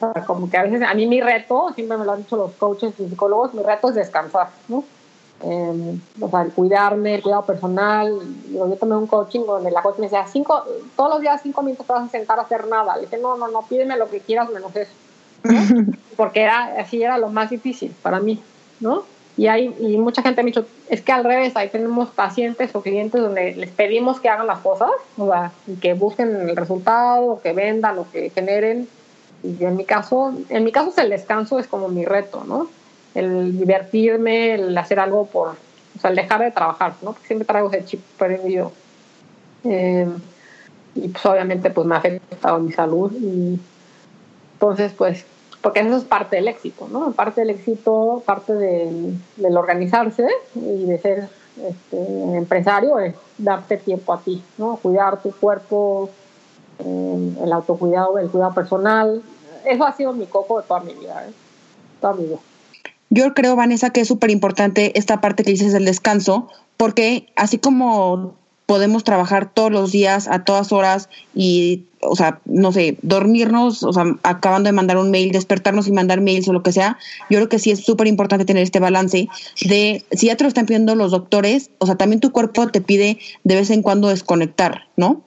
Sea, 0.00 0.24
como 0.24 0.50
que 0.50 0.56
a 0.56 0.62
veces, 0.62 0.82
a 0.82 0.94
mí 0.94 1.06
mi 1.06 1.20
reto, 1.20 1.72
siempre 1.74 1.96
me 1.96 2.04
lo 2.04 2.12
han 2.12 2.22
dicho 2.22 2.36
los 2.36 2.52
coaches 2.52 2.94
y 2.98 3.08
psicólogos, 3.08 3.54
mi 3.54 3.62
reto 3.62 3.90
es 3.90 3.94
descansar, 3.94 4.48
¿no? 4.68 4.82
Eh, 5.42 5.98
o 6.20 6.28
sea, 6.28 6.42
el 6.42 6.52
cuidarme, 6.52 7.14
el 7.14 7.22
cuidado 7.22 7.44
personal. 7.44 8.18
Yo, 8.52 8.68
yo 8.68 8.76
tomé 8.76 8.96
un 8.96 9.06
coaching 9.06 9.40
donde 9.46 9.70
la 9.70 9.82
coach 9.82 9.98
me 9.98 10.06
decía, 10.06 10.26
cinco, 10.26 10.64
todos 10.96 11.10
los 11.10 11.20
días 11.20 11.40
cinco 11.42 11.62
minutos 11.62 11.86
te 11.86 11.92
vas 11.92 12.04
a 12.04 12.10
sentar 12.10 12.38
a 12.38 12.42
hacer 12.42 12.66
nada. 12.66 12.96
Le 12.96 13.02
dije, 13.02 13.18
no, 13.18 13.36
no, 13.36 13.48
no, 13.48 13.62
pídeme 13.62 13.96
lo 13.96 14.08
que 14.08 14.20
quieras 14.20 14.50
menos 14.50 14.74
eso. 14.74 14.92
¿no? 15.44 15.92
Porque 16.16 16.42
era, 16.42 16.74
así 16.78 17.02
era 17.02 17.16
lo 17.16 17.28
más 17.28 17.50
difícil 17.50 17.94
para 18.02 18.20
mí, 18.20 18.42
¿no? 18.80 19.04
Y, 19.36 19.46
hay, 19.46 19.74
y 19.78 19.96
mucha 19.96 20.22
gente 20.22 20.42
me 20.42 20.50
ha 20.50 20.52
dicho, 20.52 20.66
es 20.88 21.00
que 21.00 21.12
al 21.12 21.24
revés, 21.24 21.56
ahí 21.56 21.70
tenemos 21.70 22.10
pacientes 22.10 22.74
o 22.74 22.82
clientes 22.82 23.18
donde 23.18 23.54
les 23.54 23.70
pedimos 23.70 24.20
que 24.20 24.28
hagan 24.28 24.46
las 24.46 24.58
cosas, 24.58 24.90
o 25.16 25.26
sea, 25.30 25.52
y 25.66 25.76
que 25.76 25.94
busquen 25.94 26.50
el 26.50 26.56
resultado, 26.56 27.40
que 27.42 27.54
vendan, 27.54 27.98
o 27.98 28.10
que 28.10 28.28
generen. 28.30 28.86
Y 29.42 29.64
en 29.64 29.76
mi 29.76 29.84
caso, 29.84 30.34
en 30.48 30.64
mi 30.64 30.72
caso 30.72 30.92
el 31.00 31.10
descanso 31.10 31.58
es 31.58 31.66
como 31.66 31.88
mi 31.88 32.04
reto, 32.04 32.44
¿no? 32.44 32.68
el 33.14 33.58
divertirme, 33.58 34.54
el 34.54 34.76
hacer 34.76 35.00
algo 35.00 35.26
por, 35.26 35.48
o 35.48 36.00
sea, 36.00 36.10
el 36.10 36.16
dejar 36.16 36.40
de 36.40 36.50
trabajar, 36.50 36.94
¿no? 37.02 37.12
Porque 37.12 37.26
siempre 37.26 37.46
traigo 37.46 37.70
ese 37.70 37.84
chip 37.84 38.00
perdido. 38.18 38.72
Eh, 39.64 40.08
y 40.94 41.08
pues 41.08 41.24
obviamente 41.26 41.70
pues 41.70 41.86
me 41.86 41.94
ha 41.94 41.98
afectado 41.98 42.58
mi 42.58 42.72
salud 42.72 43.12
y 43.12 43.60
entonces 44.54 44.92
pues 44.96 45.24
porque 45.60 45.80
eso 45.80 45.96
es 45.96 46.04
parte 46.04 46.36
del 46.36 46.48
éxito, 46.48 46.88
¿no? 46.90 47.12
Parte 47.12 47.42
del 47.42 47.50
éxito, 47.50 48.22
parte 48.24 48.54
del, 48.54 49.18
del 49.36 49.56
organizarse 49.56 50.26
y 50.54 50.86
de 50.86 50.98
ser 50.98 51.28
este, 51.62 52.36
empresario 52.36 52.98
es 52.98 53.14
darte 53.36 53.76
tiempo 53.76 54.14
a 54.14 54.20
ti, 54.20 54.42
¿no? 54.56 54.76
Cuidar 54.76 55.20
tu 55.22 55.32
cuerpo, 55.32 56.10
eh, 56.84 57.34
el 57.44 57.52
autocuidado, 57.52 58.18
el 58.18 58.30
cuidado 58.30 58.54
personal. 58.54 59.22
Eso 59.64 59.84
ha 59.84 59.96
sido 59.96 60.12
mi 60.12 60.26
coco 60.26 60.60
de 60.60 60.66
toda 60.66 60.80
mi 60.80 60.94
vida, 60.94 61.24
¿eh? 61.26 61.32
Toda 62.00 62.14
mi 62.14 62.24
vida. 62.24 62.38
Yo 63.10 63.34
creo, 63.34 63.56
Vanessa, 63.56 63.90
que 63.90 64.02
es 64.02 64.08
súper 64.08 64.30
importante 64.30 64.96
esta 64.98 65.20
parte 65.20 65.42
que 65.42 65.50
dices 65.50 65.72
del 65.72 65.84
descanso, 65.84 66.48
porque 66.76 67.26
así 67.34 67.58
como 67.58 68.34
podemos 68.66 69.02
trabajar 69.02 69.52
todos 69.52 69.72
los 69.72 69.90
días, 69.90 70.28
a 70.28 70.44
todas 70.44 70.70
horas, 70.70 71.08
y, 71.34 71.86
o 72.02 72.14
sea, 72.14 72.40
no 72.44 72.70
sé, 72.70 72.98
dormirnos, 73.02 73.82
o 73.82 73.92
sea, 73.92 74.04
acabando 74.22 74.68
de 74.68 74.72
mandar 74.72 74.96
un 74.96 75.10
mail, 75.10 75.32
despertarnos 75.32 75.88
y 75.88 75.92
mandar 75.92 76.20
mails 76.20 76.46
o 76.46 76.52
lo 76.52 76.62
que 76.62 76.70
sea, 76.70 76.96
yo 77.28 77.38
creo 77.38 77.48
que 77.48 77.58
sí 77.58 77.72
es 77.72 77.84
súper 77.84 78.06
importante 78.06 78.44
tener 78.44 78.62
este 78.62 78.78
balance 78.78 79.28
de, 79.62 80.04
si 80.12 80.26
ya 80.28 80.36
te 80.36 80.44
lo 80.44 80.48
están 80.48 80.66
pidiendo 80.66 80.94
los 80.94 81.10
doctores, 81.10 81.72
o 81.78 81.86
sea, 81.86 81.96
también 81.96 82.20
tu 82.20 82.30
cuerpo 82.30 82.68
te 82.68 82.80
pide 82.80 83.18
de 83.42 83.56
vez 83.56 83.70
en 83.70 83.82
cuando 83.82 84.06
desconectar, 84.06 84.82
¿no? 84.96 85.20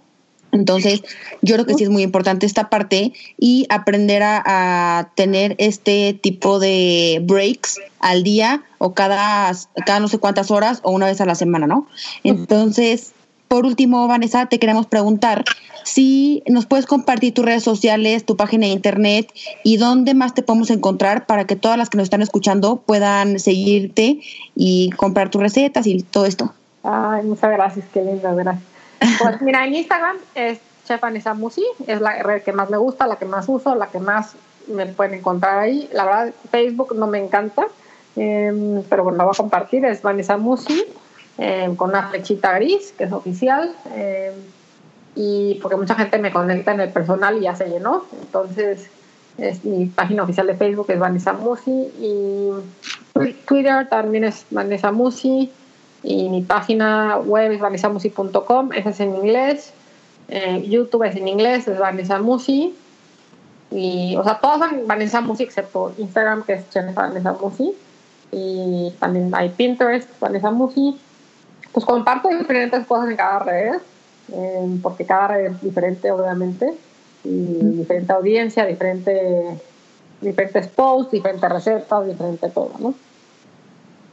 Entonces, 0.53 1.03
yo 1.41 1.55
creo 1.55 1.65
que 1.65 1.73
sí 1.73 1.83
es 1.83 1.89
muy 1.89 2.03
importante 2.03 2.45
esta 2.45 2.69
parte 2.69 3.11
y 3.37 3.65
aprender 3.69 4.23
a, 4.23 4.41
a, 4.45 5.09
tener 5.15 5.55
este 5.57 6.13
tipo 6.13 6.59
de 6.59 7.19
breaks 7.23 7.79
al 7.99 8.23
día 8.23 8.63
o 8.77 8.93
cada, 8.93 9.51
cada 9.85 9.99
no 9.99 10.07
sé 10.07 10.19
cuántas 10.19 10.51
horas 10.51 10.79
o 10.83 10.91
una 10.91 11.07
vez 11.07 11.19
a 11.19 11.25
la 11.25 11.35
semana, 11.35 11.67
¿no? 11.67 11.87
Entonces, 12.23 13.13
por 13.47 13.65
último, 13.65 14.07
Vanessa, 14.07 14.45
te 14.45 14.59
queremos 14.59 14.85
preguntar 14.85 15.43
si 15.83 16.43
nos 16.47 16.65
puedes 16.65 16.85
compartir 16.85 17.33
tus 17.33 17.45
redes 17.45 17.63
sociales, 17.63 18.25
tu 18.25 18.37
página 18.37 18.67
de 18.67 18.73
internet 18.73 19.31
y 19.63 19.77
dónde 19.77 20.13
más 20.13 20.33
te 20.33 20.43
podemos 20.43 20.69
encontrar 20.69 21.25
para 21.25 21.45
que 21.45 21.55
todas 21.55 21.77
las 21.77 21.89
que 21.89 21.97
nos 21.97 22.05
están 22.05 22.21
escuchando 22.21 22.77
puedan 22.77 23.39
seguirte 23.39 24.21
y 24.55 24.91
comprar 24.91 25.29
tus 25.29 25.41
recetas 25.41 25.87
y 25.87 26.01
todo 26.03 26.25
esto. 26.25 26.53
Ay, 26.83 27.23
muchas 27.23 27.51
gracias, 27.51 27.85
qué 27.93 28.03
linda, 28.03 28.33
gracias. 28.33 28.72
Pues 29.19 29.41
mira, 29.41 29.65
en 29.65 29.75
Instagram 29.75 30.17
es 30.35 30.59
Chef 30.85 30.99
Vanessa 30.99 31.33
Musi, 31.33 31.65
es 31.87 32.01
la 32.01 32.21
red 32.23 32.43
que 32.43 32.53
más 32.53 32.69
me 32.69 32.77
gusta, 32.77 33.07
la 33.07 33.15
que 33.15 33.25
más 33.25 33.47
uso, 33.47 33.75
la 33.75 33.87
que 33.87 33.99
más 33.99 34.35
me 34.67 34.85
pueden 34.85 35.15
encontrar 35.15 35.59
ahí. 35.59 35.89
La 35.93 36.05
verdad, 36.05 36.33
Facebook 36.51 36.95
no 36.95 37.07
me 37.07 37.19
encanta, 37.19 37.67
eh, 38.15 38.83
pero 38.89 39.03
bueno, 39.03 39.17
la 39.17 39.23
voy 39.25 39.33
a 39.33 39.37
compartir, 39.37 39.85
es 39.85 40.01
Vanessa 40.01 40.37
Musi, 40.37 40.83
eh, 41.37 41.73
con 41.75 41.89
una 41.89 42.09
flechita 42.09 42.53
gris, 42.53 42.93
que 42.97 43.05
es 43.05 43.11
oficial, 43.11 43.75
eh, 43.95 44.33
y 45.15 45.59
porque 45.61 45.77
mucha 45.77 45.95
gente 45.95 46.17
me 46.17 46.31
conecta 46.31 46.73
en 46.73 46.81
el 46.81 46.89
personal 46.89 47.37
y 47.37 47.41
ya 47.41 47.55
se 47.55 47.67
llenó, 47.67 48.05
entonces 48.21 48.87
es 49.37 49.65
mi 49.65 49.87
página 49.87 50.23
oficial 50.23 50.45
de 50.47 50.55
Facebook 50.55 50.87
es 50.89 50.99
Vanessa 50.99 51.33
Musi, 51.33 51.71
y 51.99 52.49
Twitter 53.47 53.87
también 53.89 54.25
es 54.25 54.45
Vanessa 54.51 54.91
Musi, 54.91 55.51
y 56.03 56.27
mi 56.27 56.41
página 56.41 57.17
web 57.17 57.53
es 57.53 57.61
vanessamusi.com, 57.61 58.73
esa 58.73 58.89
es 58.89 58.99
en 58.99 59.15
inglés. 59.15 59.73
Eh, 60.27 60.63
YouTube 60.67 61.03
es 61.03 61.15
en 61.15 61.29
inglés, 61.29 61.67
es 61.67 61.79
Vanessa 61.79 62.19
Musi. 62.19 62.75
Y, 63.71 64.15
o 64.17 64.23
sea, 64.23 64.39
todas 64.39 64.59
son 64.59 64.85
Vanessa 64.85 65.21
Musi 65.21 65.43
excepto 65.43 65.93
Instagram, 65.97 66.43
que 66.43 66.53
es 66.53 66.65
Vanessa 66.93 67.33
Musi. 67.33 67.73
Y 68.31 68.93
también 68.99 69.31
hay 69.33 69.49
Pinterest, 69.49 70.09
Vanessa 70.19 70.51
Musi. 70.51 70.99
Pues 71.71 71.85
comparto 71.85 72.27
diferentes 72.27 72.85
cosas 72.85 73.09
en 73.09 73.15
cada 73.15 73.39
red, 73.39 73.75
eh, 74.33 74.79
porque 74.81 75.05
cada 75.05 75.29
red 75.29 75.45
es 75.51 75.61
diferente, 75.61 76.11
obviamente. 76.11 76.73
Y 77.23 77.29
diferente 77.29 78.11
audiencia, 78.11 78.65
diferente, 78.65 79.57
diferentes 80.19 80.67
posts, 80.67 81.13
diferentes 81.13 81.49
recetas, 81.49 82.05
diferente 82.05 82.49
todo, 82.49 82.71
¿no? 82.79 82.93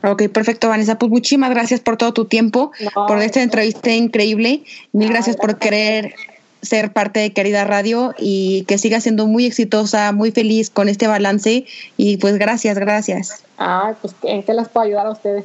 Ok, 0.03 0.29
perfecto, 0.29 0.69
Vanessa. 0.69 0.99
Pues 0.99 1.11
muchísimas 1.11 1.51
gracias 1.51 1.81
por 1.81 1.97
todo 1.97 2.13
tu 2.13 2.25
tiempo, 2.25 2.73
no, 2.81 3.07
por 3.07 3.19
esta 3.19 3.43
entrevista 3.43 3.91
increíble. 3.91 4.63
Mil 4.93 5.09
no, 5.09 5.15
gracias 5.15 5.37
por 5.37 5.59
querer 5.59 6.15
ser 6.63 6.93
parte 6.93 7.21
de 7.21 7.33
Querida 7.33 7.65
Radio 7.65 8.15
y 8.19 8.65
que 8.67 8.79
siga 8.79 9.01
siendo 9.01 9.27
muy 9.27 9.47
exitosa, 9.47 10.13
muy 10.13 10.31
feliz 10.31 10.71
con 10.71 10.89
este 10.89 11.07
balance. 11.07 11.67
Y 11.97 12.17
pues 12.19 12.39
gracias, 12.39 12.79
gracias. 12.79 13.45
Ah, 13.59 13.95
pues 14.01 14.15
¿en 14.23 14.43
qué 14.43 14.55
les 14.55 14.69
puedo 14.69 14.87
ayudar 14.87 15.07
a 15.07 15.11
ustedes? 15.11 15.45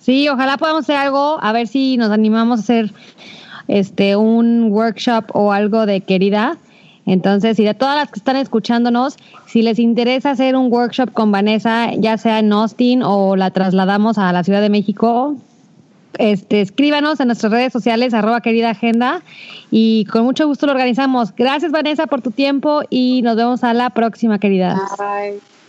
Sí, 0.00 0.28
ojalá 0.28 0.56
podamos 0.56 0.84
hacer 0.84 0.96
algo, 0.96 1.38
a 1.42 1.52
ver 1.52 1.68
si 1.68 1.96
nos 1.96 2.10
animamos 2.10 2.60
a 2.60 2.62
hacer 2.62 2.92
este 3.68 4.16
un 4.16 4.72
workshop 4.72 5.24
o 5.34 5.52
algo 5.52 5.86
de 5.86 6.00
Querida 6.00 6.58
Entonces, 7.06 7.58
y 7.58 7.64
de 7.64 7.74
todas 7.74 7.96
las 7.96 8.10
que 8.10 8.18
están 8.18 8.36
escuchándonos, 8.36 9.16
si 9.46 9.62
les 9.62 9.78
interesa 9.78 10.30
hacer 10.30 10.54
un 10.54 10.72
workshop 10.72 11.12
con 11.12 11.32
Vanessa, 11.32 11.92
ya 11.94 12.18
sea 12.18 12.38
en 12.38 12.52
Austin 12.52 13.02
o 13.02 13.36
la 13.36 13.50
trasladamos 13.50 14.18
a 14.18 14.32
la 14.32 14.44
Ciudad 14.44 14.60
de 14.60 14.70
México, 14.70 15.36
este, 16.18 16.60
escríbanos 16.60 17.20
en 17.20 17.28
nuestras 17.28 17.52
redes 17.52 17.72
sociales, 17.72 18.14
arroba 18.14 18.40
querida 18.40 18.70
agenda, 18.70 19.22
y 19.70 20.04
con 20.06 20.24
mucho 20.24 20.46
gusto 20.46 20.66
lo 20.66 20.72
organizamos. 20.72 21.34
Gracias, 21.34 21.72
Vanessa, 21.72 22.06
por 22.06 22.20
tu 22.20 22.30
tiempo 22.30 22.82
y 22.90 23.22
nos 23.22 23.36
vemos 23.36 23.64
a 23.64 23.72
la 23.72 23.90
próxima, 23.90 24.38
querida. 24.38 24.80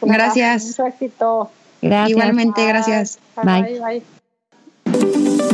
gracias. 0.02 0.66
Mucho 0.66 0.86
éxito. 0.88 1.52
Gracias. 1.82 2.12
Igualmente, 2.12 2.66
gracias. 2.66 3.20
bye. 3.44 3.80
bye. 3.80 4.04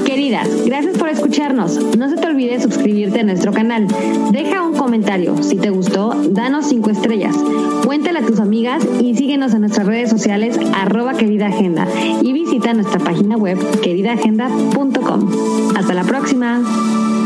Queridas, 0.08 0.66
gracias 0.66 0.97
por 0.97 1.10
escucharnos. 1.10 1.97
No 1.97 2.10
se 2.10 2.16
te 2.16 2.28
olvide 2.28 2.62
suscribirte 2.62 3.20
a 3.20 3.24
nuestro 3.24 3.51
canal. 3.51 3.88
Deja 4.32 4.64
un 4.64 4.74
comentario. 4.78 5.43
Si 5.43 5.58
te 5.58 5.70
gustó, 5.70 6.14
danos 6.30 6.70
cinco 6.70 6.91
estrellas. 6.91 7.36
Cuéntale 7.84 8.20
a 8.20 8.26
tus 8.26 8.39
amigas 8.39 8.88
y 9.01 9.16
síguenos 9.16 9.53
en 9.53 9.60
nuestras 9.60 9.86
redes 9.86 10.10
sociales 10.10 10.58
arroba 10.74 11.16
querida 11.16 11.49
y 12.22 12.32
visita 12.32 12.74
nuestra 12.74 12.99
página 12.99 13.36
web 13.36 13.58
queridaagenda.com. 13.82 15.76
Hasta 15.76 15.93
la 15.93 16.05
próxima. 16.05 17.16